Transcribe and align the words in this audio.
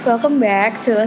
Welcome 0.00 0.40
back 0.40 0.80
to 0.88 0.96
A. 0.96 1.04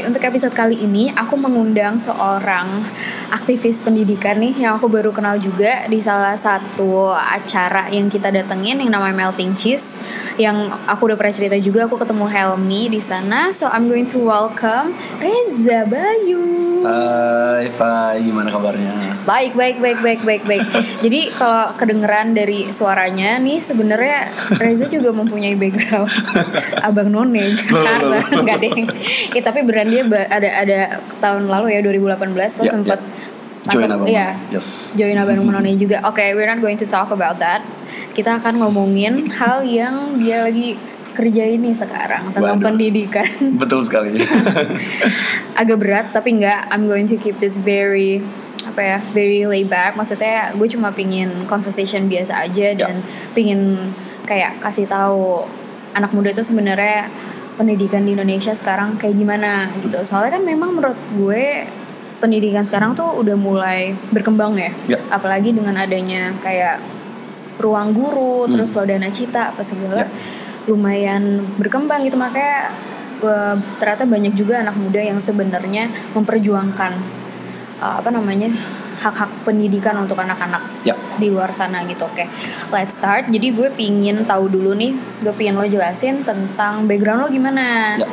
Untuk 0.00 0.24
episode 0.24 0.56
kali 0.56 0.80
ini, 0.80 1.12
aku 1.12 1.36
mengundang 1.36 2.00
seorang 2.00 2.80
aktivis 3.28 3.84
pendidikan 3.84 4.40
nih 4.40 4.64
yang 4.64 4.80
aku 4.80 4.88
baru 4.88 5.12
kenal 5.12 5.36
juga 5.36 5.84
di 5.92 6.00
salah 6.00 6.32
satu 6.32 7.12
acara 7.12 7.92
yang 7.92 8.08
kita 8.08 8.32
datengin 8.32 8.80
yang 8.80 8.96
namanya 8.96 9.28
Melting 9.28 9.52
Cheese. 9.60 10.00
Yang 10.40 10.72
aku 10.88 11.12
udah 11.12 11.20
pernah 11.20 11.36
cerita 11.36 11.56
juga, 11.60 11.84
aku 11.84 12.00
ketemu 12.00 12.24
Helmi 12.24 12.82
di 12.96 13.00
sana. 13.04 13.52
So 13.52 13.68
I'm 13.68 13.92
going 13.92 14.08
to 14.16 14.18
welcome 14.24 14.96
Reza 15.20 15.84
Bayu. 15.84 16.73
Hai, 16.84 17.72
Pak, 17.80 18.20
gimana 18.20 18.52
kabarnya? 18.52 19.16
Baik, 19.24 19.56
baik, 19.56 19.80
baik, 19.80 19.98
baik, 20.04 20.20
baik, 20.20 20.42
baik. 20.44 20.64
Jadi 21.00 21.32
kalau 21.32 21.72
kedengeran 21.80 22.36
dari 22.36 22.68
suaranya 22.68 23.40
nih 23.40 23.56
sebenarnya 23.56 24.28
Reza 24.60 24.84
juga 24.92 25.16
mempunyai 25.16 25.56
background 25.56 26.12
abang 26.86 27.08
none 27.08 27.56
Jakarta, 27.56 28.20
enggak 28.36 28.58
deh. 28.60 28.72
Ya, 29.32 29.40
tapi 29.40 29.64
beneran 29.64 29.88
dia 29.88 30.04
ada 30.28 30.50
ada 30.60 30.78
tahun 31.24 31.48
lalu 31.48 31.72
ya 31.72 31.80
2018 31.80 32.36
lo 32.36 32.62
Ya, 32.68 32.72
sempat 32.76 33.00
ya. 33.00 33.32
Join 33.64 33.88
Abang 33.88 34.04
ya, 34.04 34.36
None, 34.36 34.60
yes. 34.60 34.92
join 34.92 35.16
abang 35.16 35.40
none 35.40 35.72
juga. 35.80 36.04
Oke, 36.04 36.36
we're 36.36 36.44
not 36.44 36.60
going 36.60 36.76
to 36.76 36.84
talk 36.84 37.08
about 37.08 37.40
that. 37.40 37.64
Kita 38.12 38.36
akan 38.36 38.60
ngomongin 38.60 39.32
hal 39.40 39.64
yang 39.64 40.20
dia 40.20 40.44
lagi 40.44 40.76
kerjain 41.14 41.56
nih 41.56 41.72
sekarang 41.72 42.28
tentang 42.28 42.58
Waduh. 42.58 42.66
pendidikan. 42.66 43.30
Betul 43.62 43.80
sekali. 43.82 44.18
agak 45.54 45.78
berat 45.78 46.06
tapi 46.10 46.34
enggak 46.34 46.66
I'm 46.68 46.84
going 46.84 47.06
to 47.06 47.16
keep 47.16 47.38
this 47.38 47.58
very 47.58 48.20
apa 48.64 48.80
ya 48.80 48.98
very 49.12 49.44
laid 49.44 49.68
back 49.68 49.94
maksudnya 49.94 50.50
gue 50.50 50.66
cuma 50.66 50.90
pingin 50.90 51.44
conversation 51.44 52.08
biasa 52.08 52.42
aja 52.42 52.72
dan 52.74 53.04
pingin 53.30 53.92
kayak 54.24 54.56
kasih 54.58 54.84
tahu 54.84 55.44
anak 55.92 56.10
muda 56.10 56.32
itu 56.32 56.40
sebenarnya 56.40 57.06
pendidikan 57.54 58.02
di 58.02 58.16
Indonesia 58.16 58.50
sekarang 58.50 58.96
kayak 58.96 59.14
gimana 59.14 59.68
gitu 59.78 60.00
soalnya 60.02 60.34
kan 60.34 60.42
memang 60.42 60.74
menurut 60.74 60.98
gue 61.14 61.68
pendidikan 62.18 62.64
sekarang 62.64 62.96
tuh 62.96 63.14
udah 63.14 63.36
mulai 63.36 63.92
berkembang 64.10 64.56
ya 64.56 64.72
Ya. 64.88 64.98
apalagi 65.06 65.52
dengan 65.52 65.76
adanya 65.76 66.34
kayak 66.40 66.80
ruang 67.54 67.92
guru 67.92 68.48
Hmm. 68.48 68.58
terus 68.58 68.74
lo 68.74 68.82
dana 68.82 69.06
cita 69.08 69.52
apa 69.52 69.62
segala 69.62 70.02
Ya. 70.02 70.08
Lumayan 70.70 71.44
berkembang 71.60 72.04
gitu. 72.04 72.16
Makanya 72.16 72.72
eh, 73.22 73.56
ternyata 73.80 74.04
banyak 74.04 74.32
juga 74.36 74.60
anak 74.60 74.76
muda 74.76 75.00
yang 75.00 75.18
sebenarnya 75.20 75.90
memperjuangkan 76.16 76.92
eh, 77.80 77.94
apa 78.00 78.10
namanya 78.12 78.50
hak-hak 78.94 79.42
pendidikan 79.42 79.98
untuk 79.98 80.16
anak-anak 80.16 80.86
ya, 80.86 80.94
di 81.18 81.28
luar 81.28 81.50
sana 81.52 81.82
gitu. 81.84 82.06
Oke 82.06 82.30
let's 82.70 82.96
start. 82.96 83.28
Jadi 83.28 83.52
gue 83.52 83.68
pingin 83.74 84.24
tahu 84.24 84.48
dulu 84.48 84.72
nih 84.72 84.96
gue 85.20 85.34
pingin 85.34 85.58
lo 85.58 85.66
jelasin 85.66 86.22
tentang 86.22 86.86
background 86.86 87.26
lo 87.26 87.28
gimana. 87.28 87.98
Ya, 87.98 88.08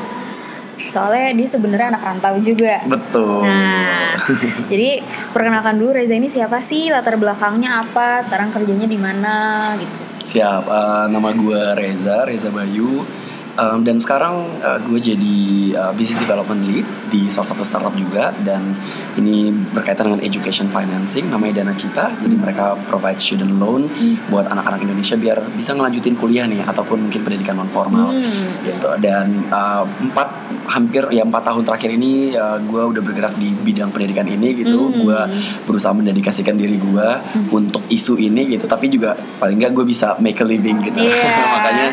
soalnya 0.91 1.31
dia 1.31 1.47
sebenarnya 1.47 1.95
anak 1.95 2.03
rantau 2.03 2.35
juga. 2.43 2.83
Betul. 2.83 3.47
Nah, 3.47 4.19
jadi 4.67 4.99
perkenalkan 5.31 5.79
dulu 5.79 5.95
Reza 5.95 6.19
ini 6.19 6.27
siapa 6.27 6.59
sih, 6.59 6.91
latar 6.91 7.15
belakangnya 7.15 7.87
apa, 7.87 8.19
sekarang 8.19 8.51
kerjanya 8.51 8.91
di 8.91 8.99
mana? 8.99 9.35
Gitu. 9.79 10.10
Siap, 10.21 10.63
eh, 10.69 11.05
nama 11.09 11.33
gue 11.33 11.61
Reza, 11.73 12.21
Reza 12.29 12.53
Bayu. 12.53 13.01
Um, 13.59 13.83
dan 13.83 13.99
sekarang 13.99 14.63
uh, 14.63 14.79
gue 14.79 14.99
jadi 15.11 15.39
uh, 15.75 15.93
business 15.95 16.23
development 16.23 16.63
lead 16.67 16.87
di 17.11 17.27
salah 17.27 17.51
satu 17.51 17.67
startup 17.67 17.91
juga 17.95 18.31
dan 18.47 18.75
ini 19.19 19.51
berkaitan 19.51 20.07
dengan 20.07 20.21
education 20.23 20.71
financing 20.71 21.27
namanya 21.27 21.61
Dana 21.63 21.75
Cita 21.75 22.15
jadi 22.15 22.35
mereka 22.37 22.79
provide 22.87 23.19
student 23.19 23.59
loan 23.59 23.91
buat 24.31 24.47
anak-anak 24.47 24.87
Indonesia 24.87 25.19
biar 25.19 25.43
bisa 25.55 25.75
ngelanjutin 25.75 26.15
kuliah 26.15 26.47
nih 26.47 26.63
ataupun 26.63 27.09
mungkin 27.09 27.21
pendidikan 27.27 27.59
non 27.59 27.67
formal 27.67 28.11
Hmm. 28.11 28.63
gitu. 28.63 28.89
Dan 29.01 29.47
uh, 29.49 29.83
empat 29.83 30.29
hampir 30.69 31.03
ya 31.11 31.25
empat 31.25 31.43
tahun 31.43 31.63
terakhir 31.67 31.89
ini 31.95 32.35
uh, 32.37 32.59
gue 32.61 32.83
udah 32.95 33.01
bergerak 33.01 33.33
di 33.35 33.51
bidang 33.51 33.89
pendidikan 33.91 34.27
ini 34.27 34.63
gitu. 34.63 34.91
Hmm. 34.91 35.01
gue 35.01 35.19
berusaha 35.65 35.91
mendedikasikan 35.95 36.55
diri 36.55 36.77
gue 36.77 37.07
untuk 37.51 37.83
isu 37.89 38.19
ini 38.21 38.55
gitu. 38.55 38.65
Tapi 38.69 38.87
juga 38.91 39.17
paling 39.41 39.57
nggak 39.57 39.71
gue 39.73 39.85
bisa 39.87 40.15
make 40.21 40.39
a 40.39 40.45
living 40.45 40.81
gitu. 40.85 41.01
Iya. 41.01 41.31
makanya 41.55 41.89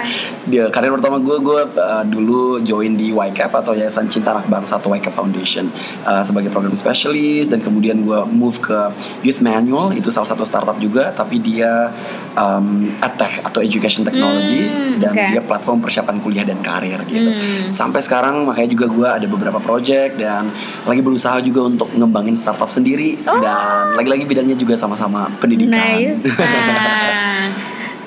dia 0.49 0.65
karir 0.73 0.93
pertama 0.93 1.21
gue 1.21 1.37
gue 1.49 1.61
uh, 1.65 2.05
dulu 2.05 2.61
join 2.61 2.93
di 2.93 3.09
YCAP 3.09 3.49
atau 3.51 3.73
Yayasan 3.73 4.05
Cinta 4.07 4.37
Anak 4.37 4.47
Bangsa 4.47 4.77
atau 4.77 4.93
YCAP 4.93 5.15
Foundation 5.15 5.73
uh, 6.05 6.21
sebagai 6.21 6.53
program 6.53 6.77
specialist 6.77 7.49
dan 7.49 7.65
kemudian 7.65 8.05
gue 8.05 8.21
move 8.29 8.61
ke 8.61 8.77
Youth 9.25 9.41
Manual 9.41 9.97
itu 9.97 10.13
salah 10.13 10.29
satu 10.29 10.45
startup 10.45 10.77
juga 10.77 11.09
tapi 11.11 11.41
dia 11.41 11.89
um, 12.37 12.85
edtech 13.01 13.41
atau 13.43 13.61
education 13.61 14.05
technology 14.05 14.61
Hmm, 14.69 14.99
dan 14.99 15.13
oke. 15.15 15.25
dia 15.31 15.41
platform 15.41 15.79
persiapan 15.79 16.17
kuliah 16.19 16.43
dan 16.43 16.59
karir 16.59 16.99
gitu. 17.07 17.31
Hmm. 17.31 17.71
Sampai 17.71 18.03
sekarang 18.03 18.43
makanya 18.43 18.75
juga 18.75 18.87
gue 18.89 19.09
ada 19.09 19.27
beberapa 19.27 19.57
project 19.59 20.19
dan 20.19 20.51
lagi 20.83 20.99
berusaha 20.99 21.39
juga 21.39 21.65
untuk 21.65 21.89
ngembangin 21.95 22.35
startup 22.35 22.69
sendiri 22.69 23.15
Oh. 23.23 23.39
dan 23.39 23.95
lagi-lagi 23.95 24.27
bidangnya 24.27 24.55
juga 24.55 24.75
sama-sama 24.75 25.31
pendidikan. 25.39 25.79
Nice. 25.79 26.27
Nah, 26.69 27.55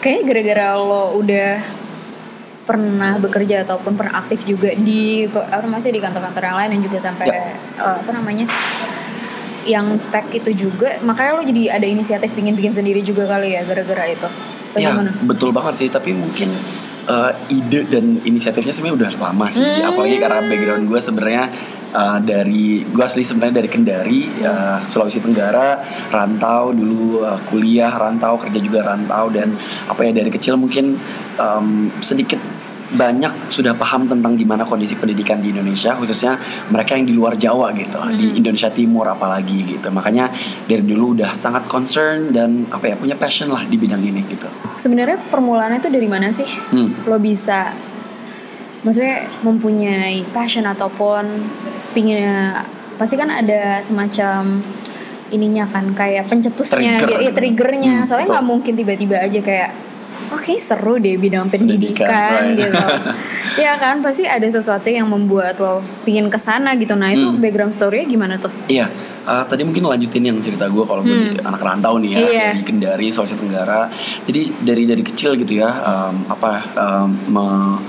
kayaknya 0.01 0.23
gara-gara 0.27 0.67
lo 0.75 1.15
udah 1.15 1.51
pernah 2.61 3.17
bekerja 3.17 3.65
ataupun 3.65 3.97
pernah 3.97 4.17
aktif 4.17 4.45
juga 4.45 4.69
di 4.71 5.25
apa 5.27 5.65
masih 5.65 5.89
di 5.89 5.99
kantor-kantor 5.99 6.43
yang 6.43 6.57
lain 6.57 6.69
dan 6.77 6.81
juga 6.81 6.97
sampai 6.99 7.25
Ya. 7.27 7.57
eh, 7.77 7.95
apa 7.97 8.11
namanya 8.11 8.45
yang 9.61 9.97
tech 10.09 10.25
itu 10.31 10.49
juga 10.57 10.97
makanya 11.01 11.37
lo 11.37 11.43
jadi 11.45 11.63
ada 11.71 11.85
inisiatif 11.85 12.33
pingin 12.33 12.57
bikin 12.57 12.73
sendiri 12.73 13.01
juga 13.01 13.29
kali 13.29 13.53
ya 13.53 13.61
gara-gara 13.61 14.09
itu 14.09 14.25
atau 14.25 14.79
ya 14.81 14.89
gimana? 14.89 15.13
betul 15.21 15.53
banget 15.53 15.73
sih 15.77 15.87
tapi 15.87 16.17
mungkin 16.17 16.49
uh, 17.05 17.29
ide 17.47 17.85
dan 17.85 18.17
inisiatifnya 18.21 18.73
sebenarnya 18.73 18.97
udah 18.97 19.11
lama 19.21 19.45
sih 19.53 19.61
Hmm. 19.61 19.85
apalagi 19.85 20.17
karena 20.17 20.39
background 20.41 20.83
gue 20.87 20.99
sebenarnya 20.99 21.43
uh, 21.93 22.19
dari 22.23 22.83
gue 22.83 23.03
asli 23.03 23.23
sebenarnya 23.23 23.63
dari 23.63 23.69
Kendari 23.69 24.19
uh, 24.43 24.79
Sulawesi 24.83 25.19
Tenggara 25.21 25.79
rantau 26.09 26.71
dulu 26.73 27.23
uh, 27.23 27.39
kuliah 27.47 27.91
rantau 27.91 28.39
kerja 28.39 28.59
juga 28.59 28.83
rantau 28.83 29.29
dan 29.31 29.53
apa 29.87 30.01
ya 30.07 30.11
dari 30.15 30.31
kecil 30.31 30.57
mungkin 30.57 30.97
um, 31.37 31.91
sedikit 31.99 32.39
banyak 32.91 33.47
sudah 33.47 33.71
paham 33.71 34.03
tentang 34.03 34.35
gimana 34.35 34.67
kondisi 34.67 34.99
pendidikan 34.99 35.39
di 35.39 35.55
Indonesia 35.55 35.95
khususnya 35.95 36.35
mereka 36.67 36.99
yang 36.99 37.07
di 37.07 37.15
luar 37.15 37.39
Jawa 37.39 37.71
gitu 37.71 37.95
di 38.19 38.43
Indonesia 38.43 38.67
Timur 38.67 39.07
apalagi 39.07 39.79
gitu 39.79 39.87
makanya 39.95 40.27
dari 40.67 40.83
dulu 40.83 41.15
udah 41.15 41.31
sangat 41.39 41.71
concern 41.71 42.35
dan 42.35 42.67
apa 42.67 42.91
ya 42.91 42.95
punya 42.99 43.15
passion 43.15 43.47
lah 43.47 43.63
di 43.63 43.79
bidang 43.79 44.03
ini 44.03 44.27
gitu 44.27 44.43
Sebenarnya 44.75 45.23
permulaannya 45.31 45.79
itu 45.79 45.87
dari 45.87 46.07
mana 46.11 46.35
sih? 46.35 46.43
hmm. 46.43 47.07
Lo 47.07 47.15
bisa 47.15 47.71
maksudnya 48.83 49.29
mempunyai 49.45 50.27
passion 50.35 50.67
ataupun 50.67 51.47
pingin 51.91 52.55
pasti 52.95 53.15
kan 53.15 53.27
ada 53.27 53.79
semacam 53.79 54.61
ininya 55.29 55.63
kan 55.65 55.91
kayak 55.91 56.27
pencetusnya 56.27 56.99
Trigger. 56.99 57.07
gitu, 57.09 57.23
ya, 57.23 57.31
triggernya. 57.31 57.95
Hmm, 57.97 58.05
Soalnya 58.05 58.27
nggak 58.31 58.45
mungkin 58.45 58.73
tiba-tiba 58.75 59.15
aja 59.17 59.39
kayak 59.39 59.69
oke 60.29 60.53
seru 60.53 60.95
deh 60.97 61.15
bidang 61.15 61.47
pendidikan, 61.47 62.03
Pendidikan, 62.03 62.43
right. 62.43 62.59
gitu. 62.59 62.83
ya 63.63 63.75
kan 63.75 63.99
pasti 63.99 64.23
ada 64.23 64.43
sesuatu 64.43 64.87
yang 64.87 65.07
membuat 65.07 65.55
lo 65.57 65.79
pingin 66.01 66.27
ke 66.27 66.35
sana 66.35 66.75
gitu. 66.75 66.93
Nah 66.93 67.09
itu 67.09 67.25
Hmm. 67.25 67.39
background 67.39 67.71
story-nya 67.71 68.07
gimana 68.09 68.35
tuh? 68.35 68.51
Iya, 68.67 68.91
uh, 69.23 69.43
tadi 69.45 69.63
mungkin 69.63 69.83
lanjutin 69.85 70.23
yang 70.25 70.37
cerita 70.37 70.67
gue 70.67 70.83
kalau 70.83 70.99
gue 71.01 71.09
Hmm. 71.09 71.25
di- 71.31 71.41
anak 71.41 71.61
rantau 71.61 71.95
nih 71.95 72.11
ya 72.11 72.19
Iya. 72.21 72.47
dari 72.49 72.61
Kendari, 72.61 73.07
Sulawesi 73.07 73.35
Tenggara. 73.35 73.87
Jadi 74.21 74.41
dari 74.61 74.83
dari 74.85 75.01
kecil 75.01 75.35
gitu 75.37 75.57
ya, 75.57 75.69
um, 75.81 76.27
apa 76.27 76.51
um, 76.75 77.09
me- 77.29 77.79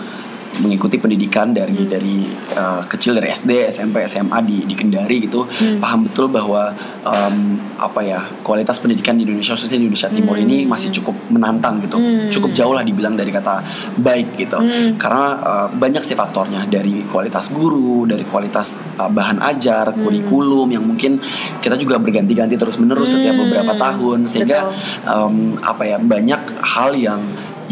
mengikuti 0.62 0.96
pendidikan 0.96 1.50
dari 1.50 1.74
Hmm. 1.74 1.90
dari 1.90 2.16
uh, 2.54 2.86
kecil 2.86 3.18
dari 3.18 3.34
SD, 3.34 3.66
SMP, 3.68 4.06
SMA 4.06 4.38
di 4.46 4.62
di 4.62 4.74
Kendari 4.78 5.26
gitu, 5.26 5.42
Hmm. 5.44 5.82
paham 5.82 6.06
betul 6.06 6.30
bahwa 6.30 6.70
um, 7.02 7.58
apa 7.76 8.00
ya 8.00 8.22
kualitas 8.46 8.78
pendidikan 8.78 9.18
di 9.18 9.26
Indonesia 9.26 9.58
khususnya 9.58 9.82
di 9.82 9.90
Indonesia 9.90 10.08
Timur 10.08 10.38
Hmm. 10.38 10.46
ini 10.46 10.56
masih 10.64 10.94
cukup 10.94 11.18
menantang 11.28 11.82
gitu, 11.82 11.98
Hmm. 11.98 12.30
cukup 12.30 12.54
jauh 12.54 12.70
lah 12.70 12.86
dibilang 12.86 13.18
dari 13.18 13.34
kata 13.34 13.54
baik 13.98 14.38
gitu 14.38 14.58
Hmm. 14.62 14.94
karena 14.96 15.24
uh, 15.42 15.66
banyak 15.74 16.02
sih 16.06 16.14
faktornya 16.14 16.62
dari 16.70 17.02
kualitas 17.10 17.50
guru, 17.50 18.06
dari 18.06 18.22
kualitas 18.22 18.78
uh, 19.02 19.10
bahan 19.10 19.42
ajar, 19.42 19.90
Hmm. 19.90 20.06
kurikulum 20.06 20.70
yang 20.70 20.86
mungkin 20.86 21.18
kita 21.58 21.74
juga 21.74 21.98
berganti-ganti 21.98 22.54
terus 22.54 22.78
menerus 22.78 23.10
Hmm. 23.10 23.18
setiap 23.18 23.34
beberapa 23.42 23.74
tahun 23.74 24.30
sehingga 24.30 24.70
um, 25.04 25.58
apa 25.58 25.82
ya 25.82 25.96
banyak 25.98 26.40
hal 26.62 26.94
yang 26.94 27.20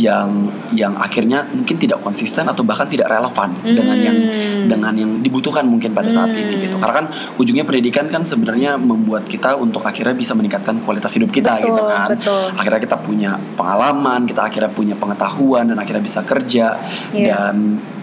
yang 0.00 0.48
yang 0.72 0.96
akhirnya 0.96 1.44
mungkin 1.52 1.76
tidak 1.76 2.00
konsisten 2.00 2.48
atau 2.48 2.64
bahkan 2.64 2.88
tidak 2.88 3.12
relevan 3.12 3.52
dengan 3.60 3.98
yang 4.00 4.16
Hmm. 4.20 4.64
dengan 4.66 4.92
yang 4.96 5.10
dibutuhkan 5.20 5.68
mungkin 5.68 5.92
pada 5.92 6.08
saat 6.08 6.32
ini 6.32 6.56
Hmm. 6.56 6.62
gitu. 6.64 6.76
Karena 6.80 6.94
kan 7.04 7.06
ujungnya 7.36 7.64
pendidikan 7.68 8.08
kan 8.08 8.24
sebenarnya 8.24 8.80
membuat 8.80 9.28
kita 9.28 9.54
untuk 9.54 9.84
akhirnya 9.84 10.16
bisa 10.16 10.32
meningkatkan 10.32 10.80
kualitas 10.80 11.12
hidup 11.12 11.28
kita 11.28 11.60
Betul, 11.60 11.68
gitu 11.68 11.82
kan. 11.84 12.08
betul. 12.08 12.44
Akhirnya 12.56 12.80
kita 12.80 12.96
punya 12.96 13.30
pengalaman, 13.54 14.24
kita 14.24 14.40
akhirnya 14.48 14.72
punya 14.72 14.96
pengetahuan 14.96 15.68
dan 15.68 15.76
akhirnya 15.76 16.00
bisa 16.00 16.24
kerja 16.24 16.80
Iya. 17.12 17.26
dan 17.28 17.54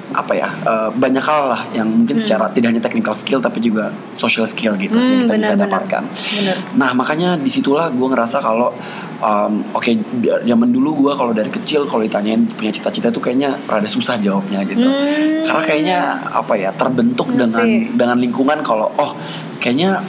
apa 0.07 0.31
ya 0.31 0.47
uh, 0.63 0.89
banyak 0.89 1.19
hal 1.19 1.41
lah 1.47 1.61
yang 1.71 1.83
mungkin 1.85 2.15
secara 2.15 2.47
tidak 2.47 2.71
hanya 2.71 2.79
technical 2.79 3.11
skill 3.11 3.37
tapi 3.37 3.59
juga 3.59 3.91
social 4.11 4.43
skill 4.43 4.73
gitu 4.75 4.91
yang 4.91 5.03
Hmm, 5.03 5.19
kita 5.21 5.35
bisa 5.35 5.53
benar-benar. 5.53 5.67
dapatkan. 5.67 6.03
Bener. 6.33 6.57
Nah 6.73 6.89
makanya 6.91 7.29
di 7.35 7.47
situlah 7.47 7.89
gue 7.89 8.07
ngerasa 8.07 8.39
kalau 8.39 8.71
um, 9.19 9.53
oke 9.71 9.91
di- 9.91 10.31
zaman 10.43 10.69
dulu 10.69 10.89
gue 11.01 11.13
kalau 11.13 11.31
dari 11.31 11.49
kecil 11.49 11.85
kalau 11.85 12.01
ditanyain 12.01 12.47
punya 12.49 12.71
cita-cita 12.71 13.07
tuh 13.07 13.19
kayaknya 13.19 13.59
rada 13.63 13.85
susah 13.85 14.15
jawabnya 14.15 14.63
gitu. 14.63 14.81
Hmm. 14.81 15.43
Karena 15.43 15.63
kayaknya 15.63 15.99
apa 16.29 16.53
ya 16.55 16.69
terbentuk 16.71 17.27
Ngerti. 17.27 17.39
dengan 17.43 17.67
dengan 17.93 18.17
lingkungan 18.17 18.59
kalau 18.61 18.87
oh 18.93 19.11
kayaknya 19.57 19.99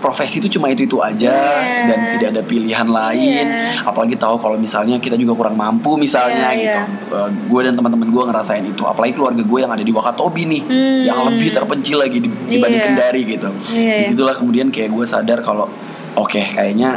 profesi 0.00 0.40
itu 0.40 0.48
cuma 0.50 0.66
itu 0.66 0.82
itu 0.82 0.96
aja 0.98 1.28
Iya. 1.30 1.84
dan 1.86 1.98
tidak 2.10 2.28
ada 2.32 2.42
pilihan 2.42 2.88
lain. 2.88 3.46
Iya. 3.46 3.84
Apalagi 3.84 4.16
tahu 4.16 4.36
kalau 4.36 4.56
misalnya 4.56 4.96
kita 4.96 5.14
juga 5.14 5.36
kurang 5.36 5.54
mampu 5.54 5.94
misalnya 5.94 6.50
Iya, 6.50 6.88
gitu. 6.88 7.20
gue 7.46 7.60
dan 7.62 7.76
teman-teman 7.76 8.08
gue 8.08 8.22
ngerasain 8.26 8.64
itu. 8.64 8.82
Apalagi 8.82 9.12
keluarga 9.12 9.40
gue 9.40 9.58
yang 9.60 9.70
ada 9.70 9.80
di 9.80 9.92
Wakatobi 9.92 10.42
nih, 10.48 10.62
Hmm. 10.64 11.00
yang 11.04 11.18
lebih 11.22 11.52
terpencil 11.52 12.00
lagi 12.00 12.18
di- 12.18 12.32
dibanding 12.48 12.80
Iya. 12.80 12.88
Kendari 12.88 13.22
gitu. 13.24 13.48
Iya, 13.70 13.76
iya. 13.76 13.96
Di 14.00 14.04
situlah 14.08 14.34
kemudian 14.34 14.72
kayak 14.72 14.90
gue 14.90 15.04
sadar 15.04 15.38
kalau 15.40 15.68
oke 16.14 16.40
kayaknya 16.50 16.96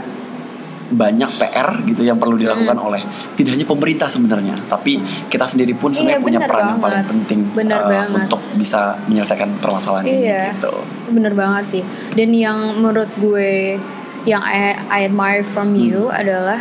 banyak 0.94 1.30
PR 1.36 1.70
gitu 1.84 2.02
yang 2.02 2.16
perlu 2.16 2.34
dilakukan 2.36 2.74
oleh 2.76 3.02
tidak 3.34 3.54
hanya 3.54 3.66
pemerintah 3.66 4.06
sebenarnya, 4.06 4.56
tapi 4.64 4.98
kita 5.28 5.44
sendiri 5.44 5.74
pun 5.74 5.90
sebenarnya 5.90 6.02
Hmm. 6.16 6.22
Iya, 6.24 6.28
punya 6.30 6.40
peran 6.44 6.66
yang 6.68 6.78
paling 6.78 6.94
banget. 6.96 7.12
penting 7.12 7.40
Benar 7.52 7.80
uh, 7.80 7.90
banget. 7.90 8.20
untuk 8.24 8.42
bisa 8.56 8.80
menyelesaikan 9.06 9.50
permasalahan 9.58 10.06
Iya. 10.06 10.14
ini 10.14 10.54
gitu. 10.54 10.74
Bener 11.10 11.34
banget 11.34 11.64
sih. 11.68 11.84
Dan 12.12 12.30
yang 12.32 12.58
menurut 12.78 13.10
gue 13.16 13.82
yang 14.24 14.40
I, 14.40 14.74
I 14.88 15.00
admire 15.04 15.42
from 15.42 15.74
you 15.74 16.08
Hmm. 16.08 16.16
adalah 16.16 16.60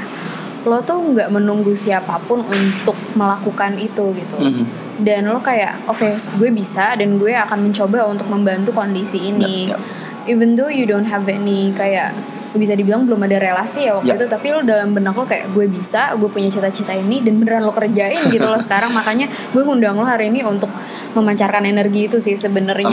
lo 0.62 0.78
tuh 0.80 0.94
nggak 0.94 1.28
menunggu 1.28 1.74
siapa 1.74 2.22
pun 2.22 2.40
untuk 2.40 2.94
melakukan 3.12 3.76
itu 3.76 4.12
gitu. 4.12 4.38
Mhm. 4.38 4.64
Dan 4.98 5.26
lo 5.26 5.38
kayak 5.38 5.86
oke 5.86 6.06
gue 6.38 6.50
bisa 6.50 6.94
dan 6.94 7.16
gue 7.16 7.32
akan 7.32 7.66
mencoba 7.66 8.06
untuk 8.06 8.26
membantu 8.26 8.70
kondisi 8.72 9.18
ini. 9.28 9.66
Yap, 9.66 9.74
yap. 9.74 9.82
Even 10.24 10.54
though 10.54 10.70
you 10.70 10.86
don't 10.86 11.04
have 11.04 11.26
any 11.26 11.74
kayak 11.74 12.14
bisa 12.54 12.72
dibilang 12.72 13.02
belum 13.02 13.20
ada 13.22 13.36
relasi 13.38 13.84
ya 13.84 13.96
waktu 13.96 14.08
Yap. 14.08 14.18
itu 14.18 14.26
tapi 14.28 14.46
lo 14.48 14.60
dalam 14.60 14.90
benak 14.90 15.12
lo 15.12 15.24
kayak 15.24 15.50
gue 15.50 15.66
bisa 15.66 16.12
gue 16.14 16.26
punya 16.26 16.46
cita-cita 16.46 16.92
ini 16.92 17.20
dan 17.20 17.36
beneran 17.36 17.62
lo 17.62 17.72
kerjain 17.72 18.28
gitu 18.28 18.44
loh 18.44 18.60
sekarang 18.62 18.90
makanya 18.90 19.24
gue 19.48 19.60
ngundang 19.60 19.94
lo 19.94 20.04
hari 20.04 20.28
ini 20.28 20.42
untuk 20.42 20.68
memancarkan 21.10 21.64
energi 21.64 22.06
itu 22.06 22.18
sih 22.18 22.34
sebenarnya 22.34 22.88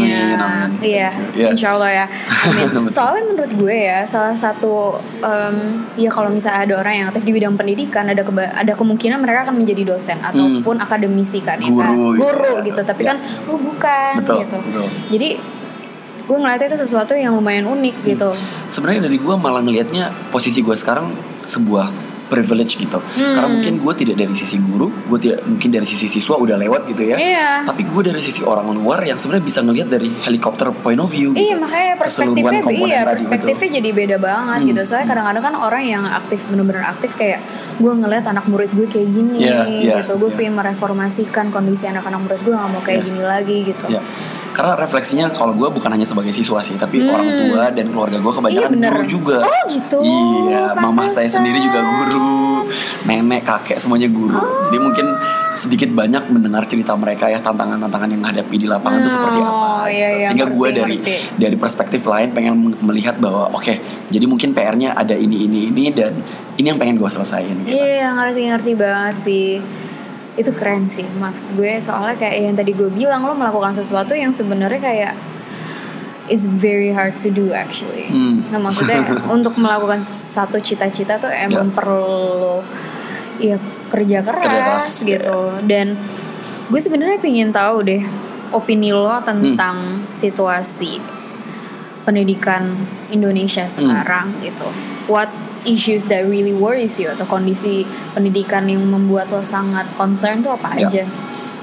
iya 0.80 1.12
Iya. 1.32 1.50
insya 1.50 1.74
Allah 1.74 1.92
ya 1.94 2.06
amin 2.46 2.88
soalnya 2.96 3.24
menurut 3.26 3.52
gue 3.54 3.76
ya 3.76 4.04
salah 4.04 4.34
satu 4.34 4.96
em, 5.20 5.56
ya 5.96 6.10
kalau 6.10 6.30
misalnya 6.30 6.60
ada 6.62 6.74
orang 6.78 6.94
yang 6.96 7.08
aktif 7.08 7.24
di 7.24 7.32
bidang 7.32 7.54
pendidikan 7.54 8.06
ada 8.06 8.22
keba- 8.22 8.52
ada 8.52 8.74
kemungkinan 8.74 9.20
mereka 9.20 9.44
akan 9.46 9.56
menjadi 9.58 9.84
dosen 9.90 10.20
ataupun 10.20 10.76
akademisi 10.78 11.40
kan 11.40 11.58
ya 11.58 11.68
kan? 11.68 11.92
Hmm. 11.92 12.16
Guru 12.16 12.16
gitu 12.16 12.22
guru 12.22 12.54
ya. 12.54 12.66
gitu 12.66 12.82
tapi 12.82 13.02
Ya. 13.02 13.08
kan 13.10 13.18
lo 13.46 13.56
bukan 13.56 14.12
Betul, 14.20 14.38
gitu 14.42 14.58
betul. 14.62 14.88
jadi 15.10 15.30
gue 16.30 16.38
ngeliatnya 16.38 16.70
itu 16.70 16.78
sesuatu 16.78 17.18
yang 17.18 17.34
lumayan 17.34 17.66
unik 17.66 18.06
gitu 18.06 18.30
Sebenarnya 18.70 19.10
dari 19.10 19.18
gue 19.18 19.34
malah 19.34 19.66
ngelihatnya 19.66 20.30
posisi 20.30 20.62
gue 20.62 20.78
sekarang 20.78 21.10
sebuah 21.44 21.90
privilege 22.30 22.78
gitu. 22.78 23.02
Hmm. 23.02 23.34
Karena 23.34 23.50
mungkin 23.50 23.82
gue 23.82 23.94
tidak 23.98 24.16
dari 24.22 24.38
sisi 24.38 24.62
guru, 24.62 24.94
gue 25.10 25.18
tidak 25.18 25.42
mungkin 25.50 25.70
dari 25.74 25.88
sisi 25.90 26.06
siswa 26.06 26.38
udah 26.38 26.62
lewat 26.62 26.86
gitu 26.94 27.10
ya. 27.10 27.18
Iya. 27.18 27.50
Tapi 27.66 27.82
gue 27.90 28.02
dari 28.06 28.22
sisi 28.22 28.46
orang 28.46 28.70
luar 28.70 29.02
yang 29.02 29.18
sebenarnya 29.18 29.46
bisa 29.50 29.60
ngelihat 29.66 29.90
dari 29.90 30.14
helikopter 30.14 30.70
point 30.78 31.02
of 31.02 31.10
view. 31.10 31.34
Iya 31.34 31.58
gitu. 31.58 31.66
makanya 31.66 31.94
perspektifnya 31.98 32.62
iya 32.70 33.02
perspektifnya 33.02 33.70
jadi 33.82 33.90
beda 33.90 34.18
banget 34.22 34.60
Hmm. 34.62 34.70
gitu. 34.70 34.82
Soalnya 34.86 35.08
kadang-kadang 35.10 35.44
kan 35.44 35.56
orang 35.58 35.84
yang 35.84 36.04
aktif 36.06 36.46
bener-bener 36.46 36.86
aktif 36.86 37.18
kayak 37.18 37.42
gue 37.82 37.90
ngeliat 37.98 38.22
anak 38.30 38.46
murid 38.46 38.70
gue 38.78 38.86
kayak 38.86 39.10
gini 39.10 39.34
Iya, 39.42 39.60
iya, 39.66 39.96
gitu. 40.06 40.22
Gue 40.22 40.30
iya. 40.30 40.38
pengen 40.38 40.54
mereformasikan 40.54 41.50
kondisi 41.50 41.90
anak-anak 41.90 42.22
murid 42.22 42.40
gue 42.46 42.54
gak 42.54 42.70
mau 42.70 42.82
kayak 42.86 43.02
Iya. 43.02 43.08
gini 43.10 43.22
lagi 43.26 43.58
gitu. 43.74 43.86
Ya, 43.90 44.02
karena 44.60 44.76
refleksinya 44.76 45.32
kalau 45.32 45.56
gue 45.56 45.72
bukan 45.72 45.88
hanya 45.88 46.04
sebagai 46.04 46.36
siswa 46.36 46.60
sih, 46.60 46.76
tapi 46.76 47.00
Hmm. 47.00 47.16
orang 47.16 47.30
tua 47.32 47.64
dan 47.72 47.86
keluarga 47.88 48.20
gue 48.20 48.34
kebanyakan 48.36 48.72
Iya, 48.76 48.90
guru 48.92 49.04
juga. 49.08 49.38
Oh 49.40 49.62
gitu. 49.72 50.00
Iya, 50.04 50.76
mama 50.76 51.08
saya 51.08 51.24
pantesan. 51.24 51.32
sendiri 51.40 51.64
juga 51.64 51.80
guru, 51.80 52.68
nenek, 53.06 53.42
kakek 53.42 53.80
semuanya 53.80 54.12
guru. 54.12 54.36
Oh. 54.36 54.68
Jadi 54.68 54.78
mungkin 54.78 55.06
sedikit 55.56 55.90
banyak 55.90 56.28
mendengar 56.28 56.68
cerita 56.68 56.92
mereka 56.94 57.26
ya 57.26 57.40
tantangan-tantangan 57.40 58.12
yang 58.12 58.20
menghadapi 58.20 58.56
di 58.56 58.68
lapangan 58.68 59.00
itu 59.00 59.10
seperti 59.10 59.38
apa. 59.40 59.48
Oh, 59.48 59.56
gitu. 59.88 59.96
iya, 59.96 60.08
iya, 60.12 60.28
Sehingga 60.28 60.46
gue 60.46 60.68
ngerti, 60.68 60.76
dari 60.76 60.96
ngerti. 61.00 61.16
dari 61.40 61.56
perspektif 61.56 62.02
lain 62.04 62.28
pengen 62.30 62.54
melihat 62.80 63.16
bahwa 63.16 63.56
oke, 63.56 63.74
jadi 64.08 64.26
mungkin 64.28 64.52
PR-nya 64.52 64.92
ada 64.92 65.16
ini 65.16 65.48
ini 65.48 65.72
ini 65.72 65.84
dan 65.90 66.20
ini 66.54 66.68
yang 66.68 66.76
pengen 66.76 67.00
gue 67.00 67.08
selesain. 67.08 67.56
Gitu. 67.64 67.72
Iya 67.72 68.12
ngerti-ngerti 68.14 68.72
banget 68.76 69.16
sih 69.18 69.48
Itu 70.40 70.56
keren 70.56 70.88
sih 70.88 71.04
Maksud 71.04 71.54
gue 71.54 71.76
soalnya 71.78 72.16
kayak 72.16 72.36
yang 72.40 72.56
tadi 72.56 72.72
gue 72.72 72.88
bilang 72.88 73.22
Lo 73.22 73.36
melakukan 73.36 73.76
sesuatu 73.76 74.16
yang 74.16 74.32
sebenarnya 74.32 74.80
kayak 74.80 75.14
Is 76.30 76.46
very 76.46 76.96
hard 76.96 77.20
to 77.20 77.28
do 77.28 77.52
actually 77.52 78.08
Hmm. 78.08 78.48
Nah 78.48 78.58
maksudnya 78.58 79.04
untuk 79.36 79.60
melakukan 79.60 80.00
satu 80.00 80.58
cita-cita 80.58 81.20
tuh 81.20 81.28
emang 81.28 81.68
Ya. 81.68 81.76
perlu 81.76 82.64
Ya 83.40 83.58
kerja 83.90 84.24
keras, 84.24 84.44
Kerja 84.44 84.62
keras, 84.64 84.88
gitu 85.04 85.40
Dan 85.68 86.00
gue 86.66 86.80
sebenarnya 86.80 87.20
pengen 87.20 87.52
tahu 87.52 87.84
deh 87.84 88.04
Opini 88.50 88.90
lo 88.90 89.14
tentang 89.22 90.08
situasi 90.10 90.98
pendidikan 92.02 92.74
Indonesia 93.10 93.70
Hmm. 93.70 93.76
sekarang 93.76 94.26
gitu. 94.42 94.66
What 95.06 95.30
issues 95.64 96.06
that 96.06 96.24
really 96.24 96.52
worries 96.52 96.96
you 96.96 97.08
atau 97.08 97.24
kondisi 97.24 97.84
pendidikan 98.12 98.64
yang 98.66 98.84
membuat 98.84 99.28
lo 99.28 99.42
sangat 99.42 99.88
concern 99.96 100.40
tuh 100.40 100.54
apa 100.54 100.76
Ya. 100.76 100.88
aja? 100.88 101.04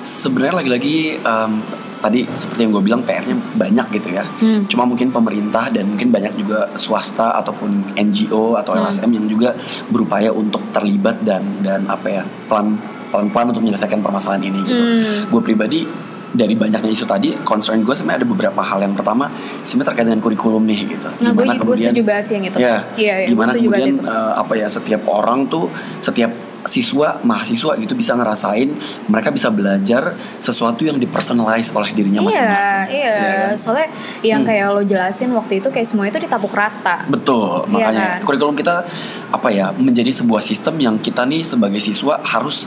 Sebenarnya 0.00 0.54
lagi-lagi 0.56 1.18
em, 1.18 1.52
tadi 1.98 2.22
seperti 2.30 2.60
yang 2.62 2.72
gue 2.72 2.84
bilang 2.84 3.02
PR-nya 3.02 3.34
banyak 3.56 3.86
gitu 3.92 4.08
ya. 4.12 4.22
Hmm. 4.38 4.62
Cuma 4.66 4.84
mungkin 4.84 5.10
pemerintah 5.10 5.66
dan 5.68 5.88
mungkin 5.88 6.12
banyak 6.12 6.36
juga 6.36 6.70
swasta 6.76 7.34
ataupun 7.34 7.96
NGO 7.96 8.54
atau 8.54 8.76
Hmm. 8.76 8.86
LSM 8.86 9.10
yang 9.12 9.26
juga 9.26 9.56
berupaya 9.88 10.30
untuk 10.30 10.62
terlibat 10.70 11.24
dan 11.24 11.42
dan 11.60 11.88
apa 11.88 12.06
ya 12.06 12.22
pelan 12.46 12.78
pelan-pelan 13.06 13.50
untuk 13.50 13.62
menyelesaikan 13.62 13.98
permasalahan 13.98 14.44
ini 14.44 14.60
gitu. 14.62 14.78
Hmm. 14.78 15.26
Gue 15.28 15.42
pribadi 15.42 15.80
dari 16.28 16.54
banyaknya 16.54 16.88
isu 16.88 17.04
tadi 17.04 17.38
concern 17.40 17.80
gue 17.80 17.92
sebenarnya 17.92 18.23
ada 18.23 18.28
beberapa 18.28 18.61
hal 18.61 18.80
yang 18.80 18.92
pertama 18.92 19.30
sebenarnya 19.62 19.88
terkait 19.90 20.06
dengan 20.06 20.21
kurikulum 20.21 20.62
nih 20.62 20.80
gitu. 20.90 21.09
Nah, 21.21 21.30
gue, 21.30 21.45
Gimana 21.45 21.52
gue 21.52 21.62
kemudian- 21.62 21.92
setuju 21.92 22.02
banget 22.02 22.25
sih 22.25 22.35
yang 22.35 22.47
itu. 22.47 22.56
Ya, 22.56 22.66
Iya, 22.66 22.75
iya, 22.97 23.14
gue 23.25 23.33
gimana 23.33 23.50
kemudian 23.52 23.95
itu. 23.95 24.02
eh, 24.02 24.33
apa 24.35 24.52
ya 24.54 24.66
setiap 24.66 25.02
orang 25.06 25.47
tuh 25.47 25.71
setiap 25.99 26.33
siswa 26.66 27.23
mahasiswa 27.23 27.78
gitu 27.78 27.95
bisa 27.95 28.11
ngerasain 28.12 28.66
mereka 29.06 29.30
bisa 29.30 29.49
belajar 29.49 30.02
sesuatu 30.37 30.83
yang 30.83 30.99
dipersonalize 30.99 31.71
oleh 31.71 31.95
dirinya 31.95 32.18
Iya, 32.18 32.26
masing-masing. 32.26 32.88
iya. 32.90 33.14
Ya 33.14 33.23
kan? 33.47 33.54
Soalnya 33.54 33.88
yang 34.21 34.42
Hmm. 34.42 34.50
kayak 34.50 34.66
lo 34.68 34.83
jelasin 34.83 35.30
waktu 35.30 35.62
itu 35.62 35.71
kayak 35.71 35.87
semua 35.87 36.11
itu 36.11 36.18
ditapuk 36.18 36.50
rata. 36.50 37.06
Betul, 37.06 37.62
Iya 37.62 37.71
makanya 37.71 38.06
kan? 38.12 38.26
kurikulum 38.26 38.59
kita 38.59 38.83
apa 39.28 39.49
ya 39.49 39.71
menjadi 39.71 40.11
sebuah 40.12 40.42
sistem 40.42 40.75
yang 40.76 40.99
kita 40.99 41.23
nih 41.23 41.47
sebagai 41.47 41.78
siswa 41.78 42.18
harus 42.21 42.66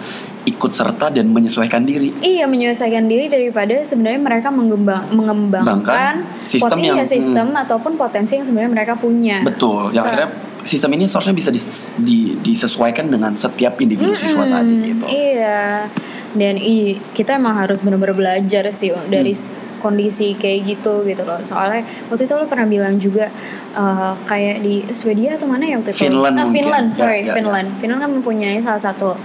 ikut 0.50 0.72
serta 0.72 1.10
dan 1.10 1.28
menyesuaikan 1.28 1.82
diri. 1.82 2.10
Iya, 2.18 2.46
menyelesaikan 2.46 3.06
diri 3.06 3.26
daripada 3.26 3.78
sebenarnya 3.80 4.18
mereka 4.20 4.50
mengembang, 4.50 5.06
mengembangkan 5.10 5.84
Bahkan 5.86 6.14
sistem 6.34 6.78
yang- 6.80 6.98
iya, 6.98 7.06
sistem 7.06 7.54
ataupun 7.54 7.94
potensi 7.96 8.34
yang 8.34 8.44
sebenarnya 8.44 8.72
mereka 8.74 8.94
punya. 8.96 9.42
Betul, 9.42 9.92
yang 9.92 10.04
So- 10.04 10.10
akhirnya 10.10 10.30
sistem 10.62 10.92
ini 10.92 11.06
seharusnya 11.06 11.36
bisa 11.36 11.50
dis- 11.50 11.94
di- 11.96 12.36
disesuaikan 12.38 13.08
dengan 13.08 13.32
setiap 13.34 13.78
individu 13.78 14.12
siswa 14.14 14.42
Mm-mm, 14.42 14.54
tadi 14.54 14.76
gitu. 14.88 15.06
Iya. 15.08 15.88
Dan 16.30 16.56
i, 16.56 16.94
kita 17.10 17.34
emang 17.34 17.58
harus 17.58 17.82
benar-benar 17.82 18.14
belajar 18.14 18.70
sih 18.70 18.94
dari 19.08 19.34
Hmm. 19.34 19.82
kondisi 19.82 20.36
kayak 20.36 20.62
gitu 20.68 21.02
gitu 21.04 21.26
loh. 21.26 21.42
Soalnya 21.42 21.82
waktu 22.06 22.22
itu 22.24 22.34
lo 22.34 22.46
pernah 22.46 22.68
bilang 22.68 22.96
juga 22.96 23.34
uh, 23.72 24.14
kayak 24.24 24.62
di 24.62 24.86
Swedia 24.92 25.34
atau 25.34 25.46
mana 25.46 25.66
ya 25.66 25.76
waktu 25.76 25.90
itu? 25.90 26.06
Finland 26.06 26.36
Nah. 26.36 26.46
Finland, 26.48 26.88
Ya, 26.88 26.96
sorry, 26.96 27.20
ya, 27.20 27.26
ya. 27.26 27.34
Finland. 27.34 27.68
Finland 27.78 28.00
kan 28.00 28.12
mempunyai 28.12 28.58
salah 28.60 28.78
satu 28.78 29.18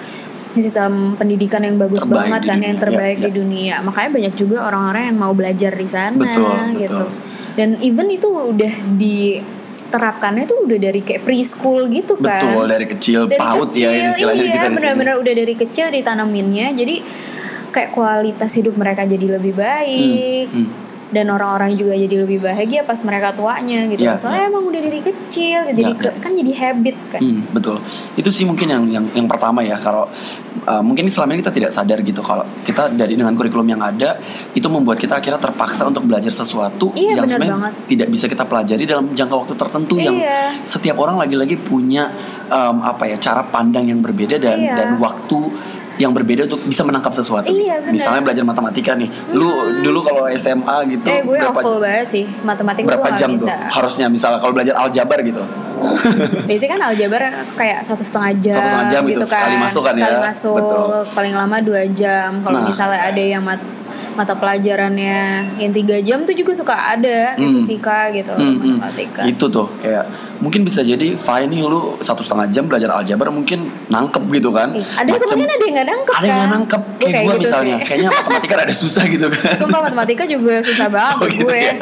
sistem 0.56 0.92
pendidikan 1.14 1.58
yang 1.61 1.75
bagus 1.75 2.00
Terbaik 2.00 2.18
banget 2.28 2.40
di 2.40 2.46
kan 2.46 2.56
dunia. 2.56 2.68
yang 2.68 2.78
terbaik 2.78 3.16
Ya, 3.16 3.20
di 3.20 3.30
ya. 3.30 3.34
dunia. 3.34 3.75
Makanya 3.80 4.11
banyak 4.12 4.34
juga 4.34 4.56
orang-orang 4.62 5.02
yang 5.06 5.16
mau 5.16 5.32
belajar 5.32 5.73
di 5.73 5.87
sana 5.87 6.14
Betul, 6.14 6.54
gitu. 6.76 6.94
betul. 7.00 7.08
Dan 7.54 7.68
even 7.80 8.08
itu 8.08 8.26
udah 8.26 8.73
diterapkannya 8.94 10.44
tuh 10.44 10.58
udah 10.61 10.78
dari 10.80 11.00
kayak 11.00 11.23
preschool 11.23 11.87
gitu 11.88 12.14
kan 12.16 12.42
Betul 12.42 12.64
dari 12.66 12.87
kecil 12.88 13.20
dari 13.25 13.38
paut 13.38 13.70
kecil, 13.70 13.88
ya 13.88 14.11
istilahnya 14.11 14.42
iya, 14.42 14.52
kita 14.52 14.66
di 14.66 14.75
benar-benar 14.75 15.14
udah 15.16 15.34
dari 15.34 15.54
kecil 15.54 15.87
ditanaminnya 15.88 16.66
jadi 16.73 16.94
kayak 17.70 17.90
kualitas 17.90 18.50
hidup 18.52 18.75
mereka 18.75 19.02
jadi 19.04 19.26
lebih 19.34 19.54
baik 19.54 20.46
Hmm, 20.49 20.66
hmm. 20.66 20.84
Dan 21.14 21.30
orang-orang 21.30 21.73
juga 21.73 21.94
jadi 21.94 22.16
lebih 22.21 22.42
bahagia 22.42 22.83
pas 22.83 22.99
mereka 23.00 23.30
tuanya 23.30 23.87
gitu 23.87 24.02
Iya, 24.02 24.18
soalnya 24.18 24.50
emang 24.50 24.66
udah 24.66 24.80
dari 24.83 25.00
kecil 25.00 25.71
jadi 25.71 25.83
Iya, 25.85 25.94
ke- 25.94 26.16
kan 26.18 26.35
jadi 26.35 26.52
habit 26.52 26.97
kan 27.09 27.21
Hmm, 27.23 27.40
betul. 27.49 27.78
Itu 28.14 28.28
sih 28.28 28.42
mungkin 28.42 28.66
yang 28.66 28.83
yang 28.90 29.04
yang 29.14 29.26
pertama 29.26 29.62
ya 29.62 29.78
kalau 29.78 30.11
uh, 30.64 30.83
mungkin 30.83 31.06
selama 31.06 31.33
ini 31.33 31.40
kita 31.40 31.54
tidak 31.54 31.71
sadar 31.71 31.99
gitu 32.00 32.18
kalau 32.21 32.42
kita 32.61 32.90
dari 32.90 33.14
dengan 33.14 33.33
kurikulum 33.33 33.64
yang 33.68 33.80
ada 33.80 34.18
itu 34.50 34.66
membuat 34.66 34.99
kita 34.99 35.16
akhirnya 35.16 35.38
terpaksa 35.38 35.87
untuk 35.87 36.02
belajar 36.02 36.28
sesuatu 36.28 36.90
Iya, 36.92 37.14
yang 37.14 37.25
benar 37.25 37.38
sebenarnya 37.38 37.71
tidak 37.87 38.09
bisa 38.11 38.26
kita 38.26 38.44
pelajari 38.44 38.83
dalam 38.85 39.06
jangka 39.09 39.35
waktu 39.38 39.54
tertentu 39.54 39.94
yang 39.97 40.16
Iya. 40.16 40.59
setiap 40.61 40.97
orang 40.97 41.16
lagi-lagi 41.16 41.54
punya 41.56 42.11
um, 42.47 42.83
apa 42.83 43.06
ya 43.06 43.16
cara 43.16 43.47
pandang 43.47 43.87
yang 43.87 44.00
berbeda 44.00 44.37
dan 44.37 44.59
Iya. 44.59 44.75
dan 44.75 44.88
waktu 44.99 45.38
yang 45.97 46.11
berbeda 46.11 46.45
untuk 46.45 46.59
bisa 46.65 46.83
menangkap 46.83 47.13
sesuatu. 47.13 47.47
Iya, 47.47 47.79
benar. 47.79 47.93
Misalnya 47.93 48.23
belajar 48.23 48.43
matematika 48.43 48.93
nih. 48.93 49.09
Lu 49.31 49.47
dulu 49.81 50.01
kalau 50.03 50.27
SMA 50.29 50.77
gitu 50.91 51.07
eh 51.07 51.21
gue 51.21 51.37
berapa 51.37 51.55
awful 51.55 51.79
banget 51.79 52.07
sih 52.09 52.25
matematika 52.43 52.89
berapa 52.91 53.09
jam 53.15 53.31
tuh 53.33 53.47
bisa 53.47 53.55
harusnya 53.71 54.07
misalnya 54.09 54.39
kalau 54.39 54.53
belajar 54.53 54.75
aljabar 54.77 55.19
gitu. 55.21 55.43
biasanya 56.49 56.71
kan 56.71 56.83
aljabar 56.89 57.21
kayak 57.55 57.79
satu 57.83 58.01
setengah 58.01 58.33
jam, 58.41 58.55
Satu 58.55 58.65
setengah 58.65 58.89
jam 58.89 59.03
gitu 59.05 59.13
gitu, 59.13 59.25
kan 59.27 59.37
sekali 59.37 59.57
masuk 59.59 59.83
kan 59.85 59.95
ya? 59.95 60.01
Sekali 60.01 60.19
masuk, 60.25 60.57
Betul. 60.57 61.01
paling 61.13 61.35
lama 61.35 61.57
dua 61.61 61.83
jam 61.91 62.31
kalau 62.41 62.59
Nah. 62.59 62.67
misalnya 62.67 63.01
ada 63.03 63.23
yang 63.23 63.43
mat- 63.43 63.73
mata 64.15 64.31
pelajarannya 64.33 65.19
yang 65.59 65.73
tiga 65.73 65.99
jam 65.99 66.23
tuh 66.23 66.33
juga 66.33 66.55
suka 66.55 66.73
ada 66.73 67.35
kayak 67.35 67.45
Hmm. 67.45 67.59
fisika 67.59 67.99
gitu 68.11 68.31
Hmm, 68.33 68.55
hmm. 68.55 68.79
matematika 68.79 69.21
Itu 69.27 69.45
tuh 69.49 69.67
kayak 69.77 70.05
mungkin 70.37 70.62
bisa 70.62 70.81
jadi 70.81 71.14
fine 71.14 71.49
nih 71.49 71.61
lu 71.61 71.81
satu 71.99 72.21
setengah 72.21 72.47
jam 72.49 72.64
belajar 72.64 72.91
aljabar 72.93 73.29
mungkin 73.29 73.59
nangkep 73.87 74.23
gitu 74.33 74.50
kan. 74.50 74.73
Ih, 74.73 74.83
ada 74.83 75.11
Macem- 75.11 75.29
kemudian 75.29 75.50
ada 75.50 75.62
yang 75.62 75.75
nggak 75.75 75.88
nangkep 75.88 76.12
ada 76.12 76.21
yang 76.21 76.29
kan 76.29 76.38
nggak 76.41 76.53
nangkep 76.53 76.83
Gue 76.85 77.03
kayak, 77.05 77.14
gue 77.21 77.35
gitu 77.35 77.43
misalnya 77.45 77.75
sih. 77.75 77.85
kayaknya 77.85 78.09
matematika 78.11 78.55
ada 78.57 78.75
susah 78.75 79.05
gitu 79.05 79.26
kan. 79.29 79.53
sumpah 79.55 79.81
matematika 79.83 80.23
juga 80.25 80.55
susah 80.61 80.88
banget 80.95 81.17
Oh, 81.17 81.26
gitu 81.29 81.45
gue 81.45 81.59
ya. 81.61 81.75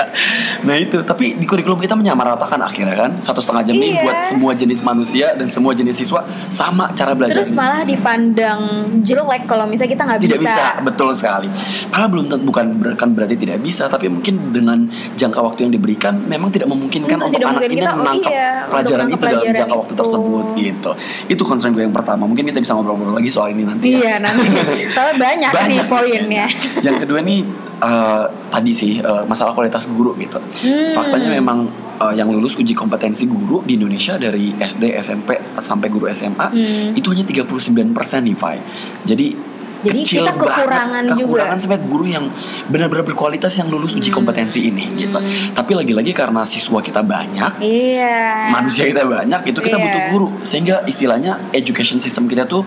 Nah 0.62 0.76
itu 0.76 0.96
tapi 1.02 1.24
di 1.34 1.44
kurikulum 1.44 1.78
kita 1.78 1.94
menyamaratakan 1.94 2.58
akhirnya 2.58 2.96
kan 2.98 3.10
satu 3.18 3.38
setengah 3.38 3.62
jam 3.64 3.74
ini 3.74 3.88
Iya. 3.92 4.02
buat 4.02 4.18
semua 4.22 4.52
jenis 4.52 4.80
manusia 4.80 5.26
dan 5.32 5.46
semua 5.46 5.72
jenis 5.72 5.94
siswa 5.94 6.20
sama 6.48 6.90
cara 6.92 7.12
belajarnya. 7.12 7.36
terus 7.38 7.52
malah 7.52 7.82
dipandang 7.82 8.60
jelek 9.00 9.44
kalau 9.44 9.64
misalnya 9.64 9.90
kita 9.90 10.02
nggak 10.02 10.20
tidak 10.22 10.38
bisa, 10.38 10.52
bisa. 10.52 10.66
betul 10.82 11.10
sekali. 11.12 11.48
Malah 11.88 12.08
belum 12.08 12.24
tentu 12.26 12.44
bukan 12.44 12.66
bukan 12.74 13.08
berarti 13.12 13.36
tidak 13.36 13.58
bisa, 13.58 13.86
tapi 13.86 14.06
mungkin 14.06 14.50
dengan 14.50 14.86
jangka 15.14 15.40
waktu 15.40 15.64
yang 15.64 15.72
diberikan 15.72 16.18
memang 16.22 16.48
tidak 16.48 16.68
memungkinkan 16.68 17.16
Untuk 17.18 17.28
untuk 17.30 17.40
anak 17.42 17.52
mungkin 17.54 17.70
ini 17.70 17.78
kita, 17.78 17.90
oh 17.90 17.96
menangkap 17.98 18.32
iya, 18.42 18.50
untuk 18.58 18.70
pelajaran 18.74 19.06
itu 19.06 19.14
dalam 19.14 19.22
pelajaran 19.22 19.54
jangka 19.54 19.76
waktu 19.78 19.92
itu. 19.92 20.00
tersebut 20.02 20.44
gitu. 20.58 20.90
Itu 21.30 21.42
concern 21.42 21.70
gue 21.72 21.82
yang 21.82 21.94
pertama. 21.94 22.26
Mungkin 22.26 22.44
kita 22.44 22.58
bisa 22.58 22.74
ngobrol-ngobrol 22.74 23.14
lagi 23.14 23.30
soal 23.30 23.54
ini 23.54 23.62
nanti. 23.62 23.86
ya. 23.88 23.98
iya 23.98 24.14
nanti 24.18 24.46
soalnya 24.94 25.16
banyak, 25.16 25.50
nih 25.52 25.62
Banyak. 25.78 25.86
poinnya 25.86 26.46
yang 26.80 26.96
kedua 26.98 27.20
nih 27.20 27.40
eh, 27.78 28.24
tadi 28.48 28.72
sih 28.72 28.92
eh, 28.98 29.22
masalah 29.24 29.52
kualitas 29.52 29.86
guru 29.86 30.12
gitu. 30.18 30.38
Hmm. 30.38 30.92
Faktanya 30.92 31.30
memang 31.30 31.70
eh, 31.98 32.14
yang 32.14 32.28
lulus 32.28 32.54
uji 32.54 32.72
kompetensi 32.72 33.24
guru 33.24 33.62
di 33.62 33.74
Indonesia 33.74 34.16
dari 34.16 34.50
SD, 34.52 34.98
SMP 34.98 35.38
sampai 35.58 35.86
guru 35.86 36.10
SMA 36.10 36.46
Hmm. 36.52 36.92
itu 36.92 37.06
hanya 37.08 37.22
39% 37.22 37.86
nih, 38.22 38.34
Fai. 38.34 38.58
Jadi 39.02 39.51
Jadi 39.82 40.00
kecil 40.00 40.22
kita 40.22 40.32
kekurangan 40.32 41.02
banget, 41.02 41.04
juga. 41.12 41.26
kekurangan 41.26 41.58
sampai 41.58 41.78
guru 41.80 42.04
yang 42.04 42.24
benar-benar 42.66 43.04
berkualitas 43.04 43.52
yang 43.54 43.66
lulus 43.66 43.92
uji 43.92 44.08
kompetensi 44.08 44.62
ini 44.64 44.84
gitu. 44.96 45.18
Tapi 45.50 45.72
lagi-lagi 45.72 46.12
karena 46.12 46.42
siswa 46.42 46.78
kita 46.78 47.00
banyak, 47.00 47.58
iya 47.58 48.46
manusia 48.48 48.84
kita 48.84 49.02
banyak 49.02 49.40
itu 49.44 49.58
kita 49.60 49.70
Iya. 49.72 49.84
butuh 49.84 50.02
guru 50.08 50.28
sehingga 50.42 50.84
istilahnya 50.84 51.32
education 51.50 51.98
system 51.98 52.24
kita 52.24 52.44
tuh 52.44 52.62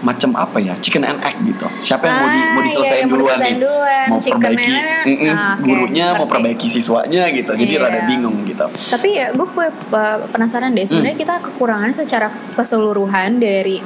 macam 0.00 0.34
apa 0.34 0.58
ya 0.58 0.74
chicken 0.76 1.02
and 1.02 1.18
egg 1.20 1.36
gitu 1.40 1.66
siapa 1.78 2.04
yang 2.04 2.16
mau 2.16 2.28
di 2.28 2.38
Ah, 2.40 2.46
mau 2.46 2.56
iya, 2.56 2.66
diselesain 2.66 2.96
yang 2.96 3.08
mau 3.08 3.16
duluan 3.16 3.36
nih 3.36 3.54
duluan, 3.56 4.06
mau 4.06 4.18
chicken 4.18 4.40
perbaiki 4.40 4.70
and 4.70 4.86
egg. 4.86 5.06
mm-mm, 5.08 5.30
Ah, 5.30 5.52
oke, 5.52 5.62
gurunya 5.62 6.06
mau 6.14 6.26
perbaiki 6.26 6.66
siswanya 6.68 7.22
gitu 7.30 7.52
jadi 7.52 7.72
Iya. 7.72 7.82
rada 7.82 8.00
bingung 8.06 8.36
gitu 8.44 8.66
Tapi 8.86 9.08
ya 9.12 9.26
gue 9.30 9.46
pe- 9.48 9.74
pe- 9.86 10.20
penasaran 10.28 10.70
deh 10.70 10.84
sebenarnya 10.84 11.12
Hmm. 11.12 11.22
kita 11.22 11.34
kekurangannya 11.42 11.96
secara 11.96 12.28
keseluruhan 12.54 13.36
dari 13.36 13.82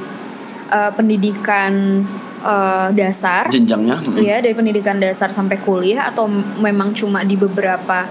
uh, 0.67 0.91
pendidikan 0.91 2.03
uh, 2.45 2.87
dasar, 2.93 3.49
jenjangnya 3.49 4.05
mm-mm. 4.05 4.21
ya 4.21 4.37
dari 4.37 4.53
pendidikan 4.53 5.01
dasar 5.01 5.33
sampai 5.33 5.57
kuliah 5.65 6.13
atau 6.13 6.29
memang 6.61 6.93
cuma 6.93 7.25
di 7.25 7.33
beberapa 7.33 8.05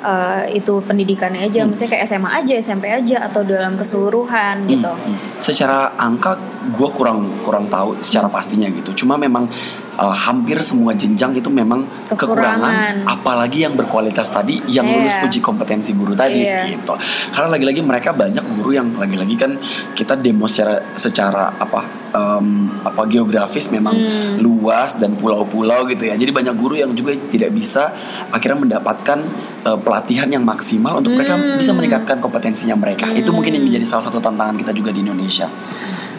uh, 0.00 0.44
itu 0.50 0.80
pendidikannya 0.80 1.46
aja, 1.46 1.64
Hmm. 1.64 1.76
misalnya 1.76 1.92
kayak 1.96 2.04
SMA 2.08 2.30
aja, 2.32 2.52
SMP 2.56 2.86
aja 2.88 3.16
atau 3.28 3.44
dalam 3.44 3.76
keseluruhan 3.76 4.64
gitu. 4.68 4.88
Hmm, 4.88 5.12
hmm. 5.12 5.40
Secara 5.44 5.94
angka 6.00 6.36
gue 6.72 6.88
kurang 6.92 7.24
kurang 7.44 7.68
tahu 7.68 8.00
secara 8.00 8.28
pastinya 8.28 8.68
gitu. 8.68 9.04
Cuma 9.04 9.20
memang 9.20 9.48
uh, 9.96 10.14
hampir 10.14 10.60
semua 10.60 10.92
jenjang 10.92 11.34
itu 11.34 11.48
memang 11.48 11.82
kekurangan, 12.06 12.14
Kekurangan. 12.60 12.94
apalagi 13.08 13.64
yang 13.64 13.74
berkualitas 13.74 14.30
tadi 14.30 14.60
yang 14.68 14.86
lulus 14.86 15.10
Iya. 15.10 15.26
uji 15.26 15.40
kompetensi 15.40 15.90
guru 15.92 16.14
tadi 16.14 16.44
Iya. 16.44 16.70
gitu. 16.70 16.94
Karena 17.32 17.48
lagi-lagi 17.50 17.80
mereka 17.80 18.10
banyak 18.12 18.44
guru 18.54 18.70
yang 18.70 18.94
lagi-lagi 18.94 19.34
kan 19.34 19.56
kita 19.94 20.14
demo 20.14 20.46
secara 20.46 20.82
secara 20.94 21.54
apa 21.56 21.80
um, 22.12 22.70
apa 22.82 23.02
geografis 23.06 23.70
memang 23.70 23.94
Hmm. 23.94 24.38
luas 24.40 24.96
dan 24.96 25.14
pulau-pulau 25.14 25.86
gitu 25.86 26.06
ya. 26.06 26.14
Jadi 26.14 26.30
banyak 26.30 26.54
guru 26.54 26.74
yang 26.74 26.92
juga 26.92 27.14
tidak 27.30 27.50
bisa 27.50 27.90
akhirnya 28.28 28.58
mendapatkan 28.60 29.18
uh, 29.62 29.78
pelatihan 29.78 30.26
yang 30.26 30.42
maksimal 30.42 30.98
untuk 30.98 31.14
mereka 31.14 31.34
Hmm. 31.36 31.58
bisa 31.58 31.70
meningkatkan 31.70 32.18
kompetensinya 32.18 32.74
mereka. 32.74 33.10
Itu 33.10 33.30
mungkin 33.30 33.54
yang 33.54 33.64
menjadi 33.64 33.86
salah 33.86 34.04
satu 34.06 34.18
tantangan 34.18 34.54
kita 34.54 34.70
juga 34.70 34.90
di 34.90 35.00
Indonesia. 35.02 35.46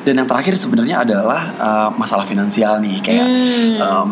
Dan 0.01 0.17
yang 0.17 0.25
terakhir 0.25 0.57
sebenarnya 0.57 1.05
adalah 1.05 1.41
uh, 1.55 1.89
masalah 1.93 2.25
finansial 2.25 2.81
nih 2.81 2.97
kayak 2.99 3.25
Hmm. 3.25 3.73
um, 3.77 4.09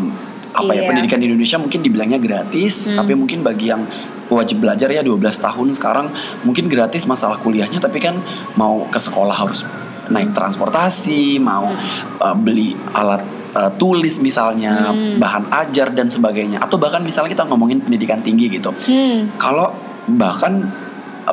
apa 0.50 0.74
ya 0.74 0.82
Iya. 0.82 0.88
pendidikan 0.90 1.18
di 1.18 1.26
Indonesia 1.30 1.58
mungkin 1.58 1.80
dibilangnya 1.82 2.18
gratis, 2.18 2.90
Hmm. 2.90 2.98
tapi 2.98 3.14
mungkin 3.14 3.42
bagi 3.42 3.70
yang 3.70 3.86
wajib 4.30 4.62
belajar 4.62 4.86
ya 4.88 5.02
12 5.02 5.38
tahun 5.38 5.74
sekarang 5.74 6.14
mungkin 6.46 6.70
gratis 6.70 7.10
masalah 7.10 7.42
kuliahnya 7.42 7.82
tapi 7.82 7.98
kan 7.98 8.22
mau 8.54 8.86
ke 8.86 9.02
sekolah 9.02 9.34
harus 9.34 9.66
naik 10.10 10.34
transportasi, 10.34 11.38
mau 11.38 11.70
uh, 12.18 12.36
beli 12.36 12.74
alat 12.94 13.22
uh, 13.54 13.70
tulis 13.78 14.18
misalnya, 14.20 14.94
Hmm. 14.94 15.18
bahan 15.18 15.50
ajar 15.50 15.90
dan 15.90 16.06
sebagainya. 16.06 16.62
Atau 16.62 16.78
bahkan 16.78 17.02
misalnya 17.02 17.34
kita 17.34 17.46
ngomongin 17.46 17.82
pendidikan 17.82 18.22
tinggi 18.22 18.50
gitu. 18.50 18.70
Hmm. 18.86 19.34
Kalau 19.38 19.74
bahkan 20.10 20.70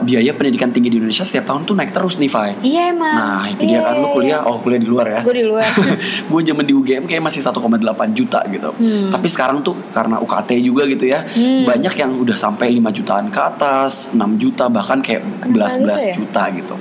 biaya 0.01 0.33
pendidikan 0.33 0.73
tinggi 0.73 0.93
di 0.93 0.97
Indonesia 0.99 1.25
setiap 1.25 1.49
tahun 1.49 1.65
tuh 1.65 1.75
naik 1.77 1.93
terus 1.93 2.17
nih, 2.17 2.29
Fai. 2.29 2.53
Iya 2.61 2.93
emang. 2.93 3.15
Nah, 3.15 3.43
itu 3.53 3.63
dia 3.65 3.81
kan 3.85 4.01
lu 4.01 4.09
kuliah, 4.13 4.41
oh 4.45 4.59
kuliah 4.61 4.81
di 4.81 4.89
luar 4.89 5.07
ya. 5.09 5.21
Gue 5.23 5.35
di 5.37 5.45
luar. 5.47 5.69
gue 6.31 6.41
zaman 6.43 6.65
di 6.65 6.73
UGM 6.73 7.05
kayak 7.05 7.23
masih 7.23 7.41
1,8 7.41 7.79
juta 8.13 8.41
gitu. 8.49 8.71
Hmm. 8.77 9.09
Tapi 9.13 9.27
sekarang 9.29 9.63
tuh 9.63 9.77
karena 9.93 10.19
UKT 10.19 10.51
juga 10.61 10.85
gitu 10.89 11.07
ya, 11.07 11.23
Hmm. 11.27 11.69
banyak 11.69 11.95
yang 11.97 12.13
udah 12.17 12.37
sampai 12.37 12.73
5 12.73 12.89
jutaan 12.93 13.27
ke 13.29 13.41
atas, 13.41 14.15
6 14.17 14.37
juta 14.37 14.67
bahkan 14.67 15.03
kayak 15.03 15.23
belas-belas 15.49 16.01
ya? 16.01 16.15
juta 16.17 16.49
gitu. 16.53 16.77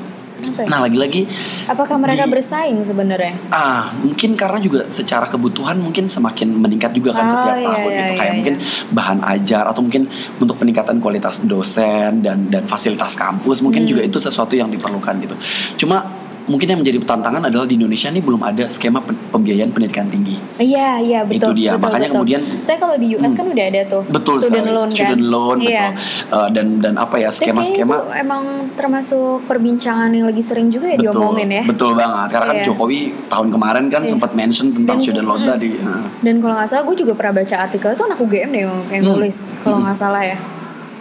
Ya? 0.55 0.65
Nah, 0.65 0.79
lagi-lagi 0.81 1.21
Apakah 1.65 1.95
mereka 1.95 2.23
di- 2.23 2.31
bersaing 2.31 2.79
sebenarnya? 2.81 3.33
ah 3.47 3.93
mungkin 3.95 4.33
karena 4.33 4.59
juga 4.59 4.79
secara 4.87 5.25
kebutuhan 5.25 5.75
mungkin 5.75 6.05
semakin 6.05 6.51
meningkat 6.51 6.91
juga 6.91 7.11
kan 7.11 7.25
Oh, 7.25 7.31
setiap 7.31 7.55
iya, 7.55 7.65
tahun 7.65 7.81
iya, 7.85 7.95
gitu 7.95 8.05
iya, 8.05 8.15
kayak 8.15 8.27
iya. 8.27 8.37
mungkin 8.37 8.55
bahan 8.91 9.19
ajar 9.25 9.63
atau 9.65 9.81
mungkin 9.81 10.03
untuk 10.37 10.55
peningkatan 10.55 10.97
kualitas 10.97 11.41
dosen 11.43 12.19
dan 12.19 12.47
dan 12.47 12.63
fasilitas 12.65 13.13
kampus 13.13 13.59
mungkin 13.59 13.83
Hmm. 13.83 13.89
juga 13.89 14.01
itu 14.03 14.17
sesuatu 14.17 14.53
yang 14.53 14.67
diperlukan 14.67 15.15
gitu. 15.19 15.35
Cuma 15.77 16.24
mungkin 16.45 16.67
yang 16.67 16.79
menjadi 16.79 16.97
tantangan 17.01 17.43
adalah 17.43 17.65
di 17.65 17.75
Indonesia 17.75 18.07
ini 18.07 18.19
belum 18.19 18.37
ada 18.39 18.65
skema 18.67 19.01
pembiayaan 19.03 19.69
pendidikan 19.69 20.05
tinggi. 20.05 20.37
Iya, 20.55 21.01
iya 21.01 21.19
betul. 21.21 21.51
Itu 21.51 21.57
dia. 21.57 21.71
betul, 21.73 21.83
Makanya 21.83 22.07
betul. 22.07 22.15
kemudian 22.21 22.41
saya 22.61 22.77
kalau 22.77 22.95
di 22.95 23.07
US 23.11 23.23
Hmm. 23.27 23.35
kan 23.35 23.45
udah 23.49 23.65
ada 23.65 23.81
tuh 23.85 24.03
Betul 24.05 24.35
student 24.39 24.53
sekali. 24.61 24.71
loan 24.71 24.87
kan. 24.87 24.95
Student 24.95 25.23
loan 25.25 25.57
Iya. 25.59 25.85
betul. 25.89 26.35
Eh, 26.35 26.49
dan 26.51 26.65
dan 26.79 26.93
apa 26.95 27.15
ya 27.17 27.29
skema-skema 27.29 27.95
itu 27.95 28.09
emang 28.15 28.43
termasuk 28.73 29.43
perbincangan 29.45 30.09
yang 30.09 30.25
lagi 30.25 30.39
sering 30.39 30.69
juga 30.69 30.87
ya 30.87 30.97
diomongin 30.99 31.49
ya. 31.51 31.63
Betul 31.65 31.93
banget. 31.93 32.27
Karena 32.29 32.45
kan 32.45 32.55
Iya. 32.55 32.65
Jokowi 32.65 32.99
tahun 33.27 33.47
kemarin 33.49 33.83
kan 33.87 34.01
Iya. 34.01 34.11
sempat 34.11 34.31
mention 34.31 34.67
tentang 34.71 34.95
Dan- 34.95 35.03
student 35.03 35.25
loan 35.25 35.41
mm. 35.41 35.49
tadi. 35.49 35.69
Nah. 35.77 36.03
Dan 36.19 36.35
kalau 36.39 36.53
nggak 36.55 36.67
salah 36.67 36.83
gue 36.83 36.95
juga 36.95 37.13
pernah 37.13 37.33
baca 37.35 37.55
artikel 37.59 37.89
itu 37.91 38.03
anak 38.03 38.19
UGM 38.19 38.49
deh 38.49 38.61
yang, 38.61 38.75
yang 38.91 39.03
Hmm. 39.03 39.11
nulis 39.13 39.37
kalau 39.59 39.77
Hmm. 39.77 39.85
nggak 39.85 39.97
salah 39.97 40.21
ya. 40.21 40.37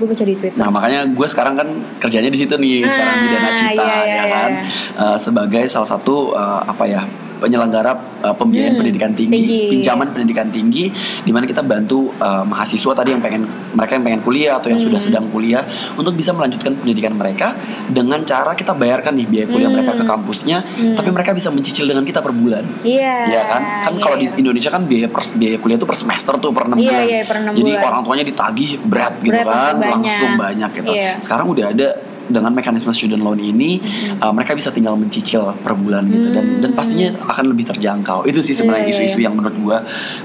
Gue 0.05 0.13
baca 0.13 0.21
di 0.23 0.37
Twitter. 0.37 0.59
Nah 0.61 0.69
makanya 0.69 1.01
gue 1.09 1.25
sekarang 1.25 1.55
kan 1.57 1.69
kerjanya 1.97 2.29
di 2.29 2.37
situ 2.37 2.53
nih 2.55 2.85
sekarang 2.85 3.17
di 3.17 3.29
Dana 3.33 3.49
Ah, 3.49 3.53
Cita 3.57 3.73
iya, 3.73 3.89
iya, 3.89 3.97
ya 4.05 4.05
iya, 4.05 4.25
kan 4.29 4.51
Eh, 4.95 5.17
sebagai 5.17 5.65
salah 5.65 5.89
satu 5.89 6.37
eh, 6.37 6.61
apa 6.63 6.85
ya 6.85 7.03
penyelenggara 7.37 7.93
eh, 8.21 8.33
pembiayaan 8.33 8.73
Hmm, 8.73 8.81
pendidikan 8.81 9.13
tinggi, 9.13 9.33
tinggi. 9.37 9.61
pinjaman 9.71 10.09
pendidikan 10.11 10.49
tinggi 10.49 10.91
di 11.21 11.31
mana 11.31 11.45
kita 11.45 11.61
bantu 11.61 12.11
eh, 12.13 12.45
mahasiswa 12.45 12.93
tadi 12.93 13.11
yang 13.11 13.21
pengen 13.21 13.43
mereka 13.71 13.93
yang 13.95 14.05
pengen 14.05 14.21
kuliah 14.21 14.53
atau 14.55 14.69
yang 14.69 14.79
sudah 14.79 14.97
Hmm. 14.97 15.09
sedang 15.09 15.27
kuliah 15.29 15.63
untuk 15.95 16.13
bisa 16.13 16.31
melanjutkan 16.31 16.75
pendidikan 16.75 17.13
mereka 17.13 17.55
dengan 17.87 18.23
cara 18.23 18.53
kita 18.53 18.73
bayarkan 18.73 19.15
nih 19.15 19.27
biaya 19.27 19.47
kuliah 19.47 19.67
Hmm. 19.67 19.77
mereka 19.77 19.93
ke 19.95 20.05
kampusnya 20.05 20.59
Hmm. 20.61 20.95
tapi 20.95 21.09
mereka 21.09 21.31
bisa 21.33 21.49
mencicil 21.49 21.85
dengan 21.85 22.03
kita 22.03 22.19
per 22.19 22.33
bulan 22.33 22.65
Iya. 22.81 23.15
ya 23.29 23.43
kan 23.45 23.63
kan 23.83 23.93
iya, 23.93 24.01
kalau 24.01 24.17
di 24.17 24.27
iya. 24.27 24.37
Indonesia 24.37 24.69
kan 24.69 24.83
biaya 24.85 25.07
per, 25.07 25.23
biaya 25.35 25.57
kuliah 25.57 25.77
itu 25.77 25.85
per 25.85 25.97
semester 25.97 26.35
tuh 26.37 26.51
per 26.51 26.65
enam 26.65 26.77
Iya, 26.77 26.89
bulan 26.89 27.05
iya, 27.05 27.21
per 27.23 27.37
enam 27.39 27.53
jadi 27.53 27.71
bulan. 27.73 27.85
orang 27.85 28.01
tuanya 28.03 28.25
ditagih 28.25 28.71
berat 28.81 29.15
gitu 29.19 29.33
Berat, 29.33 29.45
kan 29.45 29.55
langsung 29.55 29.81
banyak. 29.81 30.03
langsung 30.05 30.33
banyak 30.37 30.71
gitu 30.75 30.93
Iya. 30.93 31.13
sekarang 31.21 31.47
udah 31.47 31.67
ada 31.69 31.89
dengan 32.27 32.51
mekanisme 32.51 32.89
student 32.91 33.21
loan 33.21 33.37
ini 33.37 33.79
uh, 34.17 34.31
mereka 34.31 34.53
bisa 34.53 34.69
tinggal 34.69 34.95
mencicil 34.95 35.53
per 35.57 35.73
bulan 35.73 36.07
gitu 36.07 36.29
dan 36.31 36.45
dan 36.59 36.71
Hmm. 36.71 36.77
pastinya 36.77 37.09
akan 37.27 37.45
lebih 37.51 37.65
terjangkau 37.67 38.25
itu 38.25 38.41
sih 38.41 38.53
sebenarnya 38.53 38.85
Iya, 38.85 38.91
iya, 38.91 38.97
isu-isu 39.01 39.19
iya. 39.19 39.25
yang 39.27 39.35
menurut 39.35 39.57
gua 39.57 39.77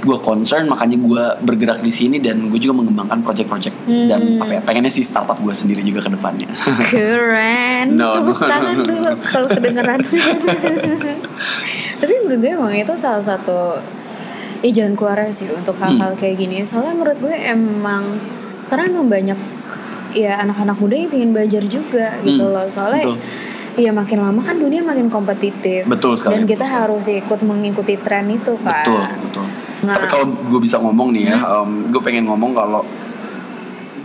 gua 0.01 0.17
concern 0.19 0.65
makanya 0.65 0.97
gua 0.97 1.23
bergerak 1.37 1.79
di 1.79 1.89
sini 1.89 2.17
dan 2.17 2.47
gue 2.47 2.57
juga 2.57 2.73
mengembangkan 2.75 3.21
project-project 3.21 3.75
dan 4.05 4.19
Hmm. 4.19 4.41
apa 4.41 4.51
ya 4.51 4.61
pengennya 4.61 4.89
sih 4.89 5.01
startup 5.01 5.37
gua 5.37 5.51
sendiri 5.51 5.79
juga 5.81 6.01
ke 6.01 6.11
depannya 6.11 6.47
Keren. 6.85 7.87
No, 7.99 8.11
Tepuk 8.11 8.37
no. 8.37 8.47
tangan 8.47 8.75
dulu 8.79 9.11
kalau 9.21 9.47
kedengeran. 9.47 9.99
Tapi 11.99 12.13
menurut 12.21 12.39
gue 12.39 12.51
emang 12.51 12.71
itu 12.71 12.93
salah 12.95 13.19
satu 13.19 13.79
eh 14.59 14.71
jangan 14.71 14.93
keluar 14.93 15.19
sih 15.29 15.47
untuk 15.47 15.75
hal-hal 15.77 16.11
Hmm. 16.11 16.19
kayak 16.19 16.35
gini. 16.37 16.63
Soalnya 16.63 16.93
menurut 16.93 17.19
gue 17.19 17.31
emang 17.33 18.19
sekarang 18.59 18.91
emang 18.91 19.07
banyak 19.07 19.39
ya 20.11 20.37
anak-anak 20.37 20.75
muda 20.75 20.95
yang 20.95 21.09
pengen 21.09 21.31
belajar 21.31 21.63
juga 21.63 22.17
gitu 22.19 22.41
Hmm, 22.41 22.53
loh. 22.53 22.65
Soalnya 22.67 23.05
betul. 23.07 23.17
Iya 23.71 23.91
makin 23.91 24.19
lama 24.19 24.41
kan 24.41 24.55
dunia 24.55 24.81
makin 24.81 25.07
kompetitif. 25.07 25.85
Betul 25.85 26.13
sekali, 26.13 26.35
Dan 26.35 26.41
betul 26.41 26.51
kita 26.51 26.65
sekali. 26.65 26.79
harus 26.81 27.03
ikut 27.07 27.39
mengikuti 27.41 27.95
tren 27.95 28.27
itu 28.27 28.53
kan. 28.59 28.83
betul 28.83 29.01
betul 29.23 29.45
Nah. 29.79 29.95
tapi 29.95 30.05
kalau 30.09 30.25
gue 30.27 30.59
bisa 30.59 30.75
ngomong 30.75 31.09
nih 31.09 31.23
ya 31.25 31.39
gue 31.87 32.01
pengen 32.01 32.27
ngomong 32.27 32.51
kalau 32.51 32.83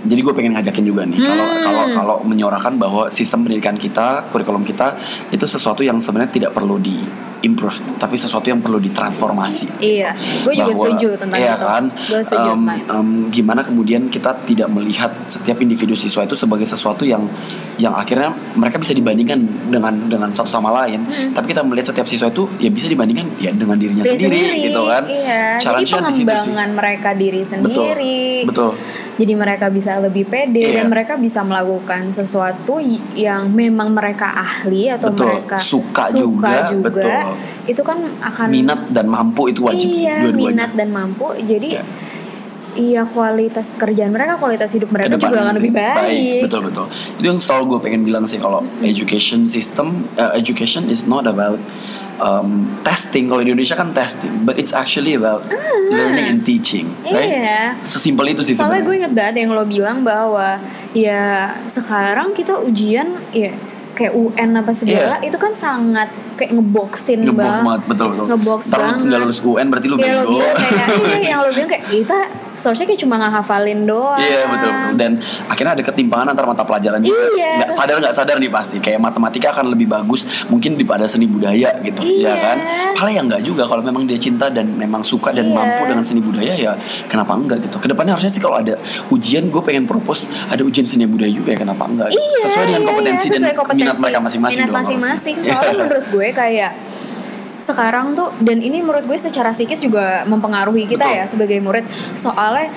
jadi 0.05 0.21
gue 0.21 0.31
pengen 0.33 0.53
ngajakin 0.55 0.85
juga 0.85 1.03
nih 1.03 1.19
kalau 1.19 1.43
Hmm. 1.43 1.63
kalau 1.65 1.85
kalau 1.91 2.17
menyorakan 2.23 2.77
bahwa 2.77 3.11
sistem 3.11 3.43
pendidikan 3.43 3.75
kita 3.75 4.29
kurikulum 4.29 4.63
kita 4.63 4.95
itu 5.31 5.43
sesuatu 5.45 5.81
yang 5.81 5.99
sebenarnya 5.99 6.31
tidak 6.31 6.51
perlu 6.53 6.79
di 6.79 7.03
improve 7.45 7.71
tapi 7.95 8.17
sesuatu 8.17 8.47
yang 8.47 8.59
perlu 8.59 8.81
ditransformasi 8.81 9.79
Iya, 9.79 10.17
gue 10.43 10.53
juga 10.53 10.65
bahwa- 10.67 10.87
setuju 10.89 11.09
tentang 11.17 11.39
iya 11.39 11.55
itu. 11.55 11.67
kan 11.67 11.85
Gue 12.09 12.21
setuju 12.21 12.51
itu. 12.57 12.91
em, 12.91 13.09
gimana 13.29 13.61
kemudian 13.61 14.03
kita 14.09 14.35
tidak 14.43 14.69
melihat 14.69 15.13
setiap 15.29 15.61
individu 15.61 15.93
siswa 15.95 16.25
itu 16.25 16.35
sebagai 16.35 16.65
sesuatu 16.65 17.05
yang 17.05 17.29
yang 17.75 17.93
akhirnya 17.93 18.31
mereka 18.55 18.79
bisa 18.79 18.91
dibandingkan 18.91 19.39
dengan 19.67 19.95
dengan 20.07 20.31
satu 20.31 20.49
sama 20.49 20.73
lain 20.75 21.03
Mm-mm. 21.03 21.35
tapi 21.35 21.47
kita 21.49 21.61
melihat 21.61 21.93
setiap 21.93 22.07
siswa 22.07 22.29
itu 22.29 22.49
ya 22.59 22.71
bisa 22.71 22.87
dibandingkan 22.87 23.35
ya 23.37 23.51
dengan 23.51 23.77
dirinya 23.77 24.03
Diri 24.03 24.17
sendiri, 24.17 24.57
gitu 24.65 24.83
kan 24.85 25.05
Iya, 25.05 25.59
jadi 25.59 25.85
Challenge-nya 25.85 26.01
di 26.09 26.25
pengembangan 26.25 26.71
mereka 26.73 27.11
diri 27.13 27.43
sendiri. 27.45 28.19
betul 28.45 28.73
Jadi 29.15 29.31
mereka 29.33 29.71
bisa 29.71 30.03
lebih 30.03 30.27
pede 30.27 30.59
Iya. 30.65 30.75
dan 30.77 30.91
mereka 30.91 31.15
bisa 31.15 31.43
melakukan 31.43 32.11
sesuatu 32.11 32.83
yang 33.15 33.47
memang 33.49 33.95
mereka 33.95 34.27
ahli 34.27 34.91
atau 34.91 35.15
Betul. 35.15 35.27
mereka 35.31 35.57
Suka 35.57 36.11
juga, 36.11 36.67
betul. 36.73 37.34
Itu 37.65 37.81
kan 37.81 37.99
akan 38.21 38.47
minat 38.49 38.81
dan 38.91 39.07
mampu 39.07 39.49
itu 39.49 39.61
wajib 39.63 39.89
sih 39.89 40.05
iya, 40.05 40.23
dua-duanya 40.23 40.51
minat 40.51 40.71
dan 40.75 40.89
mampu. 40.91 41.27
Jadi 41.39 41.71
Iya. 41.75 41.85
iya 42.75 43.03
kualitas 43.07 43.71
pekerjaan 43.71 44.11
mereka, 44.11 44.35
kualitas 44.35 44.71
hidup 44.71 44.91
mereka 44.91 45.07
Ke 45.07 45.13
depannya 45.15 45.31
juga 45.31 45.39
akan 45.43 45.55
lebih 45.55 45.73
baik. 45.73 46.41
betul 46.43 46.61
betul 46.65 46.87
itu 46.91 47.25
yang 47.25 47.39
selalu 47.39 47.63
gue 47.71 47.79
pengen 47.81 48.03
bilang 48.03 48.27
sih 48.27 48.37
kalau 48.37 48.67
education 48.83 49.47
system 49.47 49.87
uh, 50.15 50.35
education 50.35 50.91
is 50.91 51.07
not 51.07 51.23
about 51.25 51.63
um, 52.19 52.67
testing 52.83 53.27
kalau 53.27 53.41
di 53.41 53.55
Indonesia 53.55 53.75
kan 53.75 53.95
testing 53.95 54.43
but 54.43 54.59
it's 54.59 54.75
actually 54.75 55.15
about 55.15 55.47
learning 55.87 56.27
and 56.27 56.41
teaching 56.43 56.91
right 57.05 57.31
Iya. 57.31 57.63
sesimpel 57.87 58.27
itu 58.29 58.43
sih 58.43 58.59
Soalnya 58.59 58.83
gue 58.83 58.91
sebenarnya 58.91 58.99
inget 58.99 59.13
banget 59.15 59.35
yang 59.39 59.51
lo 59.55 59.65
bilang 59.65 60.03
bahwa 60.03 60.59
ya 60.91 61.23
sekarang 61.67 62.35
kita 62.35 62.59
ujian 62.59 63.23
ya 63.31 63.55
kayak 63.95 64.13
UN 64.13 64.51
apa 64.55 64.73
segala 64.73 65.17
itu 65.21 65.35
kan 65.35 65.53
sangat 65.53 66.09
kayak 66.35 66.51
ngeboxin 66.53 67.19
Iya. 67.21 67.27
ngebox 67.27 67.55
banget. 67.61 67.81
betul 67.87 68.07
betul 68.11 68.25
Ngebox 68.29 68.61
Ntar 68.67 68.79
banget. 68.81 69.05
nggak 69.07 69.21
lulus 69.21 69.41
UN 69.41 69.67
berarti 69.69 69.87
lu 69.87 69.97
Ya 69.97 70.13
lo 70.13 70.21
bego 70.21 70.31
bilang 70.35 70.57
kayak 70.57 70.89
iya 71.01 71.19
yang 71.25 71.41
lo 71.41 71.51
bilang 71.51 71.71
kayak 71.71 71.85
kita 71.95 72.19
source 72.55 72.83
kayak 72.83 72.99
cuma 72.99 73.19
ngehafalin 73.19 73.85
doang. 73.85 74.19
Iya 74.19 74.47
betul 74.49 74.71
betul 74.71 74.93
dan 74.95 75.13
akhirnya 75.47 75.73
ada 75.77 75.85
ketimpangan 75.85 76.27
antara 76.33 76.47
mata 76.47 76.63
pelajaran 76.63 77.03
juga 77.03 77.23
Iya. 77.35 77.51
nggak 77.61 77.71
sadar 77.71 77.97
nggak 78.01 78.15
sadar 78.15 78.37
nih 78.39 78.51
pasti 78.51 78.77
kayak 78.79 78.99
matematika 78.99 79.51
akan 79.53 79.75
lebih 79.75 79.87
bagus 79.87 80.25
mungkin 80.47 80.79
daripada 80.79 81.05
seni 81.05 81.27
budaya 81.27 81.75
gitu 81.83 82.01
Iya. 82.01 82.31
ya 82.31 82.35
kan 82.41 82.59
Padahal 82.95 83.11
ya 83.11 83.23
nggak 83.27 83.43
juga 83.45 83.63
kalau 83.67 83.83
memang 83.83 84.07
dia 84.07 84.17
cinta 84.17 84.49
dan 84.49 84.71
memang 84.71 85.03
suka 85.03 85.29
dan 85.29 85.51
Iya. 85.51 85.55
mampu 85.55 85.83
dengan 85.85 86.05
seni 86.07 86.23
budaya 86.23 86.55
ya 86.55 86.73
kenapa 87.05 87.35
enggak 87.35 87.59
gitu 87.61 87.77
ke 87.77 87.91
depannya 87.91 88.17
harusnya 88.17 88.33
sih 88.33 88.41
kalau 88.41 88.57
ada 88.57 88.79
ujian 89.11 89.51
gue 89.51 89.61
pengen 89.61 89.85
propose 89.85 90.31
ada 90.49 90.63
ujian 90.63 90.87
seni 90.87 91.05
budaya 91.05 91.29
juga 91.29 91.53
ya 91.53 91.59
kenapa 91.59 91.85
enggak 91.85 92.09
gitu. 92.09 92.23
Iya, 92.23 92.39
sesuai 92.49 92.65
dengan 92.65 92.81
iya, 92.81 92.89
kompetensi 92.89 93.25
iya, 93.27 93.33
dan 93.35 93.41
sesuai 93.43 93.57
kompetensi, 93.59 93.83
minat 93.85 93.97
mereka 94.01 94.21
masing-masing 94.23 94.61
Minat 94.63 94.73
masing-masing. 94.73 95.35
Soalnya 95.43 95.75
menurut 95.77 96.07
gue 96.09 96.29
kayak 96.33 96.71
sekarang 97.65 98.13
tuh 98.13 98.29
dan 98.39 98.61
ini 98.61 98.79
menurut 98.79 99.03
gue 99.03 99.17
secara 99.17 99.51
psikis 99.51 99.81
juga 99.81 100.23
mempengaruhi 100.25 100.85
kita 100.85 101.03
Betul. 101.03 101.19
ya 101.19 101.25
sebagai 101.25 101.59
murid. 101.59 101.85
Soalnya 102.15 102.69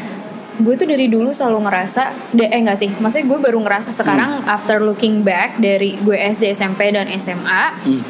gue 0.58 0.74
tuh 0.74 0.88
dari 0.88 1.06
dulu 1.06 1.30
selalu 1.30 1.70
ngerasa 1.70 2.34
de, 2.34 2.50
eh 2.50 2.58
enggak 2.58 2.80
sih 2.80 2.90
maksudnya 2.90 3.30
gue 3.30 3.40
baru 3.40 3.62
ngerasa 3.62 3.94
sekarang 3.94 4.42
Hmm. 4.42 4.50
after 4.50 4.82
looking 4.82 5.22
back 5.22 5.60
dari 5.60 6.02
gue 6.02 6.18
SD 6.18 6.50
SMP 6.50 6.90
dan 6.90 7.06
SMA 7.14 7.64
Hmm. 7.78 8.02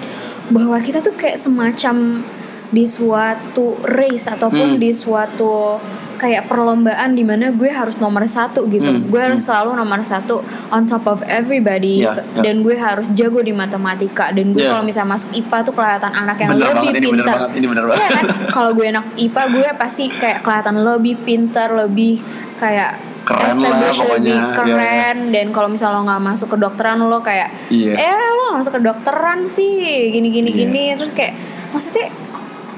bahwa 0.47 0.79
kita 0.79 1.03
tuh 1.03 1.11
kayak 1.11 1.35
semacam 1.35 2.23
di 2.67 2.83
suatu 2.83 3.75
race 3.83 4.31
ataupun 4.31 4.75
Hmm. 4.75 4.79
di 4.79 4.91
suatu 4.91 5.75
kayak 6.17 6.45
perlombaan 6.45 7.13
di 7.13 7.21
mana 7.21 7.49
gue 7.49 7.69
harus 7.69 7.95
nomor 7.95 8.25
satu 8.25 8.65
gitu 8.65 8.85
Hmm, 8.87 9.07
gue 9.07 9.21
harus 9.21 9.39
hmm. 9.39 9.47
selalu 9.47 9.69
nomor 9.77 10.01
satu 10.01 10.41
on 10.67 10.83
top 10.83 11.05
of 11.05 11.21
everybody 11.23 12.01
Iya, 12.01 12.17
iya. 12.17 12.41
dan 12.41 12.59
gue 12.59 12.73
harus 12.73 13.07
jago 13.13 13.39
di 13.39 13.53
matematika 13.53 14.29
dan 14.29 14.51
gue 14.51 14.59
Iya. 14.59 14.71
kalau 14.71 14.83
misalnya 14.83 15.13
masuk 15.13 15.29
IPA 15.31 15.57
tuh 15.61 15.73
kelihatan 15.73 16.11
anak 16.11 16.37
yang 16.37 16.49
bener 16.51 16.65
lebih 16.67 16.75
banget 16.75 16.91
ini 16.91 17.07
bener 17.07 17.13
pintar 17.15 17.37
banget 17.37 17.51
ini 17.53 17.65
bener 17.67 17.83
Iya 17.83 17.91
banget 17.93 18.09
kan 18.11 18.25
kalau 18.55 18.71
gue 18.73 18.85
anak 18.87 19.05
IPA 19.15 19.43
gue 19.47 19.67
pasti 19.77 20.03
kayak 20.09 20.39
kelihatan 20.41 20.75
lebih 20.79 21.15
pintar 21.21 21.69
lebih 21.71 22.15
kayak 22.57 22.91
Keren 23.21 23.59
lah 23.59 23.91
pokoknya, 23.91 24.07
lebih 24.23 24.39
iya, 24.39 24.55
keren 24.55 25.17
dan 25.35 25.45
kalau 25.51 25.67
misalnya 25.67 25.99
lo 25.99 26.07
nggak 26.07 26.23
masuk 26.23 26.47
ke 26.47 26.57
dokteran 26.57 26.95
lo 26.97 27.19
kayak 27.19 27.51
Iya. 27.67 27.91
eh 27.93 28.15
lo 28.15 28.41
nggak 28.47 28.59
masuk 28.63 28.73
ke 28.79 28.81
dokteran 28.81 29.39
sih 29.51 29.75
gini 30.09 30.31
gini 30.31 30.49
Iya. 30.49 30.59
gini 30.63 30.83
terus 30.95 31.11
kayak 31.11 31.35
maksudnya 31.69 32.07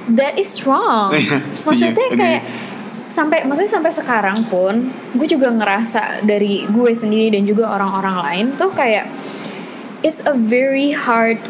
that 0.09 0.33
is 0.35 0.49
wrong 0.65 1.13
Iya, 1.13 1.45
maksudnya 1.45 1.93
agree. 1.93 2.17
kayak 2.17 2.41
sampai 3.09 3.41
maksudnya 3.41 3.71
sampai 3.71 3.91
sekarang 3.91 4.45
pun 4.45 4.85
gue 5.11 5.27
juga 5.27 5.49
ngerasa 5.49 6.23
dari 6.23 6.63
gue 6.65 6.91
sendiri 6.93 7.33
dan 7.33 7.43
juga 7.43 7.67
orang-orang 7.67 8.15
lain 8.21 8.45
tuh 8.53 8.69
kayak 8.71 9.09
it's 9.99 10.21
a 10.23 10.33
very 10.33 10.93
hard 10.93 11.41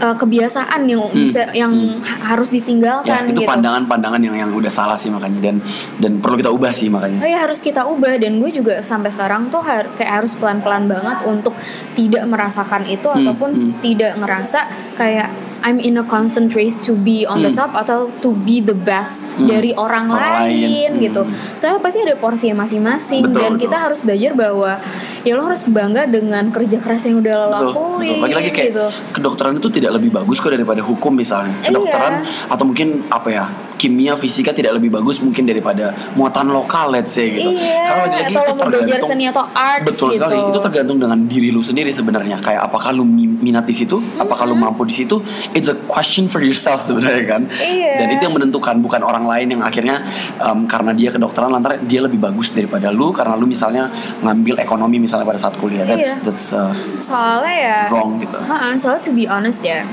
uh, 0.00 0.14
kebiasaan 0.14 0.80
yang 0.84 1.02
Hmm, 1.02 1.12
bisa 1.14 1.42
yang 1.52 1.72
ha- 2.00 2.32
harus 2.32 2.48
ya 2.48 2.56
ditinggalkan 2.56 3.22
itu 3.28 3.40
gitu. 3.40 3.48
pandangan-pandangan 3.48 4.20
yang 4.22 4.36
yang 4.38 4.50
udah 4.50 4.68
salah 4.68 4.96
sih 4.96 5.08
makanya 5.08 5.40
dan 5.42 5.56
dan 5.98 6.12
perlu 6.18 6.36
kita 6.36 6.48
ubah 6.48 6.72
sih 6.72 6.88
makanya 6.88 7.20
Oh 7.20 7.28
ya 7.28 7.38
harus 7.38 7.60
kita 7.60 7.84
ubah 7.84 8.16
dan 8.16 8.38
gue 8.38 8.50
juga 8.50 8.80
sampai 8.80 9.08
sekarang 9.08 9.48
tuh 9.48 9.60
har- 9.60 9.92
kayak 9.94 10.24
harus 10.24 10.32
pelan-pelan 10.34 10.86
banget 10.86 11.20
untuk 11.24 11.52
tidak 11.92 12.24
merasakan 12.24 12.86
itu 12.86 13.06
Hmm, 13.06 13.20
ataupun 13.20 13.50
hmm. 13.50 13.72
tidak 13.80 14.16
ngerasa 14.16 14.60
kayak 14.96 15.28
I'm 15.60 15.76
in 15.76 15.96
a 15.96 16.04
constant 16.04 16.52
race 16.52 16.76
to 16.82 16.92
be 16.94 17.24
on 17.24 17.40
the 17.40 17.52
Hmm. 17.52 17.60
top 17.60 17.72
atau 17.74 18.08
to 18.20 18.32
be 18.32 18.58
the 18.58 18.72
best 18.72 19.24
Hmm. 19.34 19.44
dari 19.46 19.72
orang, 19.72 20.08
Orang 20.08 20.46
lain. 20.46 20.56
lain, 20.64 20.90
Hmm. 20.96 21.02
gitu. 21.02 21.22
Soalnya 21.54 21.80
pasti 21.80 21.98
ada 22.00 22.14
porsinya 22.14 22.56
masing-masing 22.58 23.28
dan 23.30 23.56
betul. 23.56 23.68
kita 23.68 23.76
harus 23.78 24.00
belajar 24.00 24.32
bahwa 24.32 24.80
ya 25.20 25.32
lo 25.34 25.44
harus 25.44 25.62
bangga 25.64 26.04
dengan 26.04 26.48
kerja 26.48 26.76
keras 26.76 27.04
yang 27.04 27.20
udah 27.20 27.34
lo 27.34 27.44
betul, 27.44 27.60
lakuin 27.66 28.08
betul. 28.10 28.22
Lagi-lagi 28.24 28.50
kayak 28.50 28.68
gitu. 28.70 28.86
kedokteran 29.12 29.52
itu 29.56 29.68
tidak 29.70 29.90
lebih 29.96 30.10
bagus 30.12 30.36
kok 30.36 30.50
daripada 30.50 30.80
hukum 30.80 31.12
misalnya. 31.12 31.52
Iya. 31.60 31.68
Kedokteran 31.68 32.14
atau 32.48 32.64
mungkin 32.64 32.88
apa 33.06 33.28
ya 33.28 33.44
kimia 33.80 34.12
fisika 34.14 34.52
tidak 34.52 34.76
lebih 34.76 34.92
bagus 34.92 35.16
mungkin 35.18 35.48
daripada 35.48 35.96
muatan 36.12 36.52
lokal 36.52 36.92
let's 36.92 37.08
say 37.10 37.32
gitu. 37.32 37.48
Iya, 37.50 37.80
Karena 37.80 38.02
lagi-lagi 38.04 38.32
itu 38.36 38.52
tergantung 38.60 39.08
seni 39.08 39.24
atau 39.24 39.44
arts 39.48 39.86
Betul 39.88 40.08
gitu. 40.12 40.20
sekali. 40.20 40.36
Itu 40.36 40.58
tergantung 40.60 40.98
dengan 41.00 41.18
diri 41.24 41.48
lu 41.48 41.64
sendiri 41.64 41.88
sebenarnya. 41.88 42.36
Kayak 42.38 42.68
apakah 42.68 42.92
lu 42.92 43.02
mi- 43.02 43.40
minat 43.40 43.64
di 43.64 43.72
situ, 43.72 43.96
apakah 44.14 44.44
lu 44.44 44.52
mampu 44.54 44.84
di 44.84 44.92
situ. 44.92 45.24
It's 45.50 45.66
a 45.66 45.76
question 45.88 46.28
for 46.28 46.44
yourself 46.44 46.84
sebenarnya 46.84 47.24
kan. 47.24 47.42
Iya. 47.48 48.04
Dan 48.04 48.12
itu 48.12 48.22
yang 48.22 48.36
menentukan 48.36 48.76
bukan 48.78 49.00
orang 49.00 49.24
lain 49.24 49.56
yang 49.56 49.62
akhirnya 49.62 50.04
um, 50.38 50.68
karena 50.68 50.92
dia 50.92 51.08
kedokteran 51.08 51.48
lantaran 51.48 51.80
dia 51.82 52.04
lebih 52.04 52.20
bagus 52.20 52.52
daripada 52.52 52.92
lu 52.92 53.10
karena 53.10 53.32
lu 53.32 53.48
misalnya 53.48 53.88
ngambil 54.20 54.60
ekonomi 54.60 55.00
misalnya 55.00 55.24
pada 55.24 55.40
saat 55.40 55.56
kuliah. 55.56 55.88
That's 55.88 56.20
Iya. 56.20 56.24
that's 56.28 56.46
uh, 56.52 56.74
Soalnya 56.98 57.56
ya 57.56 57.78
wrong 57.88 58.20
gitu. 58.20 58.36
Ha, 58.36 58.76
soalnya 58.76 59.00
to 59.00 59.12
be 59.12 59.24
honest 59.24 59.62
ya, 59.62 59.86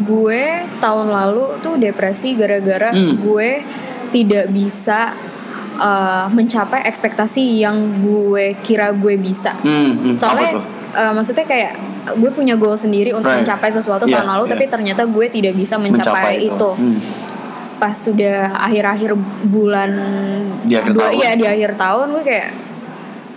gue 0.00 0.42
tahun 0.78 1.08
lalu 1.08 1.60
tuh 1.60 1.76
depresi 1.76 2.34
gara-gara 2.34 2.90
Hmm. 2.90 3.16
gue 3.16 3.50
tidak 4.10 4.48
bisa 4.48 5.14
uh, 5.76 6.26
mencapai 6.28 6.82
ekspektasi 6.82 7.40
yang 7.58 7.76
gue 8.00 8.58
kira 8.60 8.90
gue 8.90 9.14
bisa. 9.14 9.54
Hmm, 9.56 9.92
hmm, 9.94 10.14
Soalnya 10.16 10.58
uh, 10.92 11.12
maksudnya 11.12 11.44
kayak 11.44 11.72
gue 12.10 12.30
punya 12.30 12.56
goal 12.56 12.74
sendiri 12.74 13.12
untuk 13.12 13.28
Right. 13.28 13.44
mencapai 13.44 13.70
sesuatu 13.70 14.04
Iya, 14.04 14.18
tahun 14.18 14.28
lalu, 14.30 14.44
iya. 14.44 14.52
tapi 14.52 14.64
ternyata 14.66 15.02
gue 15.04 15.26
tidak 15.28 15.54
bisa 15.54 15.76
mencapai, 15.76 16.42
itu. 16.42 16.70
Hmm. 16.74 16.96
Pas 17.76 17.94
sudah 17.94 18.56
akhir-akhir 18.58 19.14
bulan 19.46 19.90
Di 20.64 20.74
akhir 20.74 20.92
dua, 20.92 21.06
tahun? 21.06 21.16
iya 21.16 21.30
di 21.32 21.46
akhir 21.46 21.70
tahun 21.76 22.06
gue 22.10 22.24
kayak 22.24 22.48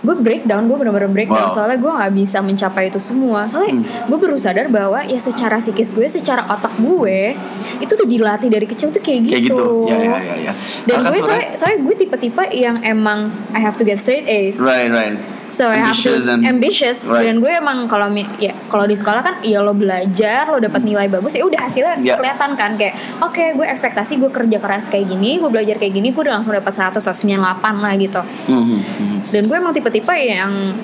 gue 0.04 0.14
breakdown 0.14 0.64
gue 0.64 0.76
bener-bener 0.76 1.08
breakdown 1.08 1.48
Wow. 1.48 1.54
soalnya 1.54 1.78
gue 1.78 1.88
nggak 1.88 2.12
bisa 2.14 2.38
mencapai 2.38 2.84
itu 2.86 3.00
semua 3.00 3.48
soalnya 3.48 3.74
Hmm. 3.74 3.84
gue 4.06 4.18
baru 4.20 4.36
sadar 4.36 4.68
bahwa 4.68 5.00
ya 5.02 5.16
secara 5.16 5.56
psikis 5.56 5.88
gue 5.88 6.04
secara 6.04 6.44
otak 6.46 6.76
gue 6.76 7.32
itu 7.78 7.90
udah 7.90 8.04
dilatih 8.06 8.48
dari 8.48 8.64
kecil 8.64 8.88
tuh 8.88 9.00
kayak 9.00 9.20
gitu, 9.22 9.32
Kayak 9.32 9.44
gitu. 9.48 9.66
Ya 9.88 9.96
ya 9.98 10.18
ya 10.20 10.34
ya. 10.42 10.52
dan 10.84 10.98
gue 11.02 11.18
soalnya, 11.18 11.48
soalnya 11.54 11.78
gue 11.82 11.94
tipe-tipe 11.96 12.44
yang 12.52 12.76
emang 12.80 13.18
I 13.50 13.58
have 13.58 13.74
to 13.74 13.82
get 13.82 13.96
straight 13.96 14.24
A's 14.24 14.54
Right, 14.54 14.86
right. 14.86 15.16
So 15.54 15.64
I 15.64 15.78
have 15.78 15.94
to 15.96 16.18
and- 16.18 16.42
ambitious 16.44 17.06
Right. 17.06 17.24
dan 17.24 17.38
gue 17.38 17.48
emang 17.48 17.86
kalau 17.86 18.10
ya 18.36 18.50
kalau 18.66 18.84
di 18.84 18.92
sekolah 18.92 19.22
kan 19.22 19.34
ya 19.40 19.60
lo 19.60 19.70
belajar 19.70 20.44
lo 20.44 20.58
dapat 20.58 20.82
nilai 20.82 21.06
bagus 21.06 21.32
ya 21.32 21.46
udah 21.46 21.62
hasilnya 21.62 21.94
Yeah. 21.96 22.18
kelihatan 22.18 22.50
kan 22.54 22.74
kayak 22.74 22.94
oke 23.20 23.38
gue 23.54 23.62
ekspektasi 23.64 24.18
gue 24.18 24.28
kerja 24.28 24.58
keras 24.58 24.84
kayak 24.86 25.06
gini 25.06 25.38
gue 25.38 25.46
belajar 25.46 25.78
kayak 25.78 25.94
gini 25.94 26.10
gue 26.10 26.20
udah 26.20 26.34
langsung 26.34 26.50
dapat 26.52 26.74
100 26.74 26.98
atau 26.98 27.14
98 27.14 27.38
lah 27.78 27.94
gitu 27.94 28.20
Hmm, 28.44 28.64
hmm, 28.64 28.80
hmm. 28.82 29.18
dan 29.30 29.42
gue 29.44 29.56
emang 29.56 29.70
tipe-tipe 29.70 30.10
yang 30.12 30.74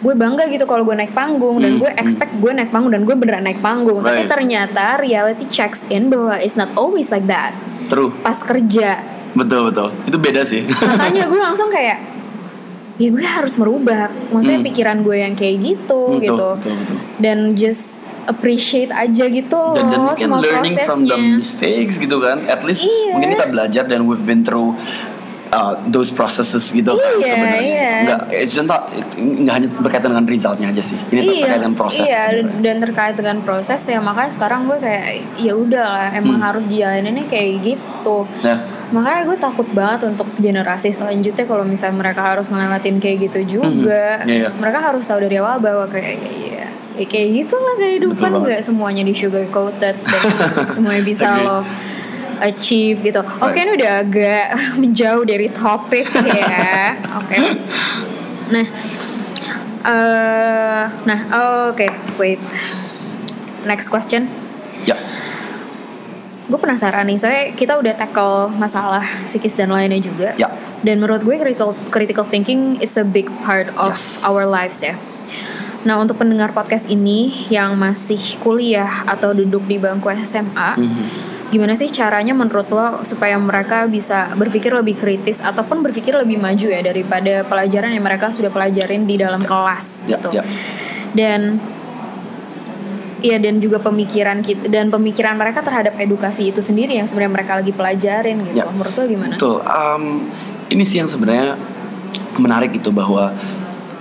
gue 0.00 0.14
bangga 0.14 0.44
gitu 0.46 0.64
kalau 0.64 0.82
gue 0.82 0.92
naik 0.94 1.12
panggung 1.12 1.58
dan 1.58 1.76
Hmm, 1.76 1.80
gue 1.80 1.90
expect 1.94 2.32
gue 2.34 2.48
naik 2.50 2.68
panggung 2.68 2.90
dan 2.90 3.02
gue 3.02 3.14
beneran 3.14 3.42
naik 3.42 3.60
panggung 3.60 4.00
tapi 4.00 4.20
Right. 4.20 4.30
ternyata 4.30 4.96
reality 4.96 5.44
checks 5.46 5.84
in 5.88 6.08
bahwa 6.08 6.36
it's 6.36 6.54
not 6.54 6.72
always 6.74 7.08
like 7.08 7.24
that 7.24 7.52
True. 7.86 8.08
pas 8.18 8.36
kerja 8.38 9.00
Betul 9.34 9.66
betul. 9.66 9.90
Itu 10.04 10.14
beda 10.16 10.46
sih. 10.46 10.62
makanya 10.62 11.26
gue 11.26 11.40
langsung 11.42 11.66
kayak 11.66 12.13
ya 12.94 13.10
gue 13.10 13.20
harus 13.20 13.54
merubah 13.56 14.06
maksudnya 14.30 14.60
Hmm. 14.60 14.68
pikiran 14.68 14.98
gue 15.00 15.16
yang 15.18 15.34
kayak 15.34 15.56
gitu 15.58 16.02
Betul, 16.12 16.22
gitu 16.22 16.46
betul, 16.54 16.72
betul. 16.78 16.96
dan 17.18 17.38
just 17.52 17.84
appreciate 18.24 18.88
aja 18.88 19.24
gitu 19.26 19.50
loh 19.52 19.74
dan 19.74 19.90
dan 19.90 20.00
mungkin 20.04 20.28
semua 20.30 20.38
learning 20.40 20.76
from 20.80 21.00
the 21.02 21.10
prosesnya 21.10 21.36
mistakes 21.36 21.94
gitu 21.98 22.16
kan 22.18 22.38
at 22.44 22.62
least 22.62 22.82
Iya. 22.82 23.10
mungkin 23.12 23.30
kita 23.34 23.46
belajar 23.48 23.82
dan 23.84 24.06
we've 24.06 24.22
been 24.22 24.40
through 24.40 24.78
uh, 25.50 25.74
those 25.84 26.08
processes 26.08 26.66
gitu 26.68 26.94
kan 26.94 27.12
Iya, 27.16 27.26
sebenarnya 27.28 27.66
iya. 27.66 27.92
nggak 28.04 28.20
it's 28.32 28.54
not 28.56 28.90
it- 28.90 29.10
nggak 29.16 29.54
hanya 29.56 29.68
berkaitan 29.76 30.08
dengan 30.10 30.26
resultnya 30.26 30.66
aja 30.68 30.82
sih 30.84 30.98
ini 31.08 31.20
terkait 31.36 31.58
dengan 31.58 31.74
proses 31.74 32.04
iya 32.04 32.22
dan 32.60 32.76
terkait 32.78 33.14
dengan 33.14 33.36
proses 33.40 33.80
ya 33.82 33.98
makanya 33.98 34.30
sekarang 34.30 34.60
gue 34.66 34.78
kayak 34.78 35.04
ya 35.36 35.52
udahlah 35.52 36.10
emang 36.12 36.38
Hmm. 36.38 36.46
harus 36.46 36.62
jalaninnya 36.64 37.26
kayak 37.26 37.74
gitu 37.74 38.22
nah 38.38 38.58
makanya 38.94 39.26
gue 39.26 39.36
takut 39.36 39.66
banget 39.68 40.06
untuk 40.06 40.30
generasi 40.38 40.88
selanjutnya 40.88 41.42
kalau 41.42 41.62
misalnya 41.62 41.98
mereka 41.98 42.22
harus 42.24 42.46
ngelewatin 42.46 42.96
kayak 42.96 43.26
gitu 43.26 43.58
juga 43.58 44.22
Mhm. 44.22 44.30
Iya, 44.30 44.36
iya. 44.38 44.48
mereka 44.54 44.78
harus 44.80 45.02
tahu 45.02 45.18
dari 45.20 45.36
awal 45.36 45.58
bahwa 45.58 45.84
kayak 45.84 46.14
ya, 46.22 46.30
ya, 46.30 46.68
ya 46.94 47.04
kayak 47.04 47.28
gitulah 47.36 47.74
kehidupan 47.74 48.14
Betul 48.14 48.30
banget. 48.30 48.46
nggak 48.46 48.62
semuanya 48.62 49.02
di 49.02 49.10
sugar 49.12 49.42
coated 49.50 49.96
dan 49.98 50.22
semuanya 50.72 51.02
bisa 51.02 51.26
Agree. 51.28 51.42
lo 51.42 51.58
achieve 52.36 52.98
gitu 53.00 53.18
oke 53.18 53.42
Right. 53.44 53.62
ini 53.62 53.70
udah 53.74 53.92
agak 54.00 54.46
menjauh 54.82 55.24
dari 55.24 55.48
topik 55.50 56.06
ya 56.24 56.94
oke 57.16 57.36
nah 58.46 58.66
eh 59.84 60.82
nah 61.04 61.18
oke 61.68 61.86
wait 62.14 62.42
next 63.62 63.88
question 63.88 64.26
ya 64.82 64.96
gue 66.44 66.58
penasaran 66.60 67.08
nih 67.08 67.16
soalnya 67.16 67.44
kita 67.56 67.80
udah 67.80 67.94
tackle 67.96 68.52
masalah 68.52 69.00
psikis 69.24 69.56
dan 69.56 69.72
lainnya 69.72 69.96
juga. 69.98 70.36
Ya. 70.36 70.52
Dan 70.84 71.00
menurut 71.00 71.24
gue 71.24 71.36
critical 71.36 71.72
critical 71.88 72.24
thinking 72.24 72.76
it's 72.78 73.00
a 73.00 73.06
big 73.06 73.32
part 73.42 73.72
of 73.74 73.96
Yes. 73.96 74.20
our 74.22 74.44
lives 74.44 74.84
ya. 74.84 74.92
Nah 75.84 75.96
untuk 75.96 76.16
pendengar 76.16 76.52
podcast 76.52 76.84
ini 76.86 77.48
yang 77.48 77.76
masih 77.76 78.20
kuliah 78.40 79.04
atau 79.04 79.32
duduk 79.32 79.64
di 79.64 79.76
bangku 79.76 80.08
SMA 80.12 80.76
Mhm. 80.76 81.04
gimana 81.48 81.72
sih 81.72 81.86
caranya 81.86 82.34
menurut 82.34 82.66
lo 82.68 83.04
supaya 83.04 83.38
mereka 83.38 83.86
bisa 83.86 84.32
berpikir 84.34 84.74
lebih 84.74 84.98
kritis 84.98 85.38
ataupun 85.38 85.80
berpikir 85.80 86.12
lebih 86.12 86.36
maju 86.36 86.66
ya 86.66 86.80
daripada 86.82 87.46
pelajaran 87.46 87.94
yang 87.94 88.02
mereka 88.02 88.28
sudah 88.28 88.50
pelajarin 88.50 89.06
di 89.06 89.16
dalam 89.16 89.44
kelas 89.44 90.08
ya 90.08 90.16
gitu. 90.18 90.28
ya. 90.34 90.42
Dan 91.14 91.56
Iya 93.24 93.40
dan 93.40 93.56
juga 93.56 93.80
pemikiran 93.80 94.44
kita 94.44 94.68
dan 94.68 94.92
pemikiran 94.92 95.40
mereka 95.40 95.64
terhadap 95.64 95.96
edukasi 95.96 96.52
itu 96.52 96.60
sendiri 96.60 96.92
yang 97.00 97.08
sebenarnya 97.08 97.32
mereka 97.40 97.52
lagi 97.56 97.72
pelajarin 97.72 98.36
gitu. 98.52 98.60
Ya. 98.60 98.68
Menurut 98.68 98.92
lo 98.92 99.02
gimana? 99.08 99.34
Betul. 99.40 99.64
Um, 99.64 100.28
ini 100.68 100.84
sih 100.84 101.00
yang 101.00 101.08
sebenarnya 101.08 101.56
menarik 102.36 102.76
gitu 102.76 102.92
bahwa 102.92 103.32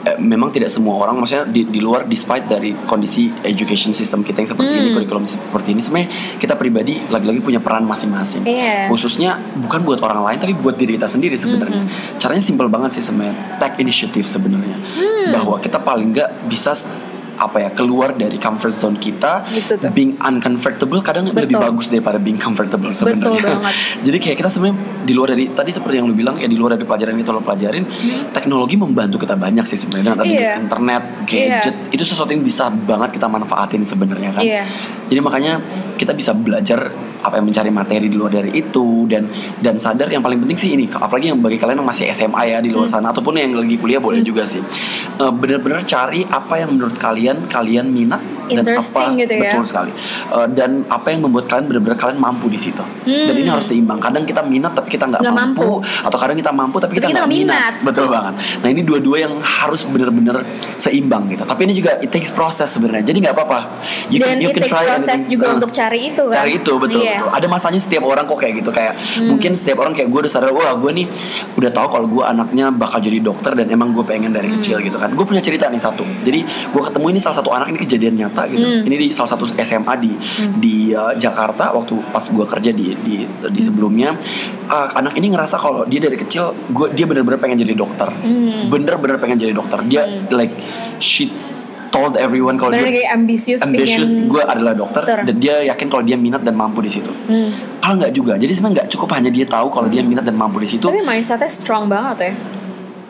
eh, 0.03 0.19
memang 0.19 0.51
tidak 0.51 0.67
semua 0.67 0.99
orang, 0.99 1.15
maksudnya 1.15 1.47
di, 1.47 1.63
di 1.63 1.79
luar 1.79 2.03
despite 2.03 2.51
dari 2.51 2.75
kondisi 2.83 3.31
education 3.47 3.95
system 3.95 4.27
kita 4.27 4.43
yang 4.43 4.49
seperti 4.51 4.71
ini, 4.75 4.89
Hmm. 4.91 4.95
kurikulum 4.99 5.23
seperti 5.23 5.71
ini, 5.71 5.79
sebenarnya 5.79 6.09
kita 6.43 6.59
pribadi 6.59 6.99
lagi-lagi 7.07 7.39
punya 7.39 7.63
peran 7.63 7.88
masing-masing. 7.88 8.43
Iya. 8.43 8.91
Khususnya 8.91 9.39
bukan 9.55 9.88
buat 9.88 10.03
orang 10.03 10.27
lain, 10.27 10.38
tapi 10.43 10.53
buat 10.59 10.75
diri 10.75 10.99
kita 10.99 11.07
sendiri 11.07 11.39
sebenarnya. 11.39 11.88
Mm-mm. 11.88 12.19
Caranya 12.19 12.43
simpel 12.43 12.67
banget 12.67 12.99
sih 12.99 13.03
sebenarnya, 13.07 13.63
take 13.63 13.79
initiative 13.79 14.27
sebenarnya, 14.27 14.75
Hmm. 14.75 15.39
bahwa 15.39 15.55
kita 15.63 15.79
paling 15.79 16.12
nggak 16.12 16.51
bisa 16.51 16.75
apa 17.35 17.57
ya 17.59 17.69
keluar 17.69 18.13
dari 18.13 18.37
comfort 18.37 18.71
zone 18.71 18.97
kita 18.97 19.45
Gitu 19.47 19.73
tuh. 19.75 19.89
being 19.89 20.13
uncomfortable 20.17 20.99
kadang 20.99 21.25
lebih 21.25 21.47
Betul. 21.47 21.61
bagus 21.61 21.87
daripada 21.87 22.17
being 22.17 22.37
comfortable 22.37 22.89
sebenarnya 22.89 23.57
jadi 24.05 24.17
kayak 24.17 24.37
kita 24.37 24.49
sebenarnya 24.49 24.77
di 25.01 25.13
luar 25.13 25.31
dari 25.31 25.49
tadi 25.49 25.69
seperti 25.69 25.95
yang 25.95 26.05
lu 26.05 26.13
bilang 26.13 26.35
ya 26.35 26.45
di 26.45 26.53
luar 26.53 26.73
dari 26.73 26.83
pelajaran 26.83 27.15
itu 27.15 27.29
lo 27.29 27.39
pelajarin 27.39 27.83
teknologi 28.29 28.75
membantu 28.75 29.17
kita 29.17 29.35
banyak 29.35 29.63
sih 29.63 29.77
sebenarnya 29.77 30.11
Hmm. 30.13 30.29
Iya. 30.29 30.53
internet 30.59 31.03
gadget 31.25 31.75
itu 31.89 32.03
sesuatu 32.03 32.29
yang 32.29 32.41
bisa 32.41 32.69
banget 32.69 33.13
kita 33.13 33.25
manfaatin 33.25 33.81
sebenarnya 33.81 34.29
kan 34.31 34.41
Iya. 34.41 34.63
jadi 35.07 35.19
makanya 35.19 35.53
kita 35.95 36.11
bisa 36.11 36.31
belajar 36.31 36.93
apa 37.23 37.39
yang 37.39 37.47
mencari 37.47 37.71
materi 37.71 38.05
di 38.05 38.13
luar 38.13 38.31
dari 38.33 38.51
itu 38.53 39.07
dan 39.07 39.23
dan 39.57 39.79
sadar 39.79 40.07
yang 40.07 40.19
paling 40.19 40.38
penting 40.38 40.59
sih 40.59 40.69
ini 40.71 40.86
apalagi 40.88 41.31
yang 41.31 41.39
bagi 41.39 41.55
kalian 41.55 41.79
yang 41.79 41.88
masih 41.88 42.12
SMA 42.12 42.43
ya 42.45 42.59
di 42.59 42.67
luar 42.67 42.86
Hmm. 42.86 42.99
sana 42.99 43.07
ataupun 43.09 43.33
yang 43.33 43.55
lagi 43.55 43.79
kuliah 43.79 43.97
boleh 43.97 44.19
juga 44.19 44.43
sih 44.43 44.59
Eh, 45.13 45.31
bener-bener 45.31 45.79
cari 45.83 46.25
apa 46.25 46.57
yang 46.57 46.73
menurut 46.73 46.97
kalian 46.97 47.45
kalian 47.47 47.88
minat 47.88 48.19
dan 48.45 48.60
apa 48.60 48.69
Interesting 48.73 49.10
gitu 49.17 49.34
ya. 49.34 49.41
betul 49.49 49.63
sekali 49.65 49.91
Eh, 50.25 50.47
dan 50.51 50.71
apa 50.88 51.08
yang 51.08 51.21
membuat 51.21 51.45
kalian 51.45 51.65
bener-bener 51.65 51.95
kalian 51.95 52.17
mampu 52.17 52.47
di 52.47 52.58
situ 52.58 52.84
Hmm. 53.03 53.27
dan 53.27 53.36
ini 53.36 53.49
harus 53.49 53.65
seimbang 53.65 53.99
kadang 53.99 54.23
kita 54.23 54.41
minat 54.41 54.71
tapi 54.71 54.89
kita 54.89 55.06
nggak 55.06 55.21
mampu, 55.21 55.36
mampu. 55.60 55.69
atau 56.01 56.17
kadang 56.17 56.36
kita 56.36 56.51
mampu 56.51 56.77
tapi, 56.77 56.93
Tapi 56.93 56.99
kita 57.01 57.08
nggak 57.13 57.27
minat. 57.27 57.73
minat. 57.73 57.73
betul 57.84 58.06
banget 58.08 58.34
nah 58.60 58.69
ini 58.69 58.82
dua-dua 58.82 59.17
yang 59.21 59.34
harus 59.39 59.84
bener-bener 59.84 60.38
seimbang 60.77 61.27
gitu 61.27 61.43
tapi 61.43 61.62
ini 61.63 61.73
juga 61.73 61.99
it 61.99 62.10
takes 62.10 62.32
process 62.32 62.71
sebenarnya 62.71 63.03
jadi 63.03 63.17
nggak 63.21 63.36
apa-apa 63.36 63.60
You 64.10 64.19
dan 64.19 64.39
it 64.39 64.51
takes 64.53 64.69
try 64.69 64.86
proses 64.86 65.21
juga 65.25 65.45
Uh, 65.45 65.58
untuk 65.58 65.71
cari 65.71 65.99
itu 66.08 66.23
kan. 66.23 66.36
cari 66.38 66.51
itu 66.56 66.71
betul 66.73 66.99
Iya. 66.99 67.19
betul 67.19 67.29
ada 67.34 67.47
masanya 67.47 67.77
setiap 67.77 68.03
orang 68.03 68.23
kok 68.23 68.38
kayak 68.38 68.53
gitu 68.58 68.69
kayak 68.69 68.93
Hmm. 68.95 69.27
mungkin 69.29 69.51
setiap 69.53 69.77
orang 69.77 69.93
kayak 69.93 70.08
gue 70.08 70.19
udah 70.19 70.32
sadar 70.32 70.49
wah 70.49 70.71
gue 70.73 70.91
nih 70.93 71.06
udah 71.53 71.69
tahu 71.69 71.88
kalau 71.89 72.08
gue 72.08 72.23
anaknya 72.23 72.71
bakal 72.71 72.97
jadi 72.97 73.19
dokter 73.19 73.53
dan 73.53 73.67
emang 73.67 73.91
gue 73.91 74.01
pengen 74.01 74.32
dari 74.32 74.47
Hmm. 74.47 74.58
kecil 74.58 74.79
gitu 74.79 74.95
kan 74.95 75.12
gue 75.12 75.23
punya 75.23 75.39
cerita 75.39 75.67
nih 75.67 75.77
satu 75.77 76.03
jadi 76.21 76.39
gue 76.43 76.82
ketemu 76.82 77.06
ini 77.10 77.19
salah 77.19 77.38
satu 77.38 77.49
anak 77.49 77.67
ini 77.67 77.79
kejadian 77.79 78.13
nyata 78.17 78.42
gitu 78.47 78.63
Hmm. 78.63 78.84
ini 78.84 78.95
di 78.97 79.08
salah 79.10 79.29
satu 79.29 79.45
SMA 79.53 79.93
di 79.97 80.12
di 80.56 80.75
uh, 80.91 81.13
Jakarta 81.13 81.71
waktu 81.71 81.93
pas 82.10 82.23
gue 82.23 82.45
kerja 82.45 82.71
di 82.71 82.95
di 82.97 83.15
di 83.23 83.27
Hmm. 83.53 83.58
sebelumnya 83.60 84.10
uh, 84.65 84.88
anak 84.93 85.15
ini 85.15 85.29
ngerasa 85.29 85.56
kalau 85.56 85.84
dia 85.84 85.99
dari 85.99 86.15
kecil 86.15 86.51
gue 86.67 86.88
dia 86.91 87.03
bener-bener 87.03 87.38
pengen 87.38 87.58
jadi 87.58 87.73
dokter 87.73 88.10
Hmm. 88.10 88.67
bener-bener 88.67 89.17
pengen 89.17 89.38
jadi 89.38 89.53
dokter 89.53 89.79
dia 89.84 90.03
Hmm. 90.03 90.32
like 90.32 90.53
she 90.97 91.29
told 91.89 92.17
everyone 92.17 92.58
kalau 92.58 92.73
dia 92.73 92.89
kayak 92.89 93.13
ambisius, 93.13 93.62
ambitious 93.62 94.10
pengen 94.10 94.25
gue 94.25 94.41
adalah 94.41 94.73
dokter, 94.73 95.06
dokter. 95.06 95.29
dan 95.29 95.36
dia 95.38 95.62
yakin 95.63 95.88
kalau 95.88 96.01
dia 96.01 96.17
minat 96.17 96.41
dan 96.41 96.53
mampu 96.53 96.82
di 96.82 96.89
situ 96.89 97.13
Hmm. 97.29 97.53
Padahal 97.77 97.99
nggak 97.99 98.13
juga. 98.15 98.34
Jadi 98.39 98.47
sebenarnya 98.49 98.75
nggak 98.79 98.89
cukup 98.89 99.10
hanya 99.12 99.27
dia 99.27 99.43
tahu 99.43 99.67
kalau 99.67 99.91
dia 99.91 99.99
minat 100.01 100.23
dan 100.23 100.34
mampu 100.34 100.56
di 100.58 100.65
situ. 100.65 100.88
Tapi 100.88 101.03
mindsetnya 101.03 101.51
strong 101.51 101.86
banget 101.86 102.17
ya. 102.17 102.34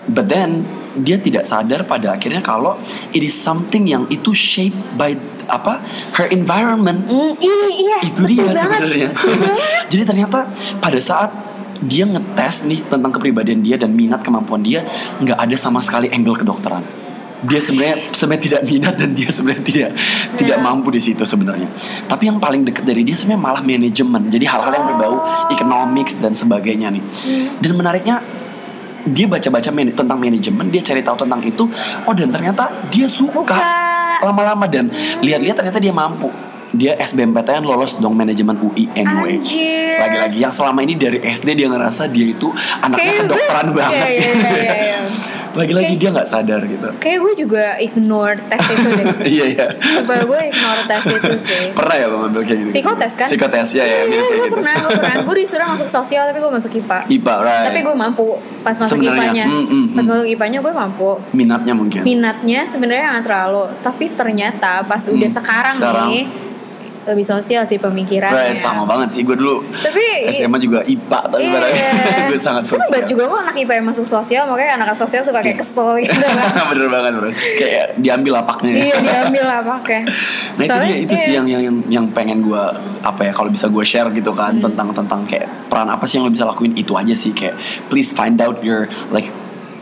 But 0.09 0.27
then 0.27 0.65
dia 0.99 1.17
tidak 1.17 1.49
sadar 1.49 1.85
pada 1.89 2.13
akhirnya 2.13 2.43
kalau 2.45 2.77
it 3.15 3.25
is 3.25 3.33
something 3.33 3.89
yang 3.89 4.05
itu 4.13 4.33
shaped 4.37 4.77
by 4.93 5.17
apa 5.49 5.81
her 6.15 6.27
environment. 6.31 7.03
Hmm, 7.07 7.33
iya, 7.41 7.67
iya. 7.71 7.97
Itu 8.05 8.23
dia 8.29 8.47
sebenarnya. 8.53 9.09
Jadi 9.91 10.03
ternyata 10.05 10.47
pada 10.79 10.99
saat 11.03 11.33
dia 11.83 12.07
ngetes 12.07 12.63
nih 12.69 12.79
tentang 12.87 13.11
kepribadian 13.11 13.59
dia 13.59 13.75
dan 13.75 13.91
minat 13.91 14.23
kemampuan 14.23 14.63
dia 14.63 14.87
nggak 15.19 15.35
ada 15.35 15.55
sama 15.59 15.83
sekali 15.83 16.07
angle 16.13 16.39
kedokteran. 16.39 16.83
Dia 17.43 17.59
sebenarnya 17.59 18.15
sebenarnya 18.15 18.43
tidak 18.47 18.61
minat 18.71 18.95
dan 18.95 19.09
dia 19.11 19.27
sebenarnya 19.27 19.65
tidak 19.67 19.89
tidak 20.39 20.57
Ya. 20.57 20.63
mampu 20.63 20.95
di 20.95 21.03
situ 21.03 21.27
sebenarnya. 21.27 21.67
Tapi 22.07 22.31
yang 22.31 22.39
paling 22.39 22.63
dekat 22.63 22.87
dari 22.87 23.03
dia 23.03 23.19
sebenarnya 23.19 23.43
malah 23.43 23.59
manajemen. 23.59 24.31
Jadi 24.31 24.45
hal-hal 24.47 24.71
yang 24.71 24.85
berbau 24.95 25.15
economics 25.51 26.23
dan 26.23 26.31
sebagainya 26.39 26.87
nih. 26.95 27.03
Hmm. 27.03 27.47
Dan 27.59 27.71
menariknya 27.75 28.23
dia 29.03 29.27
baca-baca 29.27 29.69
man- 29.69 29.91
tentang 29.91 30.17
manajemen, 30.17 30.65
dia 30.71 30.81
cari 30.81 31.03
tahu 31.03 31.27
tentang 31.27 31.41
itu. 31.43 31.67
Oh 32.07 32.13
dan 32.15 32.31
ternyata 32.31 32.71
dia 32.87 33.07
suka 33.07 33.59
lama-lama 34.23 34.63
dan 34.65 34.87
lihat-lihat 35.19 35.59
ternyata 35.59 35.79
dia 35.79 35.91
mampu. 35.91 36.31
Dia 36.73 36.97
SBMPTN 36.97 37.69
lolos 37.69 38.01
dong 38.01 38.17
manajemen 38.17 38.57
UI 38.57 38.89
anyway. 38.97 39.37
Lagi-lagi 40.01 40.41
yang 40.41 40.49
selama 40.49 40.81
ini 40.81 40.97
dari 40.97 41.21
SD 41.21 41.53
dia 41.53 41.69
ngerasa 41.69 42.09
dia 42.09 42.33
itu 42.33 42.49
anaknya 42.81 42.97
Kayak 43.13 43.21
kedokteran 43.29 43.67
banget. 43.77 44.07
Iya, 44.09 44.09
iya, 44.09 44.31
iya, 44.33 44.73
iya. 44.73 44.99
Lagi-lagi 45.53 45.93
dia 45.95 46.09
nggak 46.09 46.25
sadar 46.25 46.61
gitu. 46.63 46.87
Kayak 46.97 47.19
gue 47.19 47.33
juga 47.39 47.63
ignore 47.77 48.37
tes 48.45 48.61
itu 48.65 48.87
deh. 48.89 49.05
Iya 49.33 49.45
iya. 49.49 49.65
Coba 49.99 50.15
gue 50.23 50.39
ignore 50.47 50.81
tes 50.85 51.03
itu 51.07 51.33
sih. 51.39 51.63
Pernah 51.71 51.95
ya 51.95 52.05
bang 52.07 52.21
ambil 52.27 52.41
kayak 52.41 52.59
gitu? 52.59 52.69
Psikotes 52.71 53.13
kan? 53.13 53.27
Psikotes 53.27 53.69
ya 53.71 53.83
ya. 53.83 53.99
Iya, 54.03 54.03
kayak 54.03 54.19
gue 54.31 54.37
gitu. 54.43 54.55
pernah, 54.55 54.73
gue 54.75 54.91
pernah. 54.93 55.15
Gue 55.23 55.35
disuruh 55.37 55.67
masuk 55.67 55.87
sosial 55.87 56.23
tapi 56.25 56.39
gue 56.39 56.51
masuk 56.51 56.71
IPA. 56.75 56.99
IPA 57.07 57.35
right. 57.39 57.65
Tapi 57.67 57.79
gue 57.81 57.95
mampu 57.95 58.27
pas 58.59 58.73
masuk 58.73 58.95
Sebenarnya, 58.95 59.23
IPA-nya. 59.27 59.45
mm, 59.45 59.65
mm, 59.65 59.85
Pas 59.91 60.03
mm. 60.03 60.09
masuk 60.09 60.25
IPA-nya 60.29 60.59
gue 60.59 60.73
mampu. 60.73 61.11
minatnya 61.31 61.73
mungkin. 61.73 62.01
Minatnya 62.01 62.59
sebenarnya 62.63 63.05
nggak 63.11 63.25
terlalu, 63.25 63.63
tapi 63.79 64.05
ternyata 64.11 64.83
pas 64.83 65.01
udah 65.03 65.21
Hmm, 65.23 65.35
sekarang, 65.35 65.75
sekarang. 65.75 66.07
nih 66.09 66.23
lebih 67.03 67.21
sosial 67.21 67.63
sih 67.63 67.75
pemikirannya. 67.75 68.55
Right, 68.55 68.57
sama 68.57 68.83
banget 68.83 69.11
sih 69.11 69.21
gue 69.21 69.33
dulu 69.33 69.59
Tapi 69.75 70.31
SMA 70.31 70.55
juga 70.57 70.79
IPA 70.81 71.19
tapi 71.27 71.43
Iya. 71.43 71.59
gue 72.29 72.37
sangat 72.37 72.63
Tapi 72.63 72.79
sosial. 72.79 72.89
buat 72.89 73.05
juga 73.05 73.23
kok 73.25 73.39
anak 73.41 73.55
IPA 73.57 73.73
yang 73.73 73.87
masuk 73.87 74.05
sosial, 74.05 74.43
makanya 74.45 74.71
anak 74.77 74.93
sosial 74.93 75.21
suka 75.21 75.39
kayak 75.39 75.59
kesel 75.59 75.95
gitu 76.01 76.15
kan. 76.15 76.47
Bener 76.69 76.87
banget 76.87 77.11
bro. 77.13 77.29
Kayak 77.33 77.85
diambil 77.97 78.31
lapaknya. 78.35 78.71
ya. 78.71 78.79
iya 78.81 78.95
diambil 78.99 79.43
lah 79.43 79.59
pakai. 79.61 79.99
Nah 80.53 80.63
itu 80.63 80.77
dia 80.79 80.97
itu 80.99 81.13
sih 81.13 81.29
iya. 81.29 81.35
yang 81.35 81.47
yang 81.47 81.61
yang, 81.61 81.77
yang 81.89 82.05
pengen 82.07 82.39
gue 82.39 82.63
apa 83.01 83.21
ya 83.23 83.31
kalau 83.31 83.49
bisa 83.49 83.65
gue 83.67 83.81
share 83.81 84.07
gitu 84.09 84.31
kan 84.31 84.53
Hmm. 84.53 84.63
tentang 84.63 84.93
tentang 84.93 85.21
kayak 85.23 85.49
peran 85.65 85.87
apa 85.87 86.05
sih 86.05 86.15
yang 86.15 86.25
lo 86.25 86.31
bisa 86.31 86.45
lakuin 86.45 86.71
itu 86.73 86.93
aja 86.93 87.11
sih 87.11 87.31
kayak 87.31 87.57
please 87.87 88.09
find 88.09 88.37
out 88.37 88.61
your 88.61 88.85
like 89.09 89.27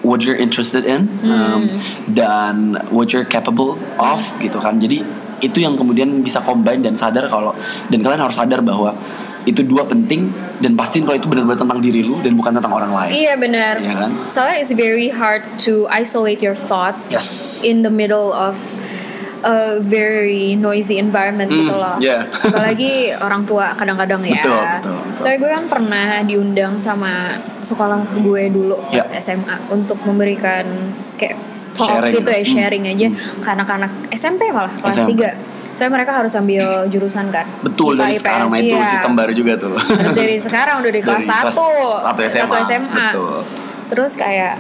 what 0.02 0.24
you're 0.24 0.34
interested 0.36 0.82
in 0.82 1.06
um, 1.22 1.68
Hmm. 1.68 1.68
dan 2.08 2.56
what 2.90 3.10
you're 3.10 3.28
capable 3.28 3.76
of 3.98 4.18
gitu 4.38 4.58
kan 4.58 4.80
jadi 4.80 5.04
itu 5.42 5.58
yang 5.58 5.74
kemudian 5.74 6.22
bisa 6.22 6.40
combine 6.40 6.80
dan 6.80 6.94
sadar 6.94 7.26
kalau 7.26 7.52
dan 7.90 8.00
kalian 8.00 8.22
harus 8.22 8.38
sadar 8.38 8.62
bahwa 8.62 8.94
itu 9.42 9.66
dua 9.66 9.82
penting 9.84 10.30
dan 10.62 10.78
pastiin 10.78 11.02
kalau 11.02 11.18
itu 11.18 11.26
benar-benar 11.26 11.58
tentang 11.58 11.82
diri 11.82 12.06
lu 12.06 12.22
dan 12.22 12.38
bukan 12.38 12.54
tentang 12.54 12.70
orang 12.72 12.94
lain. 12.94 13.10
Iya 13.12 13.34
benar. 13.36 13.82
Iya 13.82 13.94
kan? 13.98 14.12
Soalnya 14.30 14.58
it's 14.62 14.70
very 14.72 15.10
hard 15.10 15.42
to 15.58 15.90
isolate 15.90 16.40
your 16.40 16.54
thoughts 16.54 17.10
Yes. 17.10 17.66
in 17.66 17.82
the 17.82 17.90
middle 17.90 18.30
of 18.30 18.54
a 19.42 19.82
very 19.82 20.54
noisy 20.54 21.02
environment 21.02 21.50
Hmm, 21.50 21.66
gitu 21.66 21.74
loh. 21.74 21.98
yeah. 21.98 22.30
Apalagi 22.46 23.18
orang 23.18 23.42
tua 23.42 23.74
kadang-kadang 23.74 24.22
ya. 24.22 24.38
Betul, 24.38 24.54
betul, 24.54 24.98
betul. 25.02 25.18
Soalnya 25.18 25.38
gue 25.42 25.50
kan 25.50 25.66
pernah 25.66 26.08
diundang 26.22 26.74
sama 26.78 27.14
sekolah 27.66 28.22
gue 28.22 28.44
dulu 28.54 28.78
pas 28.94 29.02
Yeah. 29.10 29.18
SMA 29.18 29.74
untuk 29.74 29.98
memberikan 30.06 30.70
kayak 31.18 31.42
talk 31.72 31.88
Sharing. 31.90 32.14
gitu 32.14 32.30
ya, 32.30 32.40
Hmm. 32.40 32.52
sharing 32.52 32.84
aja 32.86 33.08
ke 33.38 33.48
anak-anak 33.50 33.92
SMP 34.12 34.42
malah 34.50 34.72
kelas 34.74 34.96
SMP. 34.98 35.12
3. 35.18 35.32
Soalnya 35.72 35.94
mereka 35.96 36.12
harus 36.14 36.34
ambil 36.34 36.66
jurusan 36.88 37.32
kan. 37.32 37.48
Betul 37.62 37.96
IPA, 37.96 38.02
dari 38.02 38.16
sekarang 38.18 38.48
nah 38.48 38.60
itu 38.60 38.76
iya. 38.76 38.86
sistem 38.86 39.14
baru 39.16 39.32
juga 39.32 39.54
tuh. 39.56 39.74
Harus 39.74 40.14
dari 40.14 40.36
sekarang 40.36 40.76
udah 40.80 40.92
di 40.92 41.02
kelas 41.02 41.18
Dari 41.18 41.32
kelas 41.32 41.56
1 41.56 42.04
satu 42.04 42.22
SMA. 42.28 42.58
SMA. 42.62 43.08
Betul. 43.10 43.38
Terus 43.88 44.12
kayak 44.14 44.54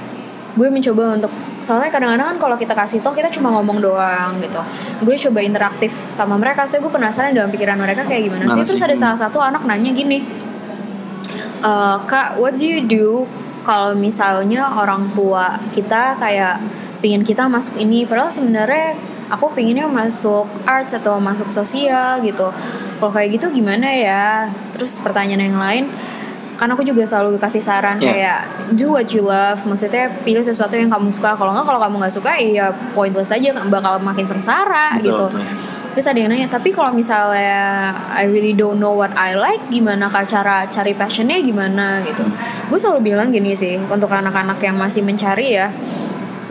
gue 0.51 0.67
mencoba 0.67 1.15
untuk 1.15 1.31
soalnya 1.59 1.87
kadang-kadang 1.87 2.27
kan 2.27 2.37
kalau 2.37 2.55
kita 2.55 2.73
kasih 2.73 2.99
talk 2.99 3.13
kita 3.13 3.27
cuma 3.29 3.51
ngomong 3.51 3.79
doang 3.79 4.39
gitu. 4.39 4.59
Gue 4.99 5.15
coba 5.17 5.39
interaktif 5.39 5.91
sama 5.91 6.35
mereka, 6.35 6.63
soalnya 6.63 6.87
gue 6.87 6.93
penasaran 6.93 7.31
dalam 7.31 7.47
pikiran 7.49 7.75
mereka 7.75 8.03
kayak 8.03 8.27
gimana 8.27 8.51
sih. 8.55 8.63
Terus 8.65 8.81
ada 8.81 8.91
Hmm. 8.91 9.03
salah 9.05 9.17
satu 9.21 9.39
anak 9.39 9.63
nanya 9.63 9.91
gini, 9.91 10.23
"Eh, 11.61 11.95
kak, 12.05 12.35
what 12.35 12.55
do 12.55 12.65
you 12.65 12.81
do 12.81 13.27
kalau 13.61 13.93
misalnya 13.93 14.65
orang 14.73 15.13
tua 15.13 15.59
kita 15.69 16.17
kayak 16.17 16.57
pingin 17.01 17.25
kita 17.25 17.49
masuk 17.49 17.81
ini, 17.81 18.05
padahal 18.05 18.29
sebenarnya 18.29 18.95
aku 19.33 19.51
pinginnya 19.57 19.89
masuk 19.89 20.45
arts 20.69 20.93
atau 20.93 21.17
masuk 21.17 21.49
sosial 21.49 22.21
gitu. 22.21 22.53
Kalau 23.01 23.11
kayak 23.11 23.41
gitu 23.41 23.49
gimana 23.49 23.89
ya? 23.89 24.47
Terus 24.71 25.01
pertanyaan 25.01 25.49
yang 25.49 25.57
lain, 25.57 25.83
kan 26.61 26.69
aku 26.69 26.85
juga 26.85 27.01
selalu 27.09 27.41
kasih 27.41 27.57
saran 27.65 27.97
Yeah. 27.97 28.13
kayak 28.13 28.39
do 28.77 28.93
what 28.93 29.09
you 29.09 29.25
love, 29.25 29.65
maksudnya 29.65 30.13
pilih 30.21 30.45
sesuatu 30.45 30.77
yang 30.77 30.93
kamu 30.93 31.09
suka. 31.09 31.33
Kalau 31.33 31.57
nggak, 31.57 31.65
kalau 31.65 31.81
kamu 31.81 31.95
nggak 32.05 32.13
suka, 32.13 32.37
ya 32.37 32.69
pointless 32.93 33.33
aja, 33.33 33.49
bakal 33.65 33.97
makin 33.97 34.29
sengsara 34.29 35.01
Betul, 35.01 35.09
gitu. 35.09 35.25
betul. 35.33 35.43
Terus 35.91 36.07
ada 36.07 36.19
yang 36.23 36.31
nanya, 36.31 36.47
tapi 36.47 36.71
kalau 36.71 36.95
misalnya 36.95 37.91
I 38.15 38.23
really 38.23 38.55
don't 38.55 38.79
know 38.79 38.95
what 38.95 39.11
I 39.11 39.35
like, 39.35 39.59
gimana 39.67 40.07
kak 40.07 40.23
cara 40.29 40.63
cari 40.71 40.95
passionnya 40.95 41.41
gimana 41.43 41.99
gitu? 42.05 42.23
Gue 42.71 42.79
selalu 42.79 43.11
bilang 43.11 43.27
gini 43.33 43.51
sih, 43.51 43.75
untuk 43.75 44.07
anak-anak 44.07 44.55
yang 44.63 44.79
masih 44.79 45.03
mencari 45.03 45.59
ya, 45.59 45.67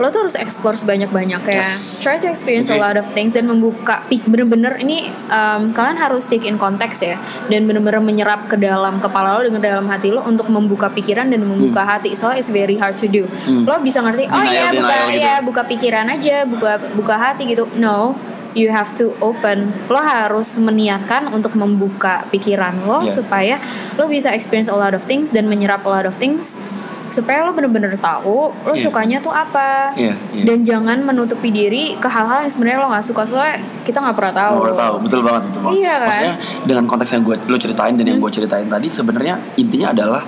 lo 0.01 0.09
tuh 0.09 0.25
harus 0.25 0.33
explore 0.33 0.73
sebanyak-banyak 0.73 1.39
kayak 1.41 1.61
Yes. 1.63 2.01
try 2.01 2.17
to 2.17 2.25
experience 2.25 2.67
a 2.67 2.75
Oke. 2.75 2.81
lot 2.81 2.97
of 2.97 3.05
things 3.11 3.31
dan 3.31 3.45
membuka 3.45 4.01
bener-bener 4.23 4.75
ini 4.75 4.97
um, 5.27 5.71
kalian 5.71 5.95
harus 5.95 6.25
take 6.25 6.43
in 6.43 6.57
konteks 6.57 6.99
ya 6.99 7.15
dan 7.47 7.63
bener-bener 7.63 8.01
menyerap 8.01 8.45
ke 8.45 8.57
dalam 8.57 8.97
kepala 8.97 9.37
lo 9.37 9.45
dengan 9.45 9.61
dalam 9.61 9.85
hati 9.85 10.09
lo 10.09 10.23
untuk 10.23 10.47
membuka 10.47 10.89
pikiran 10.89 11.29
dan 11.29 11.39
membuka 11.39 11.85
hati 11.87 12.11
soalnya 12.11 12.39
it's 12.39 12.49
very 12.49 12.75
hard 12.75 12.95
to 12.95 13.05
do 13.05 13.23
Hmm. 13.41 13.63
lo 13.63 13.77
bisa 13.79 14.01
ngerti 14.01 14.25
oh 14.25 14.37
Denial, 14.37 14.51
ya 14.51 14.67
buka 14.71 14.89
denial 14.89 15.07
gitu. 15.07 15.21
ya 15.21 15.35
buka 15.39 15.61
pikiran 15.63 16.05
aja 16.07 16.35
buka 16.43 16.71
buka 16.93 17.15
hati 17.15 17.43
gitu 17.45 17.69
no 17.75 18.17
you 18.51 18.67
have 18.67 18.91
to 18.91 19.15
open 19.19 19.71
lo 19.87 19.95
harus 19.97 20.57
meniatkan 20.57 21.23
untuk 21.29 21.53
membuka 21.53 22.27
pikiran 22.27 22.75
lo 22.81 22.99
Yeah. 23.01 23.13
supaya 23.13 23.55
lo 23.95 24.05
bisa 24.05 24.31
experience 24.31 24.67
a 24.67 24.75
lot 24.75 24.91
of 24.91 25.05
things 25.05 25.29
dan 25.29 25.47
menyerap 25.47 25.81
a 25.81 25.91
lot 25.91 26.03
of 26.03 26.17
things 26.17 26.59
supaya 27.11 27.41
lo 27.41 27.51
bener-bener 27.51 27.93
tahu 27.95 28.49
lo 28.49 28.71
Yeah. 28.71 28.81
sukanya 28.81 29.17
tuh 29.19 29.29
apa 29.29 29.91
Iya, 29.93 30.15
iya. 30.31 30.43
dan 30.43 30.57
jangan 30.61 30.97
menutupi 31.01 31.49
diri 31.49 31.93
ke 31.95 32.07
hal-hal 32.07 32.41
yang 32.41 32.49
sebenarnya 32.49 32.79
lo 32.79 32.89
nggak 32.89 33.05
suka 33.05 33.21
soalnya 33.23 33.55
kita 33.81 33.99
nggak 33.99 34.15
pernah 34.15 34.33
tahu. 34.33 34.53
Nggak 34.53 34.65
pernah 34.65 34.81
tahu, 34.81 34.95
betul 34.99 35.21
banget, 35.21 35.43
betul 35.45 35.61
banget. 35.61 35.75
Iya 35.77 35.91
kan? 35.91 36.01
Maksudnya 36.03 36.35
dengan 36.63 36.83
konteks 36.85 37.11
yang 37.11 37.23
gue 37.23 37.35
lo 37.41 37.57
ceritain 37.57 37.93
dan 37.93 38.05
yang 38.05 38.17
Hmm. 38.17 38.23
gue 38.23 38.31
ceritain 38.33 38.65
tadi 38.65 38.87
sebenarnya 38.87 39.33
intinya 39.55 39.87
adalah 39.91 40.23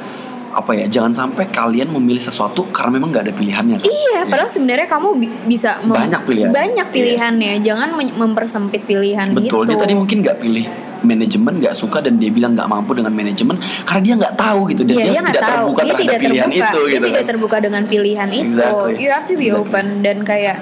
apa 0.52 0.72
ya? 0.72 0.86
Jangan 0.86 1.12
sampai 1.15 1.50
kalian 1.50 1.89
memilih 1.89 2.22
sesuatu 2.22 2.69
karena 2.69 2.93
memang 2.93 3.10
nggak 3.10 3.24
ada 3.24 3.34
pilihannya. 3.34 3.78
kan? 3.80 3.88
Iya, 3.88 4.19
padahal 4.28 4.48
sebenarnya 4.48 4.86
kamu 4.86 5.08
bi- 5.15 5.38
bisa 5.48 5.82
Banyak 5.82 6.22
pilihan. 6.24 6.50
Banyak 6.52 6.88
pilihannya, 6.89 7.54
jangan 7.60 7.89
men- 7.93 8.13
mempersempit 8.13 8.84
pilihan 8.84 9.32
Betul, 9.32 9.65
gitu. 9.65 9.65
dia 9.65 9.78
tadi 9.80 9.93
mungkin 9.93 10.22
nggak 10.22 10.38
pilih 10.38 10.65
manajemen 11.03 11.53
nggak 11.59 11.75
suka 11.75 11.99
dan 11.99 12.15
dia 12.15 12.29
bilang 12.29 12.51
nggak 12.53 12.65
mampu 12.65 12.91
dengan 12.93 13.11
manajemen 13.11 13.55
karena 13.83 14.01
dia 14.01 14.13
nggak 14.17 14.35
tahu 14.35 14.59
gitu 14.67 14.81
dan 14.81 14.93
Iya, 14.93 15.03
dia, 15.03 15.11
dia 15.13 15.21
tidak 15.23 15.35
tahu. 15.37 15.51
terbuka 15.53 15.79
dia 15.79 15.85
terhadap 15.85 16.01
tidak 16.01 16.19
pilihan 16.19 16.47
terbuka. 16.47 16.63
itu 16.63 16.79
dia 16.79 16.89
gitu 16.89 17.05
tidak 17.05 17.19
kan. 17.19 17.29
terbuka 17.29 17.57
dengan 17.59 17.83
pilihan 17.85 18.29
itu. 18.29 18.43
Exactly. 18.49 18.93
You 18.97 19.09
have 19.09 19.25
to 19.25 19.35
be 19.35 19.45
Exactly. 19.45 19.61
open 19.61 19.85
dan 20.01 20.17
kayak 20.23 20.57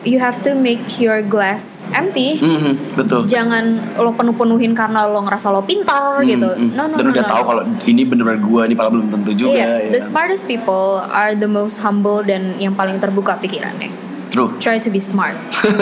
you 0.00 0.16
have 0.16 0.40
to 0.40 0.56
make 0.56 0.80
your 0.96 1.20
glass 1.20 1.84
empty. 1.92 2.40
Mhm, 2.40 2.96
betul. 2.96 3.20
Jangan 3.26 3.64
lo 3.94 4.10
penuh-penuhin 4.10 4.72
karena 4.72 5.04
lo 5.04 5.20
ngerasa 5.20 5.52
lo 5.52 5.60
pintar 5.60 6.18
Hmm, 6.18 6.24
gitu. 6.26 6.48
hmm. 6.48 6.72
No, 6.72 6.88
no, 6.88 6.96
dan 6.96 7.04
no, 7.04 7.12
udah 7.12 7.20
no. 7.20 7.28
tahu 7.28 7.42
kalau 7.44 7.62
ini 7.84 8.02
bener-bener 8.02 8.40
gue 8.40 8.60
ini 8.64 8.74
padahal 8.74 8.92
belum 8.96 9.08
tentu 9.12 9.30
juga. 9.36 9.52
Iya, 9.52 9.68
ya 9.78 9.92
the 9.92 10.00
kan? 10.00 10.08
smartest 10.08 10.44
people 10.44 11.04
are 11.04 11.32
the 11.34 11.44
most 11.44 11.78
humble 11.78 12.20
dan 12.20 12.56
yang 12.56 12.72
paling 12.72 12.96
terbuka 12.96 13.36
pikirannya. 13.36 13.92
True. 14.30 14.56
Try 14.56 14.78
to 14.78 14.88
be 14.88 15.02
smart, 15.02 15.34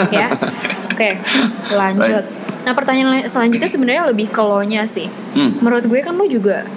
ya. 0.09 0.33
Oke, 0.91 1.21
lanjut. 1.69 2.25
Nah, 2.69 2.77
pertanyaan 2.77 3.25
selanjutnya 3.25 3.65
sebenarnya 3.73 4.03
lebih 4.13 4.29
ke 4.29 4.37
lo-nya 4.45 4.85
sih. 4.85 5.09
Hmm. 5.33 5.57
Menurut 5.57 5.89
gue 5.89 6.05
kan 6.05 6.13
lo 6.13 6.29
juga 6.29 6.69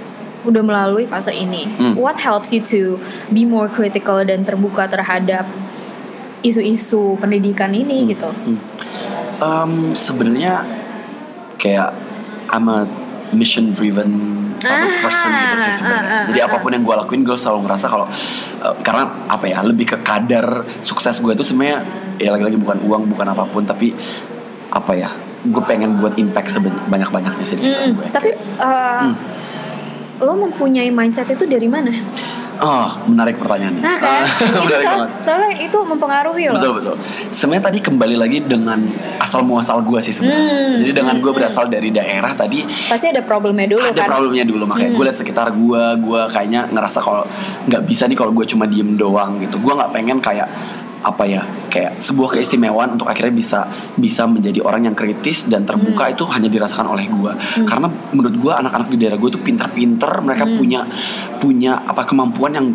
udah 0.49 0.63
melalui 0.65 1.05
fase 1.05 1.37
ini. 1.37 1.69
Hmm. 1.69 1.93
What 2.01 2.17
helps 2.17 2.49
you 2.57 2.65
to 2.73 2.97
be 3.29 3.45
more 3.45 3.69
critical 3.69 4.25
dan 4.25 4.49
terbuka 4.49 4.89
terhadap 4.89 5.45
isu-isu 6.41 7.21
pendidikan 7.21 7.77
ini 7.77 8.09
gitu? 8.09 8.33
Hmm. 8.33 8.59
Um, 9.45 9.73
sebenarnya 9.93 10.65
kayak 11.61 11.93
I'm 12.49 12.73
a 12.73 12.89
mission 13.37 13.77
driven 13.77 14.41
Ah, 14.63 14.87
person 15.03 15.31
gitu 15.35 15.57
sih 15.59 15.75
sebenarnya. 15.83 16.07
ah, 16.07 16.19
ah, 16.23 16.25
Jadi 16.31 16.39
ah, 16.39 16.47
apa 16.47 16.57
pun 16.63 16.71
yang 16.71 16.87
gue 16.87 16.95
lakuin 16.95 17.27
gue 17.27 17.35
selalu 17.35 17.67
ngerasa 17.67 17.87
kalau 17.91 18.07
uh, 18.63 18.75
karena 18.87 19.11
apa 19.27 19.45
ya 19.51 19.59
lebih 19.67 19.91
ke 19.91 19.99
kadar 20.07 20.63
sukses 20.87 21.19
gue 21.19 21.35
itu 21.35 21.43
sebenarnya 21.43 21.83
ya 22.23 22.31
lagi-lagi 22.31 22.63
bukan 22.63 22.79
uang 22.87 23.11
bukan 23.11 23.27
apa 23.27 23.43
pun 23.51 23.67
tapi 23.67 23.91
apa 24.71 24.93
ya 24.95 25.11
gue 25.45 25.63
pengen 25.63 25.99
buat 25.99 26.15
impact 26.15 26.49
sebanyak 26.53 27.09
banyaknya 27.09 27.43
sih 27.43 27.57
di 27.57 27.67
sana 27.67 27.91
gue. 27.91 28.07
Tapi 28.09 28.29
uh, 28.59 29.03
Hmm. 29.03 29.15
lo 30.21 30.39
mempunyai 30.39 30.89
mindset 30.89 31.27
itu 31.29 31.43
dari 31.45 31.67
mana? 31.67 31.91
Oh 32.55 32.95
menarik 33.05 33.35
pertanyaannya. 33.37 33.81
Nah 33.81 33.97
kan, 33.99 34.23
itu 34.23 34.55
menarik 34.71 34.87
soal- 34.87 35.11
soalnya 35.19 35.51
itu 35.59 35.79
mempengaruhi 35.83 36.47
loh. 36.47 36.55
Betul 36.55 36.73
betul. 36.79 36.95
Sebenarnya 37.33 37.65
tadi 37.65 37.79
kembali 37.81 38.15
lagi 38.15 38.39
dengan 38.41 38.87
asal 39.19 39.43
muasal 39.43 39.83
gue 39.83 39.99
sih 39.99 40.15
sebenarnya. 40.15 40.47
Hmm, 40.47 40.75
Jadi 40.79 40.93
dengan 40.93 41.17
gue 41.17 41.27
hmm, 41.27 41.39
berasal 41.41 41.67
dari 41.67 41.91
daerah 41.91 42.31
tadi 42.33 42.63
Pasti 42.87 43.11
ada 43.11 43.19
problemnya 43.21 43.67
dulu 43.67 43.83
ada 43.83 43.99
kan. 43.99 44.07
problemnya 44.09 44.45
dulu 44.45 44.63
makanya 44.65 44.91
Hmm. 44.91 44.97
gue 44.97 45.05
liat 45.05 45.17
sekitar 45.17 45.47
gue 45.51 45.83
gue 45.99 46.21
kayaknya 46.29 46.61
ngerasa 46.69 46.99
kalau 47.01 47.27
nggak 47.67 47.83
bisa 47.83 48.07
nih 48.07 48.15
kalau 48.15 48.31
gue 48.31 48.47
cuma 48.47 48.65
diem 48.65 48.95
doang 48.95 49.43
gitu 49.43 49.59
gue 49.59 49.73
nggak 49.73 49.91
pengen 49.91 50.19
kayak 50.19 50.47
apa 51.03 51.25
ya 51.27 51.43
kayak 51.67 51.99
sebuah 51.99 52.39
keistimewaan 52.39 52.95
untuk 52.95 53.11
akhirnya 53.11 53.35
bisa 53.35 53.67
bisa 53.99 54.23
menjadi 54.25 54.63
orang 54.63 54.87
yang 54.87 54.97
kritis 54.97 55.51
dan 55.51 55.67
terbuka 55.67 56.07
Hmm. 56.09 56.15
itu 56.15 56.25
hanya 56.31 56.49
dirasakan 56.49 56.95
oleh 56.95 57.07
gue 57.07 57.33
karena 57.67 57.87
menurut 58.15 58.37
gue 58.39 58.53
anak-anak 58.55 58.89
di 58.89 58.97
daerah 58.97 59.19
gue 59.19 59.31
tuh 59.31 59.43
pinter-pinter 59.43 60.23
mereka 60.23 60.47
Hmm. 60.47 60.57
punya 60.57 60.81
punya 61.39 61.83
apa 61.83 62.07
kemampuan 62.07 62.53
yang 62.55 62.69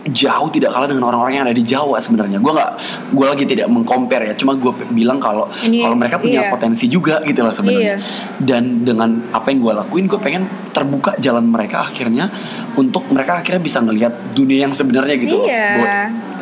jauh 0.00 0.48
tidak 0.48 0.72
kalah 0.72 0.88
dengan 0.88 1.12
orang-orang 1.12 1.36
yang 1.36 1.44
ada 1.44 1.52
di 1.52 1.60
Jawa 1.60 2.00
sebenarnya 2.00 2.40
gue 2.40 2.48
nggak 2.48 2.70
gue 3.12 3.26
lagi 3.28 3.44
tidak 3.44 3.68
mengcompare 3.68 4.32
ya 4.32 4.34
cuma 4.34 4.56
gue 4.56 4.72
bilang 4.96 5.20
kalau 5.20 5.44
kalau 5.84 5.92
mereka 5.92 6.16
punya 6.16 6.48
iya. 6.48 6.50
potensi 6.50 6.88
juga 6.88 7.20
gitu 7.20 7.44
loh 7.44 7.52
sebenarnya 7.52 7.84
Iya. 7.84 7.96
dan 8.40 8.80
dengan 8.80 9.28
apa 9.28 9.52
yang 9.52 9.60
gue 9.60 9.72
lakuin 9.76 10.08
gue 10.08 10.16
pengen 10.16 10.48
terbuka 10.72 11.20
jalan 11.20 11.44
mereka 11.44 11.84
akhirnya 11.84 12.32
untuk 12.80 13.12
mereka 13.12 13.44
akhirnya 13.44 13.60
bisa 13.60 13.84
ngelihat 13.84 14.32
dunia 14.32 14.64
yang 14.64 14.72
sebenarnya 14.72 15.20
gitu 15.20 15.36
loh. 15.36 15.46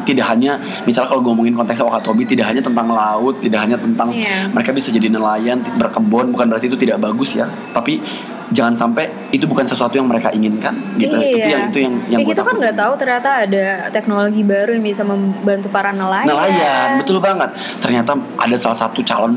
Tidak 0.08 0.24
hanya 0.24 0.56
misalnya 0.88 1.12
kalau 1.12 1.20
gue 1.20 1.28
ngomongin 1.28 1.52
konteksnya 1.52 1.84
Wakatobi 1.84 2.24
tidak 2.24 2.48
hanya 2.48 2.64
tentang 2.64 2.88
laut 2.88 3.36
tidak 3.44 3.60
hanya 3.60 3.76
tentang 3.76 4.08
Iya. 4.08 4.48
mereka 4.48 4.72
bisa 4.72 4.88
jadi 4.88 5.12
nelayan 5.12 5.60
berkebun 5.76 6.32
bukan 6.32 6.48
berarti 6.48 6.66
itu 6.66 6.80
tidak 6.80 6.96
bagus 6.98 7.36
ya 7.36 7.44
tapi 7.76 8.00
jangan 8.48 8.72
sampai 8.72 9.04
itu 9.28 9.44
bukan 9.44 9.68
sesuatu 9.68 10.00
yang 10.00 10.08
mereka 10.08 10.32
inginkan 10.32 10.72
gitu 10.96 11.12
Iya. 11.12 11.28
itu 11.28 11.48
yang 11.52 11.62
itu 11.68 11.78
yang 11.84 11.94
yang 12.08 12.20
ya 12.24 12.26
kita 12.32 12.40
kan 12.40 12.54
nggak 12.56 12.76
tahu 12.80 12.92
ternyata 12.96 13.28
ada 13.44 13.64
teknologi 13.92 14.40
baru 14.40 14.72
yang 14.72 14.84
bisa 14.88 15.04
membantu 15.04 15.68
para 15.68 15.92
nelayan. 15.92 16.24
nelayan 16.24 16.88
betul 16.96 17.20
banget 17.20 17.52
ternyata 17.84 18.16
ada 18.40 18.56
salah 18.56 18.78
satu 18.80 19.04
calon 19.04 19.36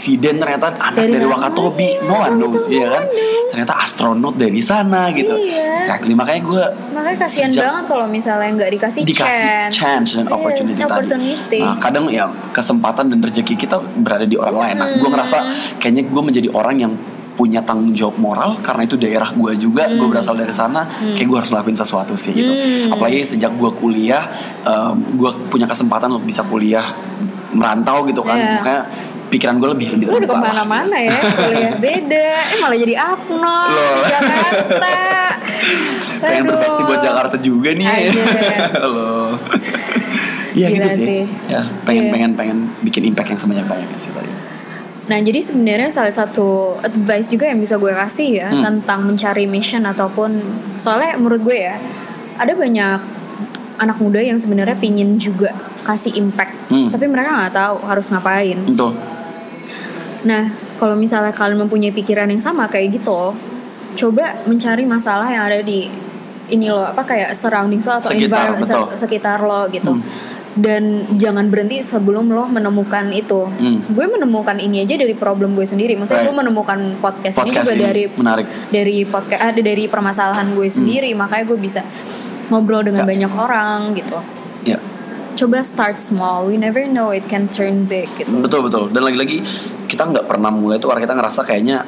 presiden 0.00 0.40
ternyata 0.40 0.72
anak 0.80 0.96
Dari 0.96 1.12
dari? 1.12 1.28
Wakatobi 1.28 1.88
no 2.08 2.14
one 2.16 2.40
knows 2.40 2.64
ya 2.72 2.88
kan 2.88 3.04
knows. 3.04 3.48
ternyata 3.52 3.74
astronot 3.84 4.34
dari 4.34 4.64
sana 4.64 5.12
gitu 5.12 5.36
Iya. 5.36 5.84
exactly 5.84 6.16
makanya 6.16 6.40
gue 6.40 6.64
Makanya 6.96 7.18
kasihan 7.20 7.52
banget 7.52 7.84
kalau 7.84 8.06
misalnya 8.08 8.48
nggak 8.56 8.70
dikasih, 8.80 9.02
dikasih 9.04 9.68
chance, 9.68 10.16
dan 10.16 10.24
Iya, 10.24 10.32
opportunity, 10.32 10.78
tadi. 10.78 10.88
opportunity. 10.88 11.60
Nah, 11.60 11.76
kadang 11.76 12.08
ya 12.08 12.24
kesempatan 12.50 13.12
dan 13.12 13.18
rezeki 13.20 13.54
kita 13.58 13.76
berada 13.98 14.24
di 14.24 14.36
orang 14.36 14.56
lain. 14.58 14.74
Nah, 14.78 14.88
gue 14.90 15.02
Hmm. 15.02 15.12
ngerasa 15.12 15.38
kayaknya 15.76 16.02
gue 16.06 16.22
menjadi 16.22 16.48
orang 16.50 16.76
yang 16.78 16.92
punya 17.30 17.60
tanggung 17.60 17.92
jawab 17.92 18.16
moral 18.16 18.50
karena 18.60 18.84
itu 18.84 18.96
daerah 18.96 19.30
gue 19.30 19.52
juga, 19.58 19.88
gue 19.88 20.06
berasal 20.06 20.32
dari 20.34 20.52
sana, 20.52 20.84
kayak 21.14 21.26
gue 21.26 21.38
harus 21.40 21.50
lakuin 21.50 21.72
sesuatu 21.74 22.12
sih 22.14 22.32
gitu. 22.32 22.48
Hmm. 22.48 22.92
Apalagi 22.92 23.20
sejak 23.26 23.52
gue 23.52 23.70
kuliah, 23.74 24.24
gue 25.10 25.30
punya 25.48 25.64
kesempatan 25.64 26.08
untuk 26.10 26.26
bisa 26.26 26.40
kuliah 26.42 26.92
merantau 27.50 28.04
gitu 28.04 28.22
kan, 28.22 28.36
Iya. 28.36 28.50
makanya 28.56 28.82
pikiran 29.30 29.56
gue 29.56 29.68
lebih 29.70 29.86
lebih 29.94 30.04
Lu 30.06 30.18
udah 30.18 30.28
ke 30.28 30.36
mana-mana 30.36 30.96
ya 30.98 31.14
kuliah 31.16 31.74
beda 31.76 32.28
Eh 32.50 32.56
malah 32.58 32.76
jadi 32.76 32.94
Apno 32.96 33.58
Jakarta 34.04 34.98
pengen 36.20 36.42
berbakti 36.44 36.82
buat 36.84 37.00
Jakarta 37.00 37.36
juga 37.38 37.70
nih. 37.72 37.86
Halo 38.74 39.38
Iya 40.50 40.66
gitu 40.68 40.88
sih. 40.90 41.06
sih. 41.06 41.22
Ya, 41.46 41.62
pengen 41.84 42.04
Iya. 42.04 42.12
pengen 42.12 42.30
pengen 42.34 42.58
bikin 42.82 43.06
impact 43.06 43.30
yang 43.30 43.40
sebanyak-banyaknya 43.40 43.94
sih 43.96 44.10
tadi. 44.10 44.26
Nah 45.06 45.18
jadi 45.18 45.40
sebenarnya 45.40 45.88
salah 45.88 46.10
satu 46.10 46.48
advice 46.80 47.26
juga 47.26 47.46
yang 47.46 47.58
bisa 47.58 47.74
gue 47.76 47.88
kasih 47.88 48.30
ya 48.36 48.48
Hmm. 48.48 48.60
tentang 48.60 49.02
mencari 49.04 49.46
mission 49.46 49.82
ataupun 49.84 50.42
soalnya 50.74 51.14
menurut 51.16 51.40
gue 51.40 51.54
ya 51.56 51.78
ada 52.34 52.52
banyak 52.52 52.98
anak 53.76 53.96
muda 53.96 54.18
yang 54.18 54.36
sebenarnya 54.36 54.74
pingin 54.74 55.16
juga 55.16 55.54
kasih 55.80 56.12
impact 56.14 56.52
Hmm. 56.66 56.90
tapi 56.90 57.06
mereka 57.06 57.30
nggak 57.32 57.54
tahu 57.54 57.76
harus 57.82 58.06
ngapain. 58.08 58.58
Itu. 58.60 58.88
Nah 60.22 60.48
kalau 60.76 60.94
misalnya 60.94 61.30
kalian 61.30 61.60
mempunyai 61.60 61.90
pikiran 61.90 62.26
yang 62.26 62.38
sama 62.38 62.66
kayak 62.66 62.96
gitu, 62.96 63.32
coba 63.96 64.44
mencari 64.44 64.84
masalah 64.84 65.26
yang 65.26 65.44
ada 65.44 65.60
di 65.60 65.88
ini 66.50 66.66
lo 66.66 66.82
apa 66.82 67.06
kayak 67.06 67.30
surroundings 67.32 67.86
lo 67.86 67.96
atau 67.96 68.10
Sekitar, 68.10 68.26
environment 68.58 68.66
betul. 68.66 68.98
sekitar 68.98 69.38
lo 69.40 69.60
gitu. 69.68 69.92
Hmm. 69.94 70.02
Dan 70.50 70.82
jangan 71.14 71.46
berhenti 71.46 71.78
sebelum 71.78 72.26
lo 72.26 72.42
menemukan 72.44 73.06
itu. 73.14 73.46
Hmm. 73.46 73.86
Gue 73.86 74.10
menemukan 74.10 74.58
ini 74.58 74.82
aja 74.82 74.98
dari 74.98 75.14
problem 75.14 75.54
gue 75.54 75.62
sendiri. 75.62 75.94
Maksudnya 75.94 76.26
Right. 76.26 76.28
gue 76.28 76.40
menemukan 76.42 76.78
podcast, 76.98 77.38
ini 77.38 77.54
Podcast 77.54 77.64
juga 77.64 77.72
ini 77.72 77.84
dari 77.86 78.02
menarik. 78.10 78.46
dari 78.66 78.96
podcast 79.06 79.42
ada 79.46 79.60
dari 79.62 79.84
permasalahan 79.86 80.50
gue 80.50 80.66
sendiri. 80.66 81.14
Makanya 81.14 81.44
gue 81.46 81.54
bisa 81.54 81.86
ngobrol 82.50 82.82
dengan 82.82 83.06
Ya. 83.06 83.08
banyak 83.14 83.32
orang 83.32 83.94
gitu. 83.94 84.18
Coba 85.40 85.64
start 85.64 85.96
small. 85.96 86.44
We 86.44 86.60
never 86.60 86.84
know 86.84 87.08
it 87.10 87.24
can 87.24 87.48
turn 87.48 87.88
big 87.88 88.12
gitu. 88.14 88.44
Betul 88.44 88.68
betul. 88.68 88.92
Dan 88.92 89.00
lagi-lagi 89.00 89.40
kita 89.88 90.04
nggak 90.04 90.28
pernah 90.28 90.52
mulai 90.52 90.76
tuh 90.76 90.92
karena 90.92 91.00
kita 91.00 91.16
ngerasa 91.16 91.40
kayaknya 91.42 91.80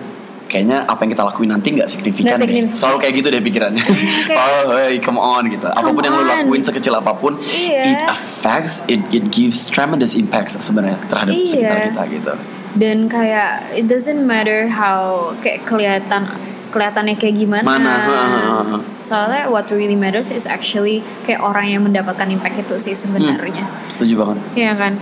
kayaknya 0.48 0.84
apa 0.84 1.04
yang 1.04 1.10
kita 1.12 1.24
lakuin 1.24 1.48
nanti 1.48 1.68
nggak 1.72 1.88
signifikan 1.88 2.36
deh. 2.36 2.44
signifikan. 2.44 2.72
Selalu 2.72 2.96
kayak 3.00 3.14
gitu 3.20 3.28
deh 3.28 3.42
pikirannya. 3.44 3.84
kayak- 4.28 4.40
oh, 4.68 4.76
hey, 4.76 4.96
come 5.00 5.16
on 5.16 5.48
gitu. 5.48 5.64
apa 5.64 5.84
pun 5.84 6.00
yang 6.00 6.12
lo 6.12 6.24
on. 6.24 6.28
lakuin 6.28 6.60
sekecil 6.60 6.92
apa 6.92 7.12
pun, 7.12 7.36
Iya. 7.40 7.84
it 7.84 8.00
affects, 8.08 8.88
it 8.88 9.00
it 9.12 9.28
gives 9.28 9.68
tremendous 9.68 10.12
impacts 10.12 10.56
sebenarnya 10.56 10.96
terhadap 11.08 11.32
Iya. 11.32 11.48
sekitar 11.52 11.78
kita 11.92 12.02
gitu. 12.08 12.32
Dan 12.72 13.04
kayak 13.04 13.68
it 13.76 13.84
doesn't 13.84 14.24
matter 14.24 14.64
how 14.68 15.32
kayak 15.44 15.68
kelihatan 15.68 16.24
kelihatannya 16.72 17.20
kayak 17.20 17.36
gimana. 17.36 17.66
Mana? 17.68 17.92
Ha, 17.92 18.18
ha, 18.24 18.56
ha. 18.64 18.78
Soalnya 19.04 19.52
what 19.52 19.68
really 19.68 19.94
matters 19.94 20.32
is 20.32 20.48
actually 20.48 21.04
kayak 21.28 21.44
orang 21.44 21.68
yang 21.68 21.84
mendapatkan 21.84 22.26
impact 22.32 22.64
itu 22.64 22.80
sih 22.80 22.96
sebenarnya. 22.96 23.68
Setuju 23.92 24.14
banget. 24.16 24.38
Iya 24.56 24.72
kan? 24.74 24.96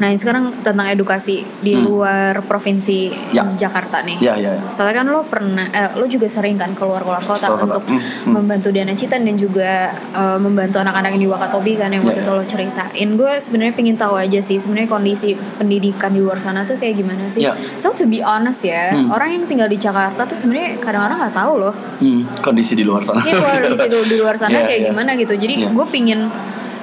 Nah, 0.00 0.08
ini 0.08 0.16
sekarang 0.16 0.64
tentang 0.64 0.88
edukasi 0.88 1.44
di 1.60 1.72
Hmm. 1.72 1.84
luar 1.84 2.40
provinsi 2.40 3.12
Ya. 3.30 3.44
Jakarta 3.54 4.00
nih. 4.00 4.16
Ya 4.18 4.32
ya. 4.34 4.56
ya. 4.56 4.72
Soalnya 4.72 4.96
kan 4.96 5.06
lo 5.06 5.20
pernah, 5.22 5.68
eh, 5.68 5.92
lo 5.92 6.08
juga 6.08 6.24
sering 6.24 6.56
kan 6.56 6.72
keluar 6.72 7.00
keluar 7.00 7.20
kota 7.20 7.46
kota. 7.46 7.60
untuk 7.60 7.84
Hmm, 7.84 8.00
hmm. 8.00 8.32
membantu 8.32 8.68
Dana 8.70 8.92
Citan 8.92 9.22
dan 9.22 9.36
juga 9.36 9.92
eh, 9.92 10.38
membantu 10.38 10.80
anak-anak 10.80 11.10
yang 11.12 11.22
di 11.22 11.28
Wakatobi 11.28 11.72
kan 11.76 11.88
yang 11.90 12.00
Ya, 12.00 12.08
waktu 12.08 12.20
ya. 12.20 12.24
itu 12.24 12.32
lo 12.32 12.44
ceritain. 12.44 13.08
Gue 13.14 13.32
sebenarnya 13.36 13.74
pengen 13.74 13.96
tahu 13.96 14.14
aja 14.16 14.40
sih 14.40 14.56
sebenarnya 14.56 14.88
kondisi 14.88 15.30
pendidikan 15.54 16.10
di 16.10 16.20
luar 16.20 16.40
sana 16.40 16.64
tuh 16.64 16.74
kayak 16.74 16.96
gimana 16.96 17.28
sih. 17.28 17.44
Ya. 17.44 17.52
So 17.76 17.92
to 17.92 18.04
be 18.04 18.18
honest 18.18 18.64
ya, 18.64 18.90
Hmm. 18.90 19.10
orang 19.10 19.30
yang 19.30 19.44
tinggal 19.44 19.68
di 19.68 19.76
Jakarta 19.76 20.24
tuh 20.24 20.34
sebenarnya 20.34 20.80
kadang-kadang 20.80 21.20
nggak 21.20 21.36
tahu 21.36 21.52
loh. 21.58 21.74
Hmm, 22.00 22.24
kondisi 22.40 22.72
di 22.72 22.82
luar 22.82 23.04
sana. 23.04 23.20
Ini 23.20 23.36
keluar 23.36 23.60
di 24.02 24.16
luar 24.16 24.34
sana 24.34 24.56
Iya, 24.56 24.64
kayak 24.66 24.80
iya. 24.80 24.88
gimana 24.88 25.10
gitu. 25.14 25.34
Jadi 25.34 25.54
Iya. 25.60 25.68
gue 25.68 25.86
pingin 25.86 26.20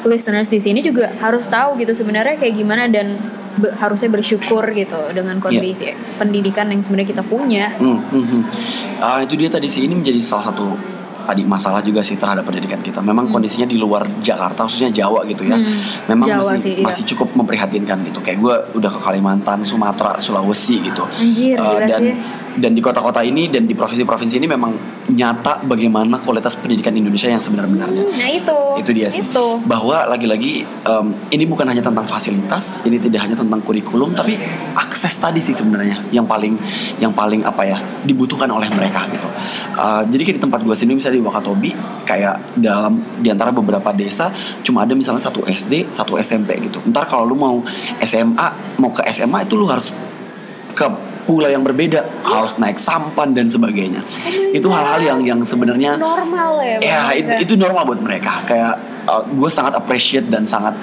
listeners 0.05 0.51
di 0.51 0.59
sini 0.61 0.85
juga 0.85 1.13
harus 1.17 1.47
tahu 1.49 1.79
gitu 1.81 1.95
sebenarnya 1.95 2.37
kayak 2.37 2.53
gimana 2.53 2.85
dan 2.91 3.17
be- 3.57 3.73
harusnya 3.77 4.11
bersyukur 4.13 4.63
gitu 4.75 4.99
dengan 5.15 5.41
kondisi 5.41 5.89
pendidikan 6.21 6.69
yang 6.69 6.81
sebenarnya 6.85 7.09
kita 7.17 7.23
punya. 7.25 7.73
Hmm, 7.79 7.99
hmm, 8.13 8.25
hmm. 8.25 8.41
Ah, 9.01 9.19
itu 9.25 9.33
dia 9.33 9.49
tadi 9.49 9.65
sih 9.65 9.89
ini 9.89 9.97
menjadi 9.97 10.21
salah 10.21 10.53
satu 10.53 10.97
tadi 11.27 11.43
masalah 11.43 11.83
juga 11.83 11.99
sih 11.99 12.15
terhadap 12.15 12.47
pendidikan 12.47 12.79
kita. 12.79 13.03
Memang 13.03 13.27
kondisinya 13.27 13.67
di 13.67 13.75
luar 13.75 14.07
Jakarta 14.23 14.63
khususnya 14.63 14.95
Jawa 14.95 15.27
gitu 15.27 15.43
ya. 15.43 15.59
Hmm, 15.59 16.07
Memang 16.07 16.27
Jawa 16.31 16.55
masih 16.55 16.63
sih, 16.63 16.73
iya. 16.79 16.85
masih 16.87 17.03
cukup 17.03 17.35
memprihatinkan 17.35 17.99
gitu. 18.07 18.23
Kayak 18.23 18.39
gue 18.39 18.55
udah 18.79 18.91
ke 18.95 18.99
Kalimantan, 19.03 19.59
Sumatera, 19.67 20.15
Sulawesi 20.23 20.79
gitu. 20.87 21.03
Anjir, 21.19 21.59
gila 21.59 21.83
dan 21.83 22.01
sih. 22.01 22.15
Dan 22.57 22.73
di 22.73 22.81
kota-kota 22.81 23.21
ini 23.21 23.47
dan 23.47 23.69
di 23.69 23.77
provinsi-provinsi 23.77 24.35
ini 24.41 24.47
memang 24.49 24.71
nyata 25.13 25.63
bagaimana 25.63 26.19
kualitas 26.19 26.57
pendidikan 26.57 26.91
Indonesia 26.97 27.29
yang 27.29 27.39
sebenarnya. 27.39 27.85
Nah 27.87 28.29
itu. 28.29 28.57
Itu 28.81 28.91
dia 28.91 29.07
sih. 29.13 29.23
Itu. 29.23 29.61
Bahwa 29.63 30.09
lagi-lagi 30.09 30.65
em, 30.65 31.07
ini 31.31 31.45
bukan 31.45 31.69
hanya 31.69 31.85
tentang 31.85 32.09
fasilitas, 32.09 32.83
ini 32.83 32.97
tidak 32.97 33.29
hanya 33.29 33.37
tentang 33.37 33.61
kurikulum, 33.61 34.17
tapi 34.17 34.35
akses 34.73 35.13
tadi 35.21 35.39
sih 35.39 35.53
sebenarnya 35.53 36.09
yang 36.09 36.25
paling 36.25 36.57
yang 36.97 37.13
paling 37.13 37.45
apa 37.45 37.63
ya 37.63 37.77
dibutuhkan 38.03 38.49
oleh 38.49 38.67
mereka 38.73 39.05
gitu. 39.13 39.29
Eh, 39.77 40.01
jadi 40.09 40.21
kayak 40.25 40.37
di 40.37 40.43
tempat 40.43 40.59
gue 40.65 40.75
sini 40.75 40.97
misalnya 40.97 41.21
di 41.21 41.25
Wakatobi, 41.25 41.71
kayak 42.03 42.57
dalam 42.57 42.99
di 43.21 43.29
antara 43.29 43.53
beberapa 43.53 43.93
desa 43.93 44.33
cuma 44.65 44.83
ada 44.83 44.97
misalnya 44.97 45.21
satu 45.21 45.45
SD, 45.45 45.93
satu 45.93 46.17
SMP 46.17 46.57
gitu. 46.65 46.81
Ntar 46.89 47.05
kalau 47.05 47.29
lu 47.29 47.37
mau 47.37 47.61
SMA, 48.01 48.47
mau 48.81 48.89
ke 48.89 49.05
SMA 49.13 49.45
itu 49.45 49.53
lu 49.53 49.69
harus 49.69 49.93
ke 50.73 50.85
pulau 51.27 51.51
yang 51.51 51.61
berbeda, 51.61 52.07
harus 52.23 52.55
naik 52.55 52.79
sampan 52.79 53.35
dan 53.35 53.51
sebagainya. 53.51 53.99
Itu 54.55 54.71
hal-hal 54.71 55.03
yang 55.03 55.19
yang 55.27 55.39
sebenarnya 55.43 55.99
Normal 55.99 56.63
ya. 56.63 56.77
Ya 56.79 57.01
itu, 57.11 57.31
itu 57.43 57.53
normal 57.59 57.83
buat 57.83 57.99
mereka. 57.99 58.47
Kayak 58.47 58.79
gue 59.07 59.49
sangat 59.51 59.75
appreciate 59.75 60.27
dan 60.27 60.43
sangat 60.43 60.75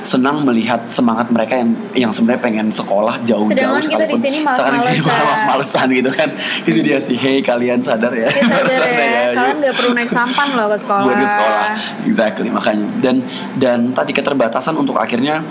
senang 0.00 0.46
melihat 0.46 0.88
semangat 0.88 1.28
mereka 1.28 1.58
yang 1.58 1.70
yang 1.92 2.12
sebenarnya 2.14 2.40
pengen 2.40 2.66
sekolah 2.72 3.20
jauh-jauh. 3.28 3.52
Sedangkan 3.52 3.84
kita 3.84 4.06
di 4.08 4.16
sini 4.16 4.38
males-malesan 4.40 5.86
gitu 5.92 6.10
kan. 6.14 6.30
itu 6.64 6.80
dia 6.80 6.98
sih. 7.02 7.18
Hey 7.18 7.44
kalian 7.44 7.84
sadar 7.84 8.14
ya. 8.14 8.30
Ya 8.30 8.44
sadar 8.46 8.80
ya, 8.88 8.94
yuk. 8.94 9.36
kalian 9.36 9.56
nggak 9.60 9.74
perlu 9.74 9.90
naik 9.92 10.10
sampan 10.10 10.48
loh 10.56 10.72
ke 10.72 10.78
sekolah. 10.80 11.04
Buat 11.04 11.18
ke 11.18 11.28
sekolah. 11.28 11.68
Exactly 12.08 12.48
makanya. 12.48 12.86
Dan 13.04 13.16
dan 13.60 13.78
tadi 13.92 14.12
keterbatasan 14.16 14.74
untuk 14.78 14.96
akhirnya 14.96 15.44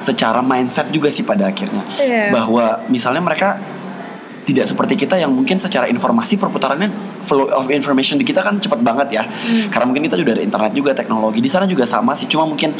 secara 0.00 0.40
mindset 0.40 0.88
juga 0.88 1.08
sih 1.08 1.22
pada 1.22 1.46
akhirnya 1.46 1.84
Iya. 1.94 2.32
bahwa 2.32 2.64
misalnya 2.88 3.20
mereka 3.20 3.60
tidak 4.40 4.66
seperti 4.66 4.96
kita 4.96 5.14
yang 5.14 5.30
mungkin 5.30 5.60
secara 5.60 5.86
informasi 5.86 6.34
perputarannya 6.34 6.88
flow 7.22 7.52
of 7.52 7.68
information 7.68 8.16
di 8.16 8.24
kita 8.24 8.40
kan 8.40 8.56
cepat 8.56 8.80
banget 8.80 9.08
ya 9.12 9.22
Hmm. 9.22 9.68
karena 9.68 9.84
mungkin 9.86 10.08
kita 10.08 10.16
juga 10.16 10.34
ada 10.34 10.42
internet 10.42 10.72
juga 10.72 10.90
teknologi 10.90 11.38
di 11.38 11.46
sana 11.46 11.68
juga 11.68 11.84
sama 11.84 12.16
sih 12.16 12.26
cuma 12.26 12.48
mungkin 12.48 12.72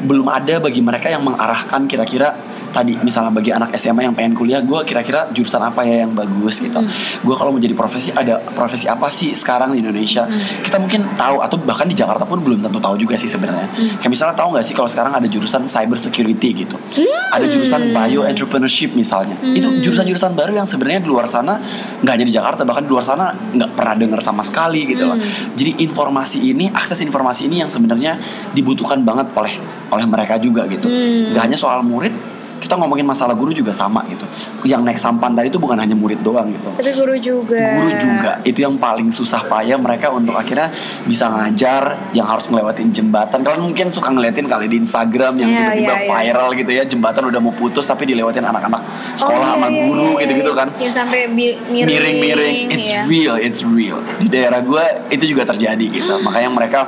belum 0.00 0.26
ada 0.28 0.62
bagi 0.62 0.80
mereka 0.80 1.08
yang 1.08 1.20
mengarahkan 1.20 1.84
kira-kira 1.84 2.38
tadi 2.74 2.98
misalnya 2.98 3.30
bagi 3.30 3.48
anak 3.48 3.70
SMA 3.74 4.02
yang 4.02 4.12
pengen 4.12 4.34
kuliah 4.34 4.58
gue 4.60 4.80
kira-kira 4.82 5.30
jurusan 5.30 5.62
apa 5.62 5.80
ya 5.82 6.02
yang 6.02 6.12
bagus 6.12 6.58
gitu 6.58 6.74
Hmm. 6.74 6.90
gue 7.22 7.34
kalau 7.34 7.48
mau 7.48 7.58
jadi 7.58 7.72
profesi 7.72 8.10
ada 8.10 8.42
profesi 8.50 8.84
apa 8.84 9.06
sih 9.08 9.30
sekarang 9.32 9.70
di 9.70 9.78
Indonesia 9.78 10.26
Hmm. 10.26 10.42
kita 10.60 10.76
mungkin 10.76 11.14
tahu 11.14 11.38
atau 11.38 11.54
bahkan 11.56 11.86
di 11.86 11.94
Jakarta 11.94 12.24
pun 12.24 12.40
belum 12.40 12.60
tentu 12.60 12.76
tahu 12.76 12.98
juga 12.98 13.14
sih 13.14 13.26
sebenarnya 13.26 13.70
Hmm. 13.70 13.94
kayak 13.96 14.10
misalnya 14.10 14.34
tahu 14.34 14.48
nggak 14.50 14.64
sih 14.64 14.74
kalau 14.74 14.86
sekarang 14.86 15.14
ada 15.14 15.24
jurusan 15.24 15.62
cyber 15.64 15.96
security 15.96 16.50
gitu 16.58 16.74
ada 17.30 17.46
jurusan 17.46 17.90
bio 17.90 18.24
entrepreneurship 18.24 18.92
misalnya 18.92 19.38
itu 19.46 19.62
Hmm. 19.64 19.78
jurusan-jurusan 19.78 20.32
baru 20.32 20.52
yang 20.56 20.66
sebenarnya 20.66 21.00
di 21.00 21.08
luar 21.08 21.26
sana 21.26 21.62
nggak 22.00 22.12
hanya 22.12 22.26
di 22.26 22.34
Jakarta 22.34 22.66
bahkan 22.66 22.82
di 22.82 22.90
luar 22.90 23.02
sana 23.02 23.30
nggak 23.30 23.70
pernah 23.72 23.94
dengar 23.94 24.18
sama 24.18 24.42
sekali 24.42 24.82
gitu 24.84 25.04
loh 25.04 25.14
Hmm. 25.14 25.54
jadi 25.54 25.78
informasi 25.78 26.42
ini 26.42 26.66
akses 26.68 26.98
informasi 26.98 27.46
ini 27.46 27.60
yang 27.60 27.70
sebenarnya 27.70 28.18
dibutuhkan 28.50 28.98
banget 29.00 29.30
oleh 29.34 29.54
oleh 29.86 30.06
mereka 30.06 30.34
juga 30.36 30.66
gitu 30.66 30.84
Hmm. 30.84 31.30
nggak 31.30 31.42
hanya 31.44 31.54
soal 31.54 31.80
murid 31.80 32.33
kita 32.64 32.80
ngomongin 32.80 33.04
masalah 33.04 33.36
guru 33.36 33.52
juga 33.52 33.76
sama 33.76 34.00
gitu. 34.08 34.24
Yang 34.64 34.80
naik 34.88 34.98
sampan 34.98 35.36
tadi 35.36 35.52
itu 35.52 35.60
bukan 35.60 35.76
hanya 35.76 35.92
murid 35.92 36.24
doang 36.24 36.48
gitu. 36.48 36.72
Tapi 36.72 36.90
guru 36.96 37.14
juga. 37.20 37.60
guru 37.76 37.92
juga. 38.00 38.32
Itu 38.40 38.64
yang 38.64 38.80
paling 38.80 39.12
susah 39.12 39.44
payah 39.44 39.76
mereka 39.76 40.08
untuk 40.08 40.32
akhirnya 40.32 40.72
bisa 41.04 41.28
ngajar 41.28 42.10
yang 42.16 42.24
harus 42.24 42.48
ngelewatin 42.48 42.88
jembatan. 42.88 43.44
Kalian 43.44 43.60
mungkin 43.60 43.92
suka 43.92 44.08
ngeliatin 44.08 44.48
kali 44.48 44.72
di 44.72 44.80
Instagram 44.80 45.36
yang 45.36 45.50
Iya, 45.52 45.60
tiba-tiba 45.60 45.92
iya, 45.92 46.00
iya. 46.00 46.08
viral 46.08 46.48
gitu 46.56 46.70
ya 46.72 46.82
jembatan 46.88 47.22
udah 47.28 47.40
mau 47.44 47.52
putus 47.52 47.84
tapi 47.84 48.08
dilewatin 48.08 48.42
anak-anak 48.48 48.80
sekolah 49.14 49.44
Oh, 49.44 49.52
sama 49.60 49.68
iya, 49.68 49.84
guru 49.84 50.08
iya, 50.16 50.20
gitu-gitu 50.24 50.52
kan. 50.56 50.68
Yang 50.80 50.94
sampai 50.96 51.20
miring-miring. 51.28 52.72
It's 52.72 52.88
real 53.04 53.36
it's 53.36 53.60
real. 53.60 54.00
Di 54.16 54.32
daerah 54.32 54.64
gue 54.64 54.84
itu 55.12 55.36
juga 55.36 55.44
terjadi 55.44 55.84
gitu. 55.84 56.14
Makanya 56.26 56.48
mereka 56.48 56.80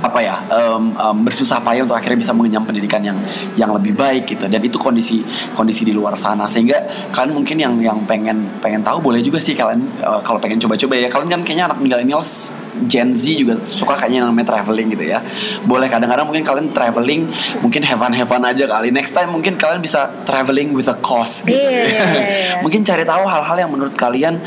apa 0.00 0.18
ya 0.24 0.36
em, 0.48 0.96
em, 0.96 1.16
bersusah 1.24 1.60
payah 1.60 1.84
untuk 1.84 1.96
akhirnya 1.96 2.18
bisa 2.18 2.32
mengenyam 2.32 2.64
pendidikan 2.64 3.04
yang 3.04 3.18
yang 3.56 3.70
lebih 3.72 3.92
baik 3.92 4.28
gitu. 4.32 4.48
Dan 4.48 4.60
itu 4.64 4.80
kondisi 4.80 5.20
kondisi 5.52 5.84
di 5.84 5.92
luar 5.92 6.16
sana. 6.16 6.48
Sehingga 6.48 7.10
kalian 7.12 7.36
mungkin 7.36 7.56
yang 7.60 7.74
yang 7.80 7.98
pengen 8.08 8.60
pengen 8.64 8.80
tahu 8.80 9.00
boleh 9.04 9.20
juga 9.20 9.36
sih 9.38 9.52
kalian 9.52 9.80
eh, 10.00 10.20
kalau 10.24 10.40
pengen 10.40 10.58
coba-coba 10.60 10.94
ya. 10.96 11.08
Kalian 11.12 11.28
kan 11.28 11.40
kayaknya 11.44 11.64
anak 11.70 11.78
millennials 11.84 12.56
Gen 12.88 13.12
Z 13.12 13.28
juga 13.36 13.60
suka 13.66 13.98
kayaknya 13.98 14.24
yang 14.24 14.28
namanya 14.32 14.56
traveling 14.56 14.88
gitu 14.94 15.04
ya. 15.04 15.20
Boleh 15.68 15.90
kadang-kadang 15.92 16.24
mungkin 16.24 16.44
kalian 16.46 16.66
traveling 16.72 17.28
mungkin 17.60 17.84
have 17.84 18.00
fun 18.00 18.12
have 18.16 18.30
fun 18.30 18.42
aja 18.46 18.64
kali. 18.64 18.88
Next 18.94 19.12
time 19.12 19.34
mungkin 19.34 19.60
kalian 19.60 19.84
bisa 19.84 20.08
traveling 20.24 20.72
with 20.72 20.88
a 20.88 20.96
cost 21.04 21.44
gitu. 21.44 21.60
Iya, 21.60 21.70
iya, 21.84 22.02
iya. 22.08 22.54
mungkin 22.64 22.80
cari 22.86 23.04
tahu 23.04 23.24
hal-hal 23.28 23.56
yang 23.58 23.70
menurut 23.74 23.92
kalian 23.98 24.40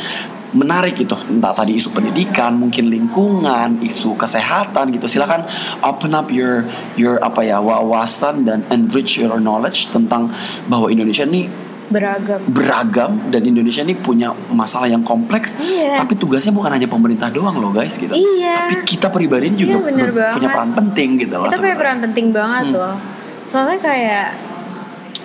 menarik 0.53 0.95
gitu 0.95 1.17
entah 1.27 1.51
tadi 1.51 1.73
isu 1.73 1.89
pendidikan 1.89 2.53
mungkin 2.53 2.87
lingkungan 2.87 3.81
isu 3.81 4.13
kesehatan 4.13 4.89
gitu 4.91 5.05
silakan 5.07 5.43
open 5.81 6.13
up 6.13 6.29
your 6.29 6.61
your 6.93 7.17
apa 7.19 7.41
ya 7.41 7.57
wawasan 7.57 8.43
dan 8.43 8.61
enrich 8.69 9.17
your 9.17 9.35
knowledge 9.35 9.89
tentang 9.89 10.29
bahwa 10.65 10.87
Indonesia 10.87 11.23
ini 11.23 11.49
beragam 11.83 12.39
beragam 12.47 13.11
dan 13.27 13.43
Indonesia 13.43 13.81
ini 13.81 13.93
punya 13.93 14.31
masalah 14.47 14.85
yang 14.85 15.01
kompleks 15.01 15.57
Iya. 15.57 15.99
tapi 15.99 16.15
tugasnya 16.15 16.49
bukan 16.49 16.71
hanya 16.71 16.85
pemerintah 16.85 17.27
doang 17.27 17.57
loh 17.57 17.69
guys 17.69 17.93
gitu 17.95 18.09
Iya. 18.09 18.55
tapi 18.71 18.75
kita 18.87 19.09
pribadi 19.09 19.51
juga 19.51 19.77
Iya, 19.77 19.83
bener 19.83 20.09
ber- 20.09 20.33
punya 20.33 20.47
banget. 20.47 20.55
peran 20.55 20.71
penting 20.75 21.09
gitu 21.19 21.35
loh 21.35 21.45
Kita 21.45 21.59
punya 21.59 21.75
peran 21.75 21.97
penting 21.99 22.25
banget 22.29 22.65
Hmm. 22.67 22.77
loh. 22.77 22.95
Soalnya 23.43 23.77
kayak 23.77 24.27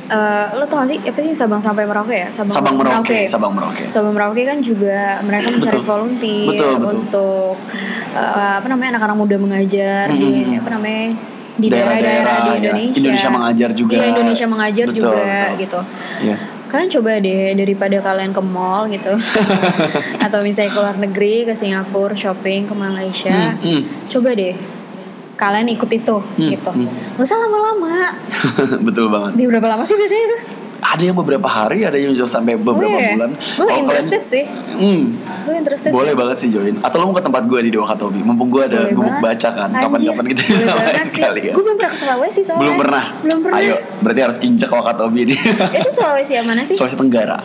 eh 0.09 0.47
lo 0.57 0.65
tau 0.65 0.81
gak 0.81 0.89
sih 0.89 0.99
apa 1.01 1.21
sih 1.21 1.33
Sabang 1.33 1.61
sampai 1.61 1.85
Merauke 1.85 2.17
ya? 2.17 2.29
Sabang 2.33 2.75
Merauke 2.75 3.29
Sabang 3.29 3.53
Merauke 3.53 3.85
Sabang 3.89 4.13
Merauke 4.13 4.43
kan 4.43 4.59
juga 4.59 5.21
mereka 5.21 5.53
mencari 5.53 5.77
Betul. 5.77 5.85
volunteer 5.85 6.49
Betul, 6.49 6.73
betul. 6.75 6.93
untuk 6.97 7.55
eh, 8.13 8.53
apa 8.57 8.67
namanya 8.67 8.97
anak-anak 8.97 9.17
muda 9.19 9.37
mengajar 9.37 10.05
di 10.11 10.31
Mm-mm. 10.43 10.61
apa 10.61 10.69
namanya 10.73 11.05
di 11.59 11.67
Daerah-daerah, 11.69 12.37
di 12.39 12.49
ya. 12.49 12.55
Indonesia. 12.63 12.99
Indonesia 13.03 13.29
mengajar 13.29 13.71
juga. 13.75 13.93
Iya 13.93 14.05
Indonesia 14.09 14.47
mengajar 14.47 14.87
Betul, 14.87 14.97
juga 14.97 15.19
betul. 15.19 15.59
gitu. 15.59 15.81
Iya. 16.23 16.37
Kalian 16.69 16.91
coba 16.93 17.11
deh 17.19 17.43
daripada 17.53 17.97
kalian 17.99 18.31
ke 18.31 18.43
mall 18.45 18.83
gitu 18.87 19.13
atau 20.25 20.39
misalnya 20.41 20.71
ke 20.71 20.79
luar 20.79 20.97
negeri 20.97 21.35
ke 21.43 21.53
Singapura 21.53 22.13
shopping 22.13 22.65
ke 22.65 22.75
Malaysia, 22.75 23.57
Hmm, 23.57 23.83
hmm. 23.83 23.83
coba 24.07 24.31
deh 24.33 24.55
kalian 25.39 25.71
ikut 25.71 25.87
itu 25.89 26.17
Hmm, 26.19 26.51
gitu. 26.51 26.71
hmm. 26.75 27.15
Gak 27.15 27.25
usah 27.25 27.39
lama-lama. 27.39 28.11
betul 28.87 29.07
banget 29.07 29.33
Di 29.33 29.45
berapa 29.47 29.67
lama 29.69 29.83
sih 29.83 29.95
biasanya 29.95 30.25
itu? 30.27 30.39
ada 30.81 31.03
yang 31.03 31.17
beberapa 31.17 31.43
hari 31.45 31.83
ada 31.83 31.95
yang 31.95 32.15
juga 32.15 32.31
sampai 32.33 32.55
beberapa 32.55 32.87
Oh, 32.89 33.03
iya. 33.03 33.11
bulan 33.13 33.31
Gue 33.35 33.67
Kalau 33.67 33.81
interested 33.81 34.21
kalian- 34.21 34.31
sih. 34.31 34.45
hmm, 34.77 35.03
Gue 35.43 35.55
interested. 35.57 35.91
boleh 35.91 36.07
sih. 36.09 36.17
banget 36.17 36.37
sih 36.39 36.49
join 36.49 36.75
atau 36.79 36.97
lo 36.97 37.05
mau 37.05 37.15
ke 37.15 37.25
tempat 37.25 37.43
gue 37.45 37.61
di 37.61 37.71
Dewa 37.73 37.87
Katobi 37.89 38.21
mumpung 38.21 38.47
gue 38.49 38.63
ada 38.65 38.87
gubuk 38.89 39.19
baca 39.19 39.49
kan 39.53 39.71
kapan-kapan 39.73 40.25
kita 40.29 40.41
boleh 40.41 40.55
bisa 40.57 40.75
main 40.77 41.09
kali 41.09 41.41
ya 41.41 41.53
Gue 41.53 41.65
belum 41.65 41.77
pernah 41.77 41.91
ke 41.91 41.99
Sulawesi 41.99 42.41
soalnya. 42.41 42.61
belum 42.61 42.75
pernah 42.77 43.05
Belum 43.21 43.39
pernah. 43.41 43.59
ayo 43.59 43.75
berarti 43.99 44.21
harus 44.23 44.39
injak 44.41 44.71
Wakatobi 44.71 45.21
ini 45.25 45.35
Itu 45.75 45.91
Sulawesi 45.93 46.33
yang 46.33 46.47
mana 46.47 46.63
sih? 46.63 46.75
Sulawesi 46.75 46.95
Tenggara 46.97 47.39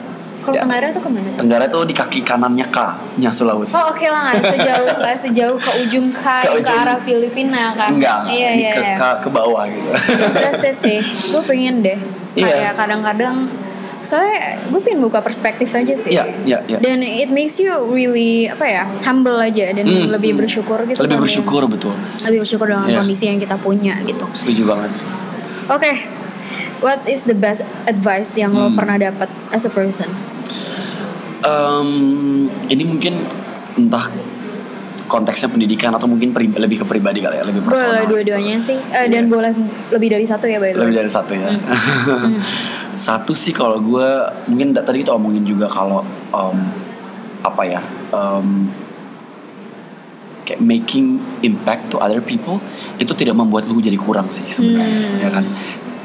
Kalau 0.44 0.54
Ya. 0.54 0.62
Tenggara 0.62 0.88
tuh 0.92 1.00
ke 1.00 1.10
mana? 1.10 1.28
Tenggara 1.32 1.66
tuh 1.66 1.82
di 1.84 1.94
kaki 1.94 2.20
kanannya 2.22 2.68
K 2.68 2.78
nya 3.16 3.30
Sulawesi 3.30 3.74
Oh 3.74 3.90
oke 3.90 4.04
lah 4.06 4.30
nggak 4.30 4.44
sejauh 4.46 4.88
nggak 5.02 5.18
sejauh 5.18 5.58
ke 5.58 5.72
ujung 5.82 6.08
kai 6.12 6.44
Ke 6.44 6.50
ke, 6.50 6.60
ujung- 6.60 6.78
arah 6.78 7.00
Filipina 7.00 7.64
kan? 7.74 7.92
enggak 7.94 8.28
Iya 8.28 8.50
iya 8.54 8.72
ke, 8.72 8.82
iya. 8.82 8.96
ke, 8.96 9.10
ke 9.22 9.30
bawah 9.30 9.64
gitu 9.66 9.90
Interested 10.22 10.76
sih. 10.76 11.00
Gue 11.30 11.42
pengen 11.44 11.80
deh. 11.80 11.96
Iya. 12.34 12.46
Kayak 12.62 12.74
kadang-kadang 12.76 13.36
soalnya 14.02 14.36
gue 14.68 14.82
pengen 14.82 15.00
buka 15.02 15.20
perspektif 15.20 15.72
aja 15.72 15.96
sih. 15.96 16.12
Iya, 16.12 16.28
iya, 16.44 16.60
iya. 16.66 16.78
Dan 16.78 17.00
it 17.00 17.30
makes 17.30 17.56
you 17.56 17.72
really 17.88 18.46
apa 18.46 18.66
ya 18.66 18.84
humble 19.02 19.40
aja 19.40 19.72
dan 19.72 19.86
Hmm, 19.86 20.12
lebih 20.12 20.36
hmm. 20.36 20.44
bersyukur 20.44 20.84
gitu. 20.84 21.00
lebih 21.00 21.18
kan, 21.18 21.24
bersyukur 21.24 21.62
betul 21.66 21.96
ya. 21.96 22.28
Lebih 22.28 22.44
bersyukur 22.44 22.68
dengan 22.68 22.84
Iya. 22.86 23.00
kondisi 23.00 23.24
yang 23.26 23.40
kita 23.40 23.56
punya 23.56 23.96
gitu. 24.02 24.28
setuju 24.34 24.68
banget 24.68 24.92
Oke. 25.66 25.94
What 26.82 27.08
is 27.08 27.24
the 27.24 27.32
best 27.34 27.64
advice 27.88 28.36
yang 28.36 28.52
lo 28.52 28.68
Hmm. 28.68 28.76
pernah 28.76 29.00
dapat 29.00 29.32
as 29.50 29.64
a 29.64 29.72
person? 29.72 30.12
Em, 31.44 31.90
ini 32.68 32.84
mungkin 32.84 33.14
entah 33.76 34.08
konteksnya 35.06 35.46
pendidikan 35.48 35.92
atau 35.92 36.08
mungkin 36.08 36.32
lebih 36.34 36.82
ke 36.82 36.86
pribadi 36.88 37.20
kali 37.20 37.38
ya 37.38 37.44
lebih 37.44 37.62
Boleh 37.62 37.76
personal 37.76 38.08
dua-duanya 38.08 38.58
sih. 38.58 38.80
Eh, 38.90 39.04
Iya. 39.04 39.12
dan 39.12 39.24
boleh 39.28 39.52
lebih 39.92 40.10
dari 40.10 40.26
satu 40.26 40.46
ya 40.46 40.58
by 40.58 40.72
the 40.72 40.74
way. 40.74 40.82
lebih 40.82 40.96
dari 40.98 41.12
satu 41.12 41.32
ya 41.34 41.50
Hmm. 41.52 42.40
satu 43.10 43.34
sih 43.34 43.52
kalau 43.52 43.78
gue 43.80 44.08
mungkin 44.48 44.72
tadi 44.72 45.02
kita 45.02 45.12
omongin 45.12 45.44
juga 45.44 45.66
kalau 45.66 46.02
em, 46.30 46.58
apa 47.42 47.62
ya 47.64 47.82
em, 48.10 48.70
kayak 50.44 50.60
making 50.60 51.06
impact 51.42 51.88
to 51.88 51.98
other 51.98 52.20
people 52.20 52.60
itu 52.96 53.12
tidak 53.14 53.34
membuat 53.34 53.64
lu 53.66 53.80
jadi 53.80 53.96
kurang 53.96 54.28
sih 54.30 54.44
sebenarnya 54.46 55.08
Hmm. 55.10 55.20
ya 55.20 55.30
kan 55.30 55.46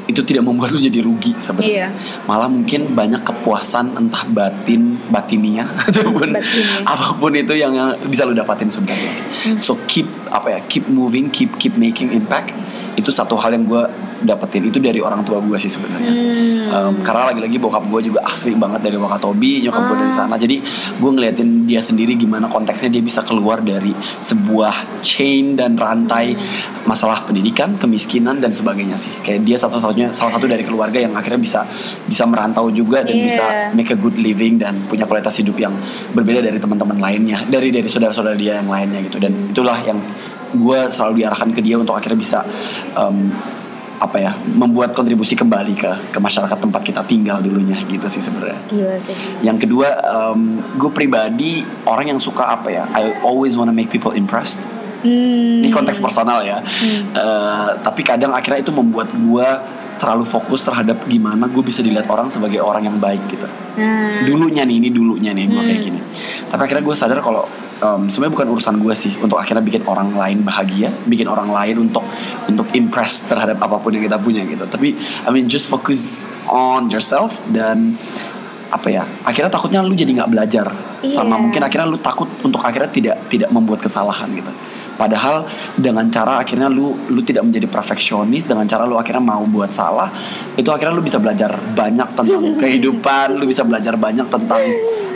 itu 0.09 0.21
tidak 0.23 0.41
membuat 0.41 0.69
lu 0.69 0.81
jadi 0.81 0.99
rugi 0.99 1.37
sebenarnya 1.37 1.69
Iya. 1.69 1.87
malah 2.25 2.49
mungkin 2.49 2.91
banyak 2.91 3.21
kepuasan 3.21 3.93
entah 3.93 4.25
batin 4.27 4.97
batinia 5.05 5.69
ataupun 5.85 6.33
Batinia. 6.33 6.81
apa 6.83 7.13
pun 7.13 7.29
itu 7.31 7.53
yang 7.53 7.71
yang 7.71 7.93
bisa 8.03 8.25
lu 8.25 8.33
dapatin 8.33 8.67
sebenarnya 8.67 9.13
Hmm. 9.39 9.55
so 9.55 9.77
keep 9.85 10.03
apa 10.27 10.49
ya 10.49 10.59
keep 10.65 10.85
moving 10.85 11.29
keep 11.29 11.53
keep 11.55 11.73
making 11.75 12.09
impact 12.11 12.51
itu 12.99 13.09
satu 13.09 13.35
hal 13.35 13.51
yang 13.51 13.63
gue 13.63 13.83
dapetin 14.21 14.67
itu 14.67 14.77
dari 14.77 14.99
orang 14.99 15.23
tua 15.23 15.39
gue 15.39 15.55
sih 15.55 15.67
sebenarnya 15.67 16.11
Hmm. 16.11 16.69
Um, 16.69 16.93
karena 17.01 17.33
lagi-lagi 17.33 17.57
bokap 17.57 17.81
gue 17.87 18.01
juga 18.05 18.21
asli 18.21 18.53
banget 18.53 18.83
dari 18.83 18.93
Wakatobi 18.93 19.65
nyokap 19.65 19.83
gue 19.89 19.97
dari 19.97 20.13
Ah. 20.13 20.17
sana 20.19 20.35
jadi 20.35 20.61
gue 20.95 21.09
ngeliatin 21.09 21.65
dia 21.65 21.81
sendiri 21.81 22.13
gimana 22.13 22.45
konteksnya 22.45 22.91
dia 22.91 23.01
bisa 23.01 23.23
keluar 23.23 23.57
dari 23.59 23.89
sebuah 24.19 25.01
chain 25.01 25.55
dan 25.55 25.73
rantai 25.73 26.35
Hmm. 26.35 26.45
masalah 26.85 27.23
pendidikan 27.23 27.73
kemiskinan 27.75 28.37
dan 28.37 28.51
sebagainya 28.51 28.97
sih 28.97 29.09
kayak 29.21 29.41
dia 29.43 29.57
satu-satunya 29.57 30.11
salah 30.11 30.35
satu 30.35 30.45
dari 30.45 30.61
keluarga 30.61 30.99
yang 30.99 31.13
akhirnya 31.13 31.39
bisa 31.39 31.65
bisa 32.05 32.25
merantau 32.25 32.69
juga 32.69 33.01
dan 33.01 33.15
Iya. 33.15 33.25
bisa 33.25 33.43
make 33.71 33.89
a 33.89 33.97
good 33.97 34.17
living 34.17 34.57
dan 34.57 34.77
punya 34.85 35.05
kualitas 35.05 35.37
hidup 35.37 35.55
yang 35.55 35.73
berbeda 36.11 36.41
dari 36.41 36.57
teman-teman 36.57 36.97
lainnya 36.97 37.45
dari 37.45 37.69
dari 37.69 37.85
saudara-saudara 37.85 38.35
dia 38.35 38.57
yang 38.57 38.67
lainnya 38.67 38.99
gitu 39.01 39.17
dan 39.17 39.31
itulah 39.49 39.77
yang 39.81 39.97
gue 40.53 40.79
selalu 40.89 41.23
diarahkan 41.23 41.49
ke 41.53 41.61
dia 41.61 41.75
untuk 41.77 41.93
akhirnya 41.93 42.19
bisa 42.19 42.39
um, 42.97 43.29
apa 43.99 44.15
ya 44.15 44.31
membuat 44.55 44.95
kontribusi 44.95 45.35
kembali 45.35 45.75
ke 45.75 45.91
ke 46.15 46.19
masyarakat 46.23 46.55
tempat 46.55 46.81
kita 46.87 47.03
tinggal 47.03 47.43
dulunya 47.43 47.83
gitu 47.83 48.07
sih 48.07 48.23
sebenarnya. 48.23 48.55
Gila 48.71 48.95
sih. 49.03 49.15
Yang 49.43 49.67
kedua, 49.67 49.91
gue 50.79 50.91
pribadi 50.95 51.67
orang 51.83 52.15
yang 52.15 52.19
suka 52.19 52.47
apa 52.47 52.71
ya? 52.71 52.87
I 52.95 53.19
always 53.27 53.59
wanna 53.59 53.75
make 53.75 53.91
people 53.91 54.15
impressed. 54.15 54.63
Hmm. 55.03 55.63
Ini 55.63 55.71
konteks 55.71 55.99
personal 55.99 56.43
ya. 56.47 56.63
Eh, 56.63 57.69
tapi 57.83 58.03
kadang 58.03 58.31
akhirnya 58.31 58.63
itu 58.63 58.71
membuat 58.71 59.11
gue 59.11 59.47
terlalu 59.99 60.23
fokus 60.23 60.63
terhadap 60.63 61.03
gimana 61.11 61.51
gue 61.51 61.59
bisa 61.59 61.83
dilihat 61.83 62.07
orang 62.07 62.31
sebagai 62.31 62.63
orang 62.63 62.87
yang 62.87 62.97
baik 63.03 63.19
gitu. 63.27 63.47
Nah. 63.75 64.23
Dulunya 64.23 64.63
nih, 64.63 64.79
ini 64.79 64.89
dulunya 64.95 65.35
nih 65.35 65.43
gue 65.51 65.59
kayak 65.59 65.79
Hmm. 65.83 65.87
gini. 65.91 65.99
Tapi 66.47 66.61
akhirnya 66.63 66.83
gue 66.87 66.95
sadar 66.95 67.19
kalau 67.19 67.43
em, 67.79 68.01
sebenarnya 68.07 68.33
bukan 68.35 68.47
urusan 68.55 68.75
gue 68.79 68.95
sih 68.95 69.13
untuk 69.19 69.39
akhirnya 69.39 69.63
bikin 69.63 69.83
orang 69.87 70.11
lain 70.13 70.43
bahagia, 70.43 70.91
bikin 71.07 71.27
orang 71.27 71.49
lain 71.49 71.89
untuk 71.89 72.03
untuk 72.45 72.67
impress 72.75 73.27
terhadap 73.27 73.59
apa 73.59 73.79
pun 73.79 73.95
yang 73.95 74.03
kita 74.03 74.19
punya 74.19 74.43
gitu. 74.43 74.63
Tapi 74.67 74.95
I 75.25 75.29
mean 75.31 75.47
just 75.47 75.67
focus 75.67 76.23
on 76.47 76.91
yourself 76.91 77.35
dan 77.49 77.95
apa 78.69 78.85
ya 78.85 79.01
akhirnya 79.25 79.49
takutnya 79.49 79.81
lu 79.81 79.97
jadi 79.97 80.13
nggak 80.13 80.29
belajar 80.29 80.69
sama 81.09 81.33
Iya. 81.33 81.41
mungkin 81.41 81.61
akhirnya 81.65 81.89
lu 81.89 81.97
takut 81.97 82.29
untuk 82.45 82.61
akhirnya 82.61 82.93
tidak 82.93 83.17
tidak 83.25 83.49
membuat 83.49 83.81
kesalahan 83.81 84.29
gitu 84.29 84.51
padahal 84.93 85.47
dengan 85.73 86.05
cara 86.13 86.37
akhirnya 86.37 86.69
lu 86.69 86.93
lu 87.09 87.25
tidak 87.25 87.49
menjadi 87.49 87.65
perfeksionis 87.65 88.45
dengan 88.45 88.69
cara 88.69 88.85
lu 88.85 88.93
akhirnya 88.93 89.25
mau 89.25 89.41
buat 89.49 89.73
salah 89.73 90.13
itu 90.53 90.69
akhirnya 90.69 90.93
lu 90.93 91.01
bisa 91.01 91.17
belajar 91.17 91.57
banyak 91.73 92.13
tentang 92.13 92.43
kehidupan 92.61 93.41
lu 93.41 93.49
bisa 93.49 93.65
belajar 93.65 93.97
banyak 93.97 94.27
tentang 94.29 94.61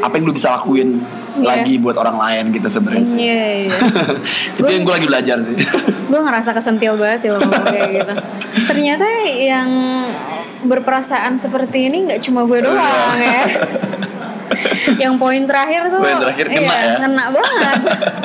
apa 0.02 0.14
yang 0.18 0.24
lu 0.26 0.34
bisa 0.34 0.50
lakuin 0.58 0.98
Iya. 1.34 1.66
lagi 1.66 1.74
buat 1.82 1.98
orang 1.98 2.18
lain 2.22 2.44
gitu 2.54 2.68
sebenarnya 2.70 3.06
sih. 3.10 3.18
Iya, 3.18 3.46
iya. 3.66 3.78
itu 4.62 4.70
yang 4.70 4.84
gue 4.86 4.94
lagi 4.94 5.08
belajar 5.10 5.38
sih 5.42 5.58
gue 6.14 6.22
ngerasa 6.22 6.50
kesentil 6.54 6.94
banget 6.94 7.20
sih 7.26 7.30
lo 7.34 7.42
ngomong 7.42 7.66
kayak 7.74 7.90
gitu. 7.90 8.14
Ternyata 8.70 9.06
yang 9.34 9.70
berperasaan 10.64 11.36
seperti 11.42 11.90
ini 11.90 12.06
nggak 12.06 12.22
cuma 12.22 12.46
gue 12.46 12.62
doang 12.62 13.18
ya. 13.18 13.44
Yang 14.98 15.14
poin 15.16 15.44
terakhir 15.44 15.88
tuh, 15.88 16.00
Poin 16.00 16.18
terakhir 16.20 16.46
kena 16.48 16.62
iya, 16.64 16.78
ya. 16.80 16.96
ngena 17.00 17.26
banget. 17.30 17.80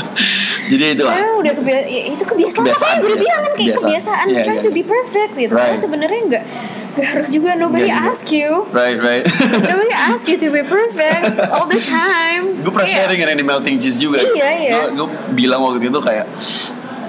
jadi 0.71 0.85
itu 0.93 1.03
lah 1.03 1.15
Saya 1.15 1.29
udah 1.35 1.53
kebiasa, 1.55 1.87
itu 1.87 2.25
kebiasaan, 2.25 2.63
Kebiasaan, 2.63 2.89
apa 2.89 2.95
ya? 2.95 2.99
Gue 2.99 3.09
udah 3.09 3.19
bilang 3.19 3.41
kan 3.41 3.53
kayak 3.53 3.57
kebiasaan. 3.57 3.83
kebiasaan, 3.83 4.27
Iya, 4.29 4.41
trying 4.43 4.57
iya, 4.57 4.65
to 4.65 4.71
be 4.71 4.77
iya. 4.77 4.87
perfect 4.87 5.33
gitu. 5.35 5.53
Right. 5.53 5.63
Karena 5.65 5.79
sebenarnya 5.79 6.21
nggak 6.29 6.45
nggak 6.89 7.09
harus 7.15 7.29
juga 7.31 7.51
nobody 7.55 7.87
juga. 7.87 8.11
ask 8.11 8.27
you. 8.29 8.51
right 8.73 8.99
right 8.99 9.23
Nobody 9.71 9.93
ask 9.95 10.27
you 10.27 10.35
to 10.37 10.51
be 10.51 10.67
perfect 10.67 11.23
all 11.47 11.65
the 11.65 11.79
time. 11.79 12.59
gue 12.59 12.69
pernah 12.69 12.91
Iya. 12.91 12.97
sharing 13.07 13.19
yang 13.21 13.39
di 13.39 13.47
melting 13.47 13.77
cheese 13.79 13.97
juga 13.97 14.19
Iya, 14.19 14.49
iya. 14.59 14.73
gue 14.91 15.07
bilang 15.31 15.63
waktu 15.63 15.79
itu 15.81 16.01
kayak 16.01 16.27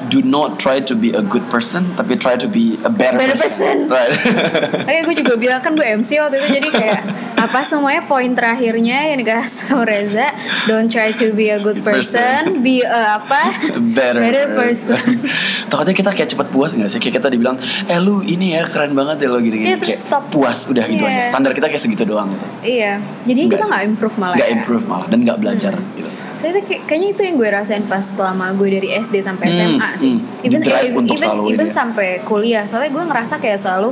do 0.09 0.19
not 0.19 0.57
try 0.57 0.77
to 0.77 0.93
be 0.93 1.09
a 1.11 1.21
good 1.21 1.45
person 1.47 1.85
tapi 1.93 2.13
try 2.15 2.33
to 2.33 2.45
be 2.45 2.75
a 2.79 2.91
better, 2.91 3.17
Better 3.17 3.33
person. 3.35 3.87
right 3.87 4.11
Oke, 4.89 4.99
gue 5.05 5.15
juga 5.17 5.33
bilang 5.35 5.59
kan 5.59 5.71
gue 5.71 5.85
MC 5.85 6.17
waktu 6.17 6.35
itu 6.37 6.49
jadi 6.55 6.69
kayak 6.69 7.01
apa 7.37 7.59
semuanya 7.61 8.03
poin 8.03 8.27
terakhirnya 8.29 9.07
yang 9.07 9.17
dikasih 9.17 9.47
sama 9.63 9.83
Reza, 9.83 10.27
don't 10.65 10.87
try 10.87 11.09
to 11.11 11.31
be 11.31 11.47
a 11.47 11.57
good 11.57 11.79
person, 11.79 12.59
be 12.59 12.81
a 12.81 13.15
apa? 13.15 13.53
better, 13.95 14.19
Better 14.19 14.45
person. 14.53 15.23
takutnya 15.65 15.95
kita 15.95 16.11
kayak 16.11 16.29
cepet 16.29 16.47
puas 16.49 16.71
gak 16.71 16.89
sih 16.89 16.99
kayak 16.99 17.15
kita 17.15 17.29
dibilang 17.29 17.55
eh 17.85 17.97
lu 17.97 18.19
ini 18.21 18.53
ya 18.53 18.65
keren 18.65 18.91
banget 18.91 19.21
ya 19.21 19.29
lo 19.29 19.39
gini 19.39 19.57
gini 19.57 19.67
Iya, 19.67 19.77
terus 19.77 19.89
kayak 19.93 20.01
stop. 20.03 20.23
puas 20.29 20.59
udah 20.65 20.85
gitu 20.85 20.99
Iya. 20.99 21.13
aja 21.15 21.29
standar 21.29 21.51
kita 21.51 21.67
kayak 21.67 21.81
segitu 21.81 22.03
doang 22.03 22.27
gitu 22.29 22.45
iya, 22.67 22.93
jadi 23.23 23.39
Nggak 23.41 23.53
kita 23.53 23.65
nggak 23.67 23.83
improve 23.87 24.15
malah. 24.17 24.35
nggak 24.35 24.47
ya. 24.47 24.55
improve 24.55 24.85
malah 24.85 25.07
dan 25.07 25.19
nggak 25.21 25.37
belajar 25.37 25.73
gitu 25.95 26.09
Saya 26.37 26.55
tuh 26.55 26.63
kayak- 26.63 26.83
kayaknya 26.85 27.07
itu 27.11 27.21
yang 27.21 27.35
gue 27.35 27.49
rasain 27.49 27.83
pas 27.83 27.99
selama 28.01 28.45
gue 28.53 28.69
dari 28.71 28.89
SD 28.95 29.15
sampai 29.19 29.45
Hmm, 29.45 29.59
SMA 29.75 29.89
sih. 29.99 30.15
hmm. 30.15 30.47
Even 30.47 30.59
Di-drive 30.63 30.87
even 30.87 31.03
even, 31.05 31.29
even 31.45 31.67
ya. 31.67 31.73
sampai 31.75 32.23
kuliah. 32.23 32.63
Soalnya 32.63 32.89
gue 32.89 33.03
ngerasa 33.03 33.35
kayak 33.37 33.59
selalu 33.59 33.91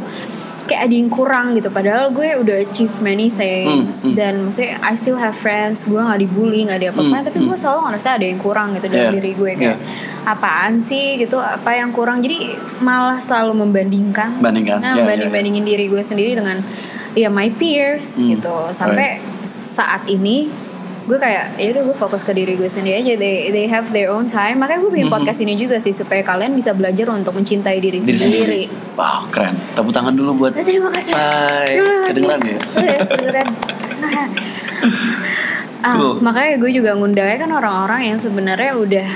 kayak 0.68 0.84
ada 0.84 0.96
yang 0.96 1.08
kurang 1.08 1.56
gitu. 1.56 1.72
Padahal 1.72 2.12
gue 2.12 2.28
udah 2.40 2.60
achieve 2.60 2.92
many 3.00 3.32
things. 3.32 4.04
Hmm, 4.04 4.12
hmm. 4.12 4.16
dan 4.16 4.34
maksudnya 4.44 4.76
I 4.80 4.94
still 4.96 5.16
have 5.16 5.32
friends. 5.32 5.84
Gue 5.84 5.96
nggak 5.98 6.20
dibully 6.20 6.68
nggak 6.68 6.80
diapa-apain 6.82 7.20
Hmm, 7.20 7.28
tapi 7.28 7.40
gue 7.40 7.56
selalu 7.56 7.80
ngerasa 7.88 8.08
ada 8.20 8.26
yang 8.26 8.40
kurang 8.40 8.76
gitu 8.76 8.88
Yeah, 8.88 9.08
dalam 9.08 9.16
diri 9.20 9.32
gue. 9.32 9.52
Kayak 9.56 9.78
apaan 10.24 10.80
sih? 10.80 11.16
gitu. 11.18 11.40
Apa 11.40 11.72
yang 11.72 11.92
kurang? 11.92 12.20
Jadi 12.20 12.52
malah 12.80 13.16
selalu 13.18 13.64
membandingkan. 13.64 14.44
Bandingkan, 14.44 14.84
nah 14.84 15.00
ya, 15.00 15.08
banding 15.08 15.32
bandingin 15.32 15.64
diri 15.64 15.88
gue 15.88 16.04
sendiri 16.04 16.36
dengan 16.36 16.60
ya 17.16 17.32
my 17.32 17.48
peers 17.56 18.20
Hmm, 18.20 18.36
gitu. 18.36 18.56
Sampai 18.76 19.24
saat 19.48 20.04
ini 20.06 20.52
gue 21.08 21.16
kayak 21.16 21.56
ya 21.56 21.72
udah 21.72 21.84
gue 21.86 21.96
fokus 21.98 22.22
ke 22.22 22.32
diri 22.32 22.54
gue 22.54 22.68
sendiri 22.68 23.00
aja 23.00 23.16
they 23.16 23.48
they 23.48 23.64
have 23.64 23.88
their 23.90 24.08
own 24.08 24.28
time 24.28 24.60
makanya 24.60 24.84
gue 24.84 24.92
bikin 24.92 25.08
Mhm. 25.08 25.16
podcast 25.16 25.40
ini 25.40 25.56
juga 25.56 25.80
sih 25.80 25.92
supaya 25.92 26.20
kalian 26.20 26.52
bisa 26.52 26.72
belajar 26.72 27.08
untuk 27.10 27.32
mencintai 27.32 27.80
diri, 27.80 27.98
Diri 27.98 28.20
sendiri. 28.20 28.44
sendiri. 28.44 28.64
Wow, 28.94 29.24
keren. 29.30 29.56
Tepuk 29.72 29.90
tangan 29.90 30.12
dulu 30.12 30.32
buat 30.38 30.52
Nah, 30.52 30.62
terima 30.62 30.92
kasih. 30.92 31.12
Hai. 31.12 31.66
Terima 31.70 31.88
kasih. 31.98 32.08
Kedengeran 32.12 32.40
ya? 32.44 32.58
Kedengeran. 33.08 33.48
ah, 35.80 35.94
Cool. 35.96 36.14
makanya 36.20 36.54
gue 36.58 36.72
juga 36.74 36.92
ngundangnya 36.94 37.38
kan 37.40 37.52
orang-orang 37.54 38.02
yang 38.06 38.18
sebenarnya 38.20 38.72
udah 38.76 39.08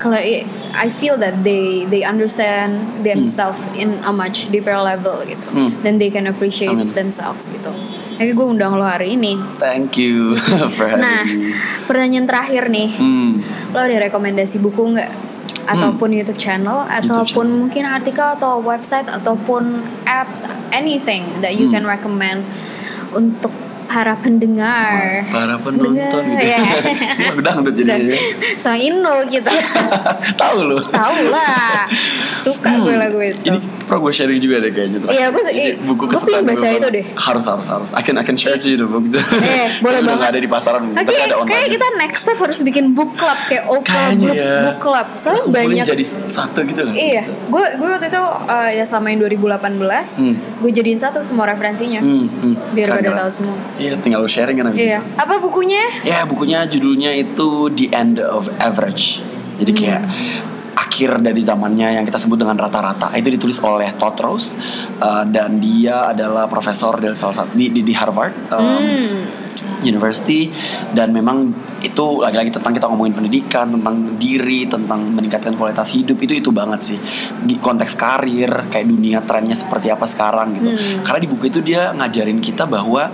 kalau 0.00 0.16
i- 0.16 0.48
feel 0.88 1.14
that 1.14 1.44
they 1.44 1.84
they 1.86 2.02
understand 2.02 2.72
themselves 3.00 3.60
in 3.76 4.00
a 4.00 4.08
much 4.08 4.48
deeper 4.48 4.72
level 4.74 5.20
gitu, 5.22 5.44
Hmm. 5.52 5.70
dan 5.84 6.00
they 6.00 6.08
can 6.08 6.24
appreciate 6.24 6.72
Amin. 6.72 6.88
themselves 6.90 7.46
gitu. 7.46 7.68
Jadi 8.16 8.32
gue 8.32 8.46
undang 8.48 8.74
lo 8.74 8.82
hari 8.82 9.14
ini. 9.14 9.36
Thank 9.60 10.00
you 10.00 10.40
Nah, 10.96 11.22
pertanyaan 11.84 12.24
terakhir 12.24 12.66
nih, 12.66 12.96
Hmm. 12.96 13.44
lo 13.70 13.78
ada 13.78 13.96
rekomendasi 14.00 14.56
buku 14.58 14.96
nggak? 14.96 15.12
Ataupun 15.68 16.10
YouTube 16.10 16.40
channel, 16.40 16.82
ataupun 16.82 17.46
channel. 17.46 17.60
mungkin 17.60 17.84
artikel 17.84 18.24
atau 18.24 18.58
website 18.58 19.06
ataupun 19.06 19.84
apps, 20.02 20.42
anything 20.72 21.22
that 21.38 21.54
you 21.54 21.68
Hmm. 21.68 21.76
can 21.76 21.84
recommend 21.84 22.42
untuk 23.12 23.52
para 23.90 24.14
pendengar. 24.14 25.26
Para 25.26 25.58
penonton 25.58 26.22
gitu. 26.30 26.46
ya. 26.46 26.62
Udah 27.34 27.58
udah 27.58 27.72
jadi. 27.72 28.14
So 28.54 28.70
Indo 28.70 29.26
kita 29.26 29.50
Tahu 30.32 30.56
lu. 30.64 30.78
tahu 30.88 31.16
lah, 31.26 31.90
suka 32.40 32.70
gue 32.78 32.94
lagu 32.94 33.18
itu. 33.18 33.34
Hmm. 33.42 33.48
Ini 33.48 33.58
pro 33.82 33.98
gue 33.98 34.12
sharing 34.12 34.38
juga 34.38 34.56
deh 34.58 34.70
kayaknya. 34.70 34.98
Iya, 35.08 35.26
gue- 35.28 35.42
Ini 35.44 35.64
buku 35.82 36.02
gue 36.04 36.12
kesukaan 36.12 36.44
pengen 36.44 36.54
baca 36.54 36.66
itu 36.70 36.88
deh. 36.92 37.04
Harus 37.16 37.44
harus 37.44 37.66
harus. 37.66 37.90
I 37.90 38.00
can 38.00 38.14
I 38.14 38.22
can 38.22 38.36
share 38.36 38.54
to 38.54 38.68
you 38.68 38.76
the 38.76 38.86
book. 38.86 39.10
Eh, 39.10 39.66
boleh 39.84 40.00
banget. 40.00 40.28
ada 40.28 40.38
di 40.38 40.46
pasaran. 40.46 40.82
Oke, 40.86 41.02
Tapi 41.02 41.12
ada 41.16 41.34
online. 41.36 41.50
kayak 41.50 41.68
kita 41.72 41.86
next 41.98 42.20
step 42.22 42.38
harus 42.38 42.58
bikin 42.62 42.92
book 42.92 43.16
club 43.16 43.38
kayak 43.46 43.66
Oprah 43.66 44.14
book, 44.14 44.30
ya. 44.32 44.54
book 44.64 44.78
club. 44.80 45.06
Soalnya 45.16 45.44
banyak 45.48 45.84
jadi 45.88 46.04
satu 46.06 46.62
gitu 46.62 46.80
kan. 46.84 46.94
Iya, 46.94 47.22
gue 47.26 47.64
gue 47.74 47.88
waktu 47.90 48.06
itu 48.06 48.22
uh, 48.22 48.70
ya 48.70 48.84
selama 48.84 49.06
yang 49.08 49.20
2018 49.20 49.82
Hmm. 50.12 50.34
gue 50.60 50.70
jadiin 50.70 50.96
satu 50.96 51.18
semua 51.20 51.46
referensinya 51.46 51.98
Hmm, 51.98 52.26
hmm. 52.26 52.54
biar 52.72 52.88
pada 52.92 53.10
tahu 53.16 53.30
semua. 53.32 53.56
Iya, 53.80 53.96
tinggal 53.96 54.20
lu 54.20 54.28
sharing 54.28 54.54
kan 54.54 54.68
abis 54.68 54.78
Iya, 54.78 55.00
itu. 55.00 55.16
apa 55.16 55.40
bukunya? 55.40 55.80
Ya, 56.02 56.22
bukunya 56.22 56.62
judulnya 56.64 57.16
itu 57.16 57.48
The 57.70 57.86
End 57.90 58.20
of 58.20 58.52
Average. 58.60 59.24
Jadi 59.56 59.70
Hmm. 59.70 59.80
kayak 59.80 60.02
akhir 60.70 61.10
dari 61.20 61.40
zamannya 61.40 61.96
yang 61.96 62.04
kita 62.04 62.16
sebut 62.16 62.36
dengan 62.36 62.56
rata-rata. 62.56 63.10
Itu 63.12 63.28
ditulis 63.28 63.58
oleh 63.58 63.90
Todd 63.94 64.16
Rose 64.18 64.52
uh, 64.98 65.24
dan 65.24 65.58
dia 65.58 66.06
adalah 66.06 66.44
profesor 66.46 66.96
dari 66.96 67.12
salah 67.14 67.36
satu 67.36 67.52
di, 67.52 67.68
di, 67.70 67.80
di 67.80 67.92
Harvard. 67.92 68.36
um, 68.50 68.60
Hmm. 68.60 69.18
University 69.80 70.52
dan 70.92 71.10
memang 71.10 71.52
itu 71.80 72.20
lagi-lagi 72.20 72.52
tentang 72.52 72.70
kita 72.70 72.86
ngomongin 72.86 73.12
pendidikan 73.12 73.66
tentang 73.70 73.96
diri 74.16 74.64
tentang 74.64 75.00
meningkatkan 75.10 75.52
kualitas 75.52 75.90
hidup 75.90 76.16
itu 76.18 76.36
itu 76.36 76.50
banget 76.52 76.80
sih 76.84 76.98
di 77.40 77.56
konteks 77.56 77.96
karir 77.96 78.68
kayak 78.68 78.86
dunia 78.86 79.20
trennya 79.20 79.56
seperti 79.56 79.88
apa 79.88 80.04
sekarang 80.04 80.52
gitu 80.54 80.70
Hmm. 80.70 81.00
karena 81.02 81.18
di 81.18 81.28
buku 81.28 81.44
itu 81.48 81.60
dia 81.60 81.92
ngajarin 81.92 82.38
kita 82.38 82.64
bahwa 82.64 83.08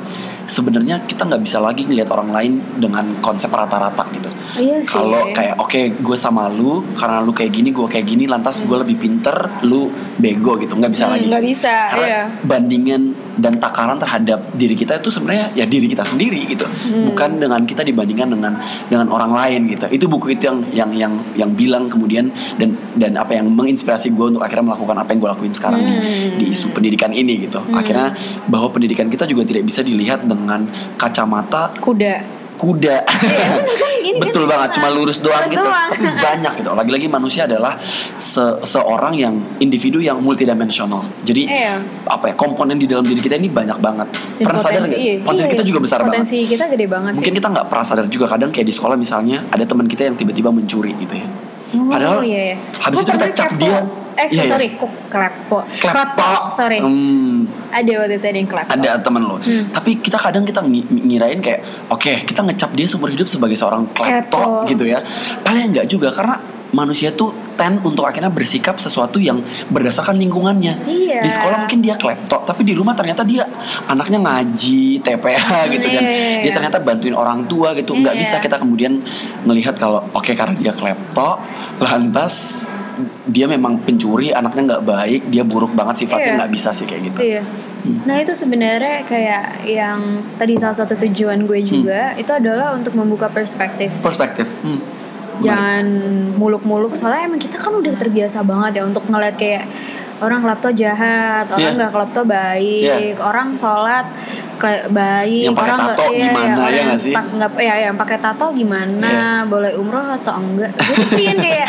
sebenarnya 0.46 1.04
kita 1.04 1.22
nggak 1.22 1.42
bisa 1.42 1.58
lagi 1.58 1.82
ngelihat 1.82 2.08
orang 2.08 2.30
lain 2.30 2.52
dengan 2.76 3.04
konsep 3.20 3.50
rata-rata 3.50 4.06
gitu 4.12 4.30
Oh, 4.56 4.62
iya 4.62 4.80
sih. 4.80 4.88
kalau 4.88 5.36
kayak 5.36 5.60
oke 5.60 5.80
gue 6.00 6.16
sama 6.16 6.48
lu 6.48 6.80
karena 6.96 7.20
lu 7.20 7.28
kayak 7.30 7.52
gini 7.52 7.68
gue 7.68 7.84
kayak 7.84 8.08
gini 8.08 8.24
lantas 8.24 8.64
gue 8.64 8.72
lebih 8.72 8.96
pinter 8.96 9.36
lu 9.62 9.90
bego 10.16 10.56
gitu 10.56 10.72
nggak 10.72 10.96
bisa 10.96 11.04
Hmm, 11.04 11.12
lagi 11.12 11.26
nggak 11.28 11.44
bisa, 11.44 11.74
karena 11.92 12.06
iya. 12.08 12.22
bandingan 12.40 13.02
dan 13.36 13.60
takaran 13.60 14.00
terhadap 14.00 14.52
diri 14.56 14.72
kita 14.72 15.00
itu 15.00 15.12
sebenarnya 15.12 15.52
ya 15.52 15.64
diri 15.68 15.86
kita 15.86 16.04
sendiri 16.04 16.40
gitu 16.48 16.64
Hmm. 16.66 17.10
bukan 17.12 17.42
dengan 17.42 17.60
kita 17.66 17.82
dibandingkan 17.82 18.30
dengan 18.32 18.52
dengan 18.86 19.06
orang 19.10 19.32
lain 19.34 19.60
gitu 19.70 19.86
itu 19.90 20.04
buku 20.06 20.38
itu 20.38 20.46
yang 20.46 20.58
yang 20.72 20.90
yang 20.94 21.12
yang 21.34 21.50
bilang 21.52 21.90
kemudian 21.90 22.30
dan 22.56 22.70
dan 22.94 23.18
apa 23.18 23.34
yang 23.34 23.50
menginspirasi 23.50 24.14
gue 24.14 24.26
untuk 24.34 24.42
akhirnya 24.42 24.72
melakukan 24.72 24.96
apa 24.96 25.08
yang 25.12 25.20
gue 25.20 25.30
lakuin 25.34 25.54
sekarang 25.54 25.80
di, 25.82 25.92
Hmm. 25.92 26.38
di 26.38 26.44
isu 26.54 26.70
pendidikan 26.72 27.10
ini 27.10 27.46
gitu 27.48 27.58
akhirnya 27.74 28.14
bahwa 28.46 28.70
pendidikan 28.70 29.10
kita 29.10 29.26
juga 29.26 29.42
tidak 29.44 29.66
bisa 29.66 29.82
dilihat 29.82 30.24
dengan 30.24 30.66
kacamata 30.96 31.74
kuda. 31.80 32.45
Kuda 32.56 32.96
Iya, 33.06 33.48
kan 33.62 33.92
gini 34.00 34.16
kan. 34.16 34.22
betul 34.24 34.44
banget 34.44 34.68
cuma 34.74 34.88
lurus 34.88 35.18
doang 35.18 35.38
Lurus 35.38 35.52
gitu 35.52 35.62
doang. 35.62 35.88
tapi 35.88 36.08
banyak 36.18 36.52
gitu 36.56 36.70
lagi-lagi 36.72 37.06
manusia 37.06 37.42
adalah 37.44 37.76
se- 38.14 38.58
seorang 38.62 39.14
yang 39.14 39.34
individu 39.58 39.98
yang 39.98 40.18
multidimensional 40.18 41.04
jadi 41.22 41.42
Iya. 41.46 41.74
apa 42.04 42.24
ya 42.26 42.34
komponen 42.34 42.74
di 42.74 42.86
dalam 42.86 43.02
diri 43.02 43.18
kita 43.18 43.36
ini 43.36 43.46
banyak 43.46 43.76
banget 43.76 44.08
Dan 44.36 44.44
pernah 44.46 44.60
sadar 44.60 44.80
nggak 44.82 44.96
iya, 44.96 45.14
potensi 45.18 45.42
iya, 45.42 45.52
kita 45.52 45.64
juga 45.64 45.78
besar 45.78 45.98
banget 46.00 46.12
Potensi 46.18 46.38
kita 46.46 46.64
gede 46.66 46.86
banget 46.86 47.12
mungkin 47.14 47.28
sih. 47.28 47.38
kita 47.38 47.48
nggak 47.50 47.66
pernah 47.66 47.84
sadar 47.84 48.06
juga 48.06 48.26
kadang 48.26 48.50
kayak 48.50 48.66
di 48.66 48.74
sekolah 48.74 48.96
misalnya 48.96 49.44
ada 49.46 49.62
teman 49.62 49.84
kita 49.84 50.02
yang 50.04 50.14
tiba-tiba 50.14 50.50
mencuri 50.50 50.96
gitu 50.98 51.14
ya 51.14 51.28
Oh, 51.68 51.90
padahal 51.90 52.22
iya, 52.22 52.42
iya. 52.44 52.56
habis 52.78 52.94
Gua 52.96 53.04
itu 53.04 53.12
kita 53.12 53.26
cap 53.34 53.50
kepo. 53.50 53.58
dia 53.60 53.78
Eh, 54.16 54.26
Iya, 54.26 54.42
iya. 54.42 54.48
sorry, 54.48 54.68
kok 54.74 54.88
klepo. 55.06 55.60
klepto 55.76 56.48
Sorry. 56.50 56.80
Hmm, 56.80 57.44
Ada 57.68 57.92
waktu 57.98 58.16
itu 58.16 58.26
ada 58.26 58.38
yang 58.38 58.48
klepo. 58.48 58.70
ada 58.70 58.90
temen 58.98 59.22
lo 59.22 59.36
Hmm. 59.36 59.68
tapi 59.70 59.96
kita 59.96 60.16
kadang 60.16 60.42
kita 60.42 60.60
ngi- 60.60 60.88
ngirain 60.88 61.38
kayak 61.38 61.60
oke 61.88 62.24
kita 62.24 62.40
ngecap 62.42 62.72
dia 62.72 62.84
seumur 62.84 63.08
hidup 63.08 63.26
sebagai 63.26 63.54
seorang 63.54 63.84
klepto 63.88 64.64
gitu 64.66 64.84
ya 64.84 65.04
paling 65.40 65.70
enggak 65.70 65.86
juga 65.86 66.08
karena 66.10 66.40
manusia 66.68 67.08
tuh 67.10 67.30
ten 67.54 67.78
untuk 67.78 68.02
akhirnya 68.02 68.28
bersikap 68.28 68.76
sesuatu 68.76 69.16
yang 69.18 69.38
berdasarkan 69.66 70.16
lingkungannya 70.16 70.74
Iya. 70.82 71.20
di 71.20 71.28
sekolah 71.28 71.56
mungkin 71.62 71.78
dia 71.80 71.94
klepto 71.94 72.42
tapi 72.42 72.62
di 72.62 72.72
rumah 72.72 72.92
ternyata 72.92 73.22
dia 73.22 73.46
anaknya 73.84 74.18
ngaji 74.18 74.98
TPA 74.98 75.36
gitu 75.70 75.86
kan 75.86 76.02
Iya. 76.02 76.42
dia 76.42 76.52
ternyata 76.52 76.78
bantuin 76.78 77.14
orang 77.14 77.44
tua 77.44 77.70
gitu 77.72 77.92
nggak 77.92 78.12
Iya. 78.12 78.20
bisa 78.20 78.36
kita 78.38 78.56
kemudian 78.56 78.98
melihat 79.42 79.74
kalau 79.74 80.08
oke 80.10 80.32
karena 80.32 80.56
dia 80.56 80.72
klepto 80.72 81.38
lantas 81.78 82.66
dia 83.26 83.46
memang 83.46 83.80
pencuri 83.80 84.32
anaknya 84.32 84.62
nggak 84.74 84.84
baik 84.84 85.22
dia 85.28 85.42
buruk 85.42 85.72
banget 85.72 86.04
sifatnya 86.04 86.32
Iya. 86.32 86.38
nggak 86.40 86.52
bisa 86.52 86.70
sih 86.72 86.84
kayak 86.84 87.02
gitu 87.12 87.18
Iya. 87.18 87.42
Nah 88.02 88.18
itu 88.18 88.34
sebenarnya 88.34 89.06
kayak 89.06 89.62
yang 89.62 90.00
tadi 90.34 90.58
salah 90.58 90.74
satu 90.74 90.98
tujuan 90.98 91.46
gue 91.46 91.62
juga 91.62 92.18
itu 92.18 92.34
adalah 92.34 92.74
untuk 92.74 92.98
membuka 92.98 93.30
perspektif. 93.30 93.94
perspektif 94.02 94.50
hmm. 94.64 94.80
Jangan 95.36 95.84
muluk-muluk 96.34 96.96
soalnya 96.96 97.28
emang 97.28 97.38
kita 97.38 97.60
kan 97.60 97.76
udah 97.76 97.94
terbiasa 97.94 98.40
banget 98.42 98.80
ya 98.80 98.82
untuk 98.88 99.04
ngeliat 99.06 99.36
kayak 99.36 99.68
orang 100.16 100.40
klepto 100.40 100.68
jahat, 100.72 101.44
orang 101.46 101.60
Iya. 101.62 101.76
nggak 101.76 101.92
klepto 101.92 102.20
baik, 102.24 103.16
orang 103.18 103.48
sholat 103.52 104.06
baik, 104.88 105.44
Yang 105.46 105.56
orang 105.58 105.78
nggak 105.78 105.98
iya, 106.00 106.08
gimana, 106.24 106.54
orang 106.56 106.72
ya 106.72 106.80
yang 106.80 107.26
nggak 107.36 107.50
ya 107.58 107.74
yang 107.86 107.94
pakai 107.94 108.18
tato 108.18 108.46
gimana, 108.50 109.04
Iya. 109.06 109.28
boleh 109.44 109.72
umroh 109.76 110.08
atau 110.16 110.40
enggak? 110.40 110.72
Gue 111.12 111.32
kayak 111.36 111.68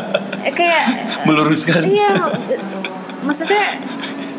kayak 0.58 0.84
meluruskan 1.22 1.84
Iya, 1.84 2.08
mak- 2.16 2.40
maksudnya 3.22 3.76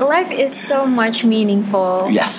life 0.02 0.30
is 0.30 0.52
so 0.52 0.84
much 0.84 1.22
meaningful 1.24 2.10
yes 2.10 2.34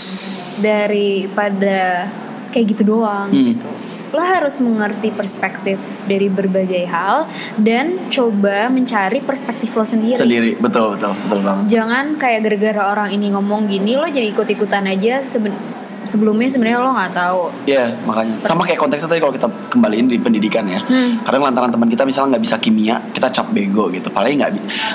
daripada 0.59 2.11
kayak 2.51 2.67
gitu 2.71 2.83
doang 2.89 3.31
Hmm. 3.31 3.47
gitu. 3.55 3.71
Lo 4.15 4.23
harus 4.23 4.63
mengerti 4.63 5.11
perspektif 5.11 5.83
dari 6.07 6.31
berbagai 6.31 6.87
hal 6.87 7.27
dan 7.59 8.07
coba 8.07 8.71
mencari 8.71 9.19
perspektif 9.19 9.75
lo 9.75 9.83
sendiri. 9.83 10.15
sendiri 10.15 10.55
betul 10.55 10.95
betul 10.95 11.19
betul 11.27 11.41
banget 11.43 11.65
Jangan 11.75 12.15
kayak 12.15 12.41
gara-gara 12.47 12.83
orang 12.95 13.11
ini 13.11 13.35
ngomong 13.35 13.67
gini 13.67 13.99
lo 13.99 14.07
jadi 14.07 14.31
ikut-ikutan 14.31 14.87
aja 14.87 15.27
seben- 15.27 15.84
sebelumnya 16.05 16.47
sebenarnya 16.47 16.79
lo 16.79 16.93
nggak 16.93 17.13
tahu. 17.13 17.41
Iya 17.65 17.85
makanya 18.03 18.35
sama 18.43 18.63
kayak 18.63 18.79
konteksnya 18.79 19.09
tadi 19.09 19.21
kalau 19.21 19.33
kita 19.33 19.49
kembaliin 19.69 20.07
di 20.07 20.17
pendidikan 20.17 20.65
ya 20.65 20.81
Hmm. 20.81 21.19
kadang 21.21 21.43
lantaran 21.43 21.69
teman 21.69 21.87
kita 21.87 22.03
misalnya 22.03 22.37
nggak 22.37 22.45
bisa 22.45 22.57
kimia 22.57 22.97
kita 23.11 23.29
cap 23.29 23.49
bego 23.49 23.89
gitu 23.89 24.09
paling 24.09 24.37
nggak 24.37 24.51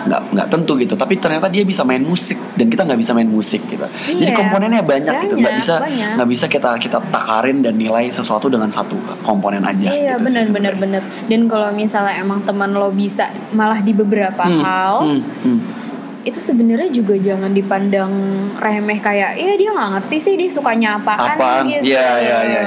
nggak 0.06 0.22
nggak 0.32 0.48
tentu 0.48 0.74
gitu 0.76 0.94
tapi 0.94 1.16
ternyata 1.16 1.48
dia 1.48 1.64
bisa 1.64 1.82
main 1.82 2.00
musik 2.00 2.38
dan 2.54 2.68
kita 2.68 2.84
nggak 2.84 2.98
bisa 2.98 3.12
main 3.12 3.28
musik 3.28 3.62
gitu 3.66 3.84
jadi 4.08 4.30
Iya, 4.30 4.36
komponennya 4.36 4.82
banyak, 4.82 5.14
gitu 5.24 5.36
nggak 5.36 5.46
banyak, 5.50 5.60
bisa 5.60 5.76
banyak. 5.78 6.12
nggak 6.16 6.30
bisa 6.30 6.46
kita 6.48 6.70
kita 6.78 6.98
takarin 7.10 7.60
dan 7.60 7.76
nilai 7.76 8.08
sesuatu 8.08 8.48
dengan 8.48 8.70
satu 8.70 8.96
komponen 9.20 9.62
aja 9.62 9.90
Iya 9.90 10.16
gitu 10.16 10.24
benar 10.24 10.46
benar 10.50 10.74
benar. 10.76 11.02
Dan 11.26 11.42
kalau 11.46 11.70
misalnya 11.72 12.16
emang 12.18 12.42
teman 12.42 12.72
lo 12.72 12.90
bisa 12.90 13.28
malah 13.52 13.80
di 13.80 13.92
beberapa 13.92 14.42
Hmm, 14.42 14.62
hal 14.62 14.96
hmm, 15.04 15.22
hmm. 15.44 15.60
Itu 16.20 16.36
sebenarnya 16.36 16.92
juga 16.92 17.16
jangan 17.16 17.56
dipandang 17.56 18.12
remeh 18.60 19.00
kayak 19.00 19.40
ya 19.40 19.56
dia 19.56 19.70
nggak 19.72 19.90
ngerti 19.96 20.18
sih 20.20 20.34
dia 20.36 20.52
sukanya 20.52 21.00
apaan, 21.00 21.32
apaan 21.34 21.64
gitu. 21.66 21.84
iya 21.88 22.08
iya 22.20 22.38
iya 22.44 22.62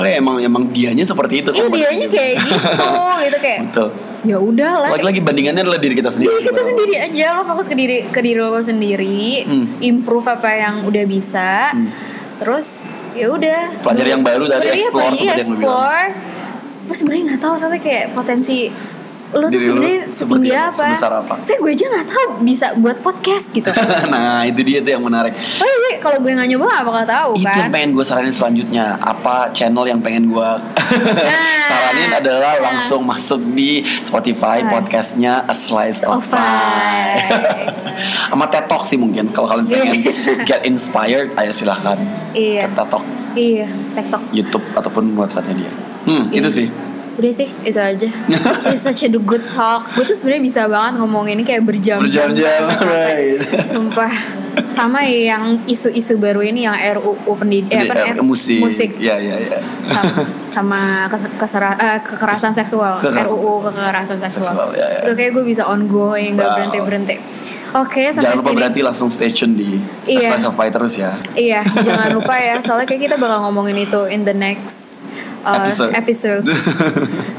ya. 0.00 0.16
Emang 0.16 0.40
emang 0.40 0.72
dianya 0.72 1.04
seperti 1.04 1.44
itu 1.44 1.50
Iya 1.52 1.68
kan, 1.68 1.76
dianya 1.76 2.08
kayak 2.08 2.34
gitu 2.40 2.88
gitu 3.26 3.38
kayak 3.38 3.60
betul 3.68 3.88
ya 4.24 4.36
udahlah 4.40 4.88
lagi-lagi 4.90 5.20
bandingannya 5.20 5.62
adalah 5.62 5.78
diri 5.78 5.94
kita 5.94 6.08
sendiri 6.08 6.32
diri 6.32 6.42
kita 6.42 6.62
sendiri 6.64 6.94
aja 6.98 7.26
lo 7.32 7.42
fokus 7.44 7.66
ke 7.66 7.76
diri 7.76 8.08
ke 8.08 8.20
diri 8.20 8.40
lo 8.40 8.58
sendiri 8.58 9.44
Hmm. 9.44 9.66
improve 9.78 10.26
apa 10.26 10.50
yang 10.50 10.74
udah 10.84 11.04
bisa 11.04 11.76
Hmm. 11.76 11.92
terus 12.40 12.88
ya 13.12 13.28
udah 13.28 13.80
Pelajari 13.80 14.10
yang 14.12 14.24
baru 14.24 14.44
tadi, 14.48 14.66
Iya, 14.66 14.74
explore 14.74 15.04
iya, 15.04 15.08
seperti 15.08 15.24
yang 15.24 15.38
explore 15.38 16.06
lo 16.86 16.92
sebenarnya 16.92 17.22
nggak 17.28 17.40
tahu 17.40 17.54
soalnya 17.56 17.80
kayak 17.82 18.04
potensi 18.12 18.58
lo 19.28 19.46
tuh 19.46 19.58
lu 19.58 19.82
sebenarnya 19.82 20.00
setinggi 20.06 20.50
apa, 20.52 20.82
sebesar 20.86 21.10
apa. 21.16 21.34
saya 21.40 21.56
gue 21.56 21.72
aja 21.72 21.86
nggak 21.88 22.06
tahu 22.06 22.26
bisa 22.42 22.66
buat 22.76 22.96
podcast 23.00 23.50
gitu 23.50 23.70
nah 24.12 24.42
itu 24.42 24.62
dia 24.62 24.78
tuh 24.78 24.92
yang 24.92 25.02
menarik 25.02 25.34
oh 25.34 25.66
iya 25.66 25.98
kalau 25.98 26.18
gue 26.18 26.30
nggak 26.30 26.46
nyoba 26.46 26.64
nggak 26.64 26.84
bakal 26.84 27.04
tahu 27.04 27.30
itu 27.34 27.44
kan 27.44 27.58
yang 27.58 27.70
pengen 27.70 27.90
gue 27.92 28.04
saranin 28.04 28.30
selanjutnya 28.30 28.84
apa 28.96 29.50
channel 29.50 29.82
yang 29.84 29.98
pengen 29.98 30.28
gue 30.28 30.48
saranin 31.68 32.12
adalah 32.12 32.44
Nah. 32.56 32.62
langsung 32.72 33.02
masuk 33.02 33.42
di 33.50 33.70
Spotify 34.00 34.60
Nah. 34.60 34.70
podcastnya 34.72 35.42
A 35.42 35.52
Slice 35.52 36.02
of 36.02 36.18
Of 36.18 36.28
Pie 36.28 36.38
Pie. 36.38 37.18
sama 38.28 38.46
TED 38.46 38.66
Talk 38.66 38.84
sih 38.84 38.94
mungkin 38.94 39.30
kalau 39.30 39.48
kalian 39.48 39.66
pengen 39.66 40.12
get 40.44 40.62
inspired 40.62 41.32
ayo 41.34 41.50
silahkan 41.50 41.98
Iya. 42.30 42.64
ke 42.64 42.74
TED 42.74 42.88
Talk 42.88 43.04
iya 43.34 43.66
tiktok 43.92 44.22
YouTube 44.30 44.64
ataupun 44.72 45.12
websitenya 45.14 45.54
dia 45.58 45.72
hmm 46.06 46.24
Iya. 46.30 46.38
itu 46.38 46.48
sih 46.54 46.66
Udah 47.16 47.32
sih, 47.32 47.48
itu 47.62 47.76
aja. 47.76 48.08
It's 48.68 48.82
such 48.82 49.02
a 49.02 49.10
good 49.10 49.48
talk. 49.48 49.88
Gue 49.92 50.04
tuh 50.04 50.12
sebenarnya 50.12 50.44
bisa 50.44 50.60
banget 50.66 51.00
ngomong 51.00 51.26
ini 51.26 51.42
kayak 51.42 51.62
berjam-jam. 51.62 52.04
berjam-jam 52.28 52.68
right 52.82 53.40
Sumpah. 53.64 54.12
Sama 54.66 55.04
yang 55.04 55.60
isu-isu 55.64 56.16
baru 56.16 56.40
ini 56.40 56.64
yang 56.64 56.72
RUU 56.96 57.28
pendidikan 57.30 57.84
eh, 57.86 57.92
apa 58.10 58.24
musik 58.24 58.56
musik 58.58 58.96
ya 58.96 59.12
ya 59.14 59.36
ya 59.36 59.60
sama, 59.84 60.12
sama 60.48 60.80
kes- 61.06 61.36
kesera- 61.36 61.76
eh, 61.76 62.00
kekerasan 62.00 62.52
seksual 62.52 62.96
Kekerasan. 62.98 63.24
RUU 63.26 63.52
kekerasan 63.62 64.16
seksual, 64.18 64.48
Seksual, 64.48 64.68
ya, 64.72 64.86
ya. 64.90 65.00
itu 65.02 65.12
kayak 65.12 65.30
gue 65.34 65.44
bisa 65.46 65.60
ongoing 65.62 66.36
nggak 66.36 66.46
Wow. 66.46 66.56
berhenti 66.56 66.78
berhenti 66.80 67.14
oke 67.74 68.02
sampai 68.10 68.24
jangan 68.24 68.36
lupa 68.38 68.48
sini 68.48 68.56
berarti 68.58 68.80
langsung 68.82 69.08
stay 69.10 69.28
tune 69.28 69.54
di 69.54 69.76
Iya. 70.06 70.32
Slice 70.32 70.46
of 70.46 70.56
Pie 70.56 70.72
terus 70.72 70.94
ya 70.96 71.12
iya 71.36 71.60
jangan 71.76 72.08
lupa 72.10 72.34
ya 72.34 72.56
soalnya 72.58 72.86
kayak 72.86 73.02
kita 73.02 73.16
bakal 73.16 73.44
ngomongin 73.44 73.76
itu 73.78 74.08
in 74.08 74.24
the 74.24 74.32
next 74.32 75.04
uh, 75.46 75.62
Episode. 75.62 75.92
episodes 75.94 76.50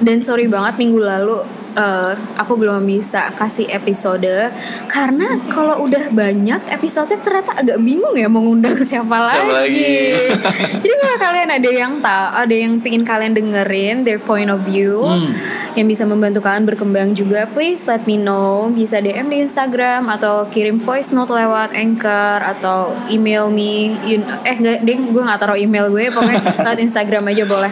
dan 0.05 0.23
sorry 0.23 0.47
banget 0.47 0.79
minggu 0.79 1.03
lalu 1.03 1.43
uh, 1.77 2.11
aku 2.35 2.57
belum 2.57 2.83
bisa 2.83 3.29
kasih 3.31 3.69
episode 3.69 4.49
karena 4.87 5.37
kalau 5.47 5.85
udah 5.85 6.09
banyak 6.09 6.59
episode 6.67 7.13
ternyata 7.15 7.53
agak 7.55 7.77
bingung 7.79 8.13
ya 8.13 8.25
mau 8.25 8.41
ngundang 8.41 8.75
siapa 8.83 9.13
lagi. 9.13 9.47
lagi? 9.47 9.95
Jadi 10.83 10.93
kalau 10.97 11.17
kalian 11.17 11.49
ada 11.53 11.69
yang 11.69 11.93
tahu, 11.97 12.27
ada 12.35 12.55
yang 12.55 12.73
pingin 12.77 13.03
kalian 13.03 13.31
dengerin 13.31 14.01
their 14.01 14.17
point 14.17 14.49
of 14.49 14.61
view 14.61 14.89
Hmm. 14.97 15.29
yang 15.73 15.85
bisa 15.85 16.03
membantu 16.03 16.41
kalian 16.41 16.65
berkembang 16.65 17.13
juga, 17.13 17.45
please 17.47 17.85
let 17.85 18.03
me 18.03 18.17
know. 18.17 18.65
Bisa 18.67 18.97
DM 18.97 19.29
di 19.29 19.37
Instagram 19.39 20.09
atau 20.09 20.49
kirim 20.49 20.79
voice 20.79 21.13
note 21.13 21.29
lewat 21.29 21.71
Anchor 21.71 22.41
atau 22.41 22.97
email 23.07 23.47
me. 23.47 23.93
You- 24.01 24.25
eh 24.41 24.55
nggak, 24.55 24.81
ding, 24.81 25.11
gue 25.11 25.21
nggak 25.21 25.37
taruh 25.37 25.53
email 25.53 25.85
gue, 25.87 26.09
pokoknya 26.09 26.41
lewat 26.65 26.79
Instagram 26.79 27.29
aja 27.29 27.43
boleh. 27.45 27.69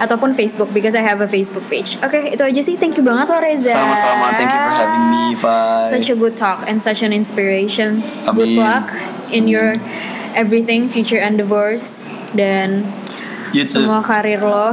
Ataupun 0.00 0.32
Facebook 0.32 0.72
because 0.72 0.96
I 0.96 1.04
have 1.04 1.20
a 1.20 1.28
Facebook 1.28 1.68
page. 1.68 2.00
Oke, 2.00 2.32
itu 2.32 2.40
aja 2.40 2.60
sih. 2.64 2.80
Thank 2.80 2.96
you 2.96 3.04
banget 3.04 3.28
loh 3.28 3.40
Reza. 3.44 3.76
sama-sama 3.76 4.32
thank 4.32 4.48
you 4.48 4.60
for 4.64 4.72
having 4.72 5.06
me 5.12 5.24
Pie 5.36 5.92
Such 5.92 6.08
a 6.08 6.16
good 6.16 6.40
talk 6.40 6.64
and 6.64 6.80
such 6.80 7.04
an 7.04 7.12
inspiration. 7.12 8.00
Good 8.32 8.56
Amin. 8.56 8.64
luck 8.64 8.88
in 9.28 9.44
your 9.44 9.76
everything, 10.32 10.88
future 10.88 11.20
endeavors 11.20 12.08
dan 12.32 12.88
you 13.52 13.68
too 13.68 13.84
semua 13.84 14.00
karir 14.00 14.40
lo. 14.40 14.72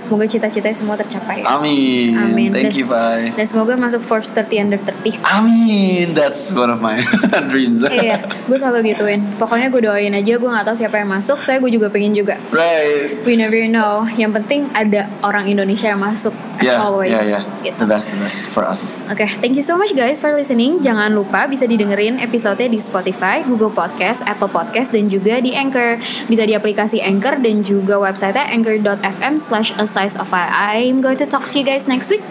Semoga 0.00 0.24
cita-citanya 0.24 0.72
semua 0.72 0.96
tercapai. 0.96 1.44
Amin. 1.44 2.16
Amin. 2.16 2.48
Thank 2.50 2.72
Dan- 2.72 2.76
you, 2.76 2.86
bye. 2.86 3.28
Dan 3.30 3.44
semoga 3.44 3.76
masuk 3.76 4.00
Forbes 4.00 4.32
30 4.32 4.56
under 4.58 4.80
30. 4.80 5.20
Amin. 5.22 6.12
That's 6.12 6.50
one 6.50 6.68
of 6.68 6.80
my 6.80 7.04
dreams. 7.52 7.84
iya, 7.86 8.18
gue 8.44 8.56
selalu 8.56 8.90
gituin. 8.90 9.20
Pokoknya 9.36 9.68
gue 9.68 9.82
doain 9.82 10.10
aja. 10.10 10.34
Gue 10.34 10.48
nggak 10.48 10.64
tahu 10.64 10.76
siapa 10.76 10.96
yang 10.98 11.10
masuk. 11.10 11.40
Saya 11.40 11.60
gue 11.60 11.68
juga 11.68 11.88
pengen 11.88 12.12
juga. 12.12 12.40
Right. 12.50 13.20
We 13.22 13.36
never 13.36 13.60
know. 13.66 14.08
Yang 14.10 14.42
penting 14.42 14.60
ada 14.72 15.06
orang 15.20 15.46
Indonesia 15.46 15.86
yang 15.86 16.00
masuk. 16.00 16.32
As 16.56 16.64
Yeah, 16.66 16.76
always. 16.80 17.08
yeah, 17.08 17.40
yeah. 17.40 17.42
Gitu. 17.60 17.76
The 17.76 17.88
best, 17.88 18.12
the 18.12 18.20
best 18.20 18.40
for 18.48 18.64
us. 18.64 18.92
Oke, 19.08 19.24
thank 19.40 19.56
you 19.56 19.64
so 19.64 19.76
much 19.76 19.92
guys 19.92 20.20
for 20.20 20.32
listening. 20.32 20.80
Jangan 20.80 21.12
lupa 21.12 21.44
bisa 21.44 21.64
didengerin 21.64 22.20
episode 22.20 22.60
di 22.60 22.76
Spotify, 22.76 23.40
Google 23.40 23.72
Podcast, 23.72 24.20
Apple 24.24 24.48
Podcast, 24.48 24.92
dan 24.92 25.08
juga 25.08 25.40
di 25.40 25.52
Anchor. 25.52 25.96
Bisa 26.28 26.44
di 26.44 26.52
aplikasi 26.52 27.00
Anchor 27.00 27.40
dan 27.40 27.60
juga 27.60 27.96
website 27.96 28.36
anchor.fm 28.36 29.34
slash 29.36 29.72
size 29.90 30.16
of 30.16 30.32
I. 30.32 30.46
I'm 30.78 31.00
going 31.00 31.18
to 31.18 31.26
talk 31.26 31.48
to 31.50 31.58
you 31.58 31.64
guys 31.64 31.86
next 31.86 32.10
week. 32.10 32.22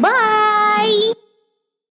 Bye! 0.00 1.14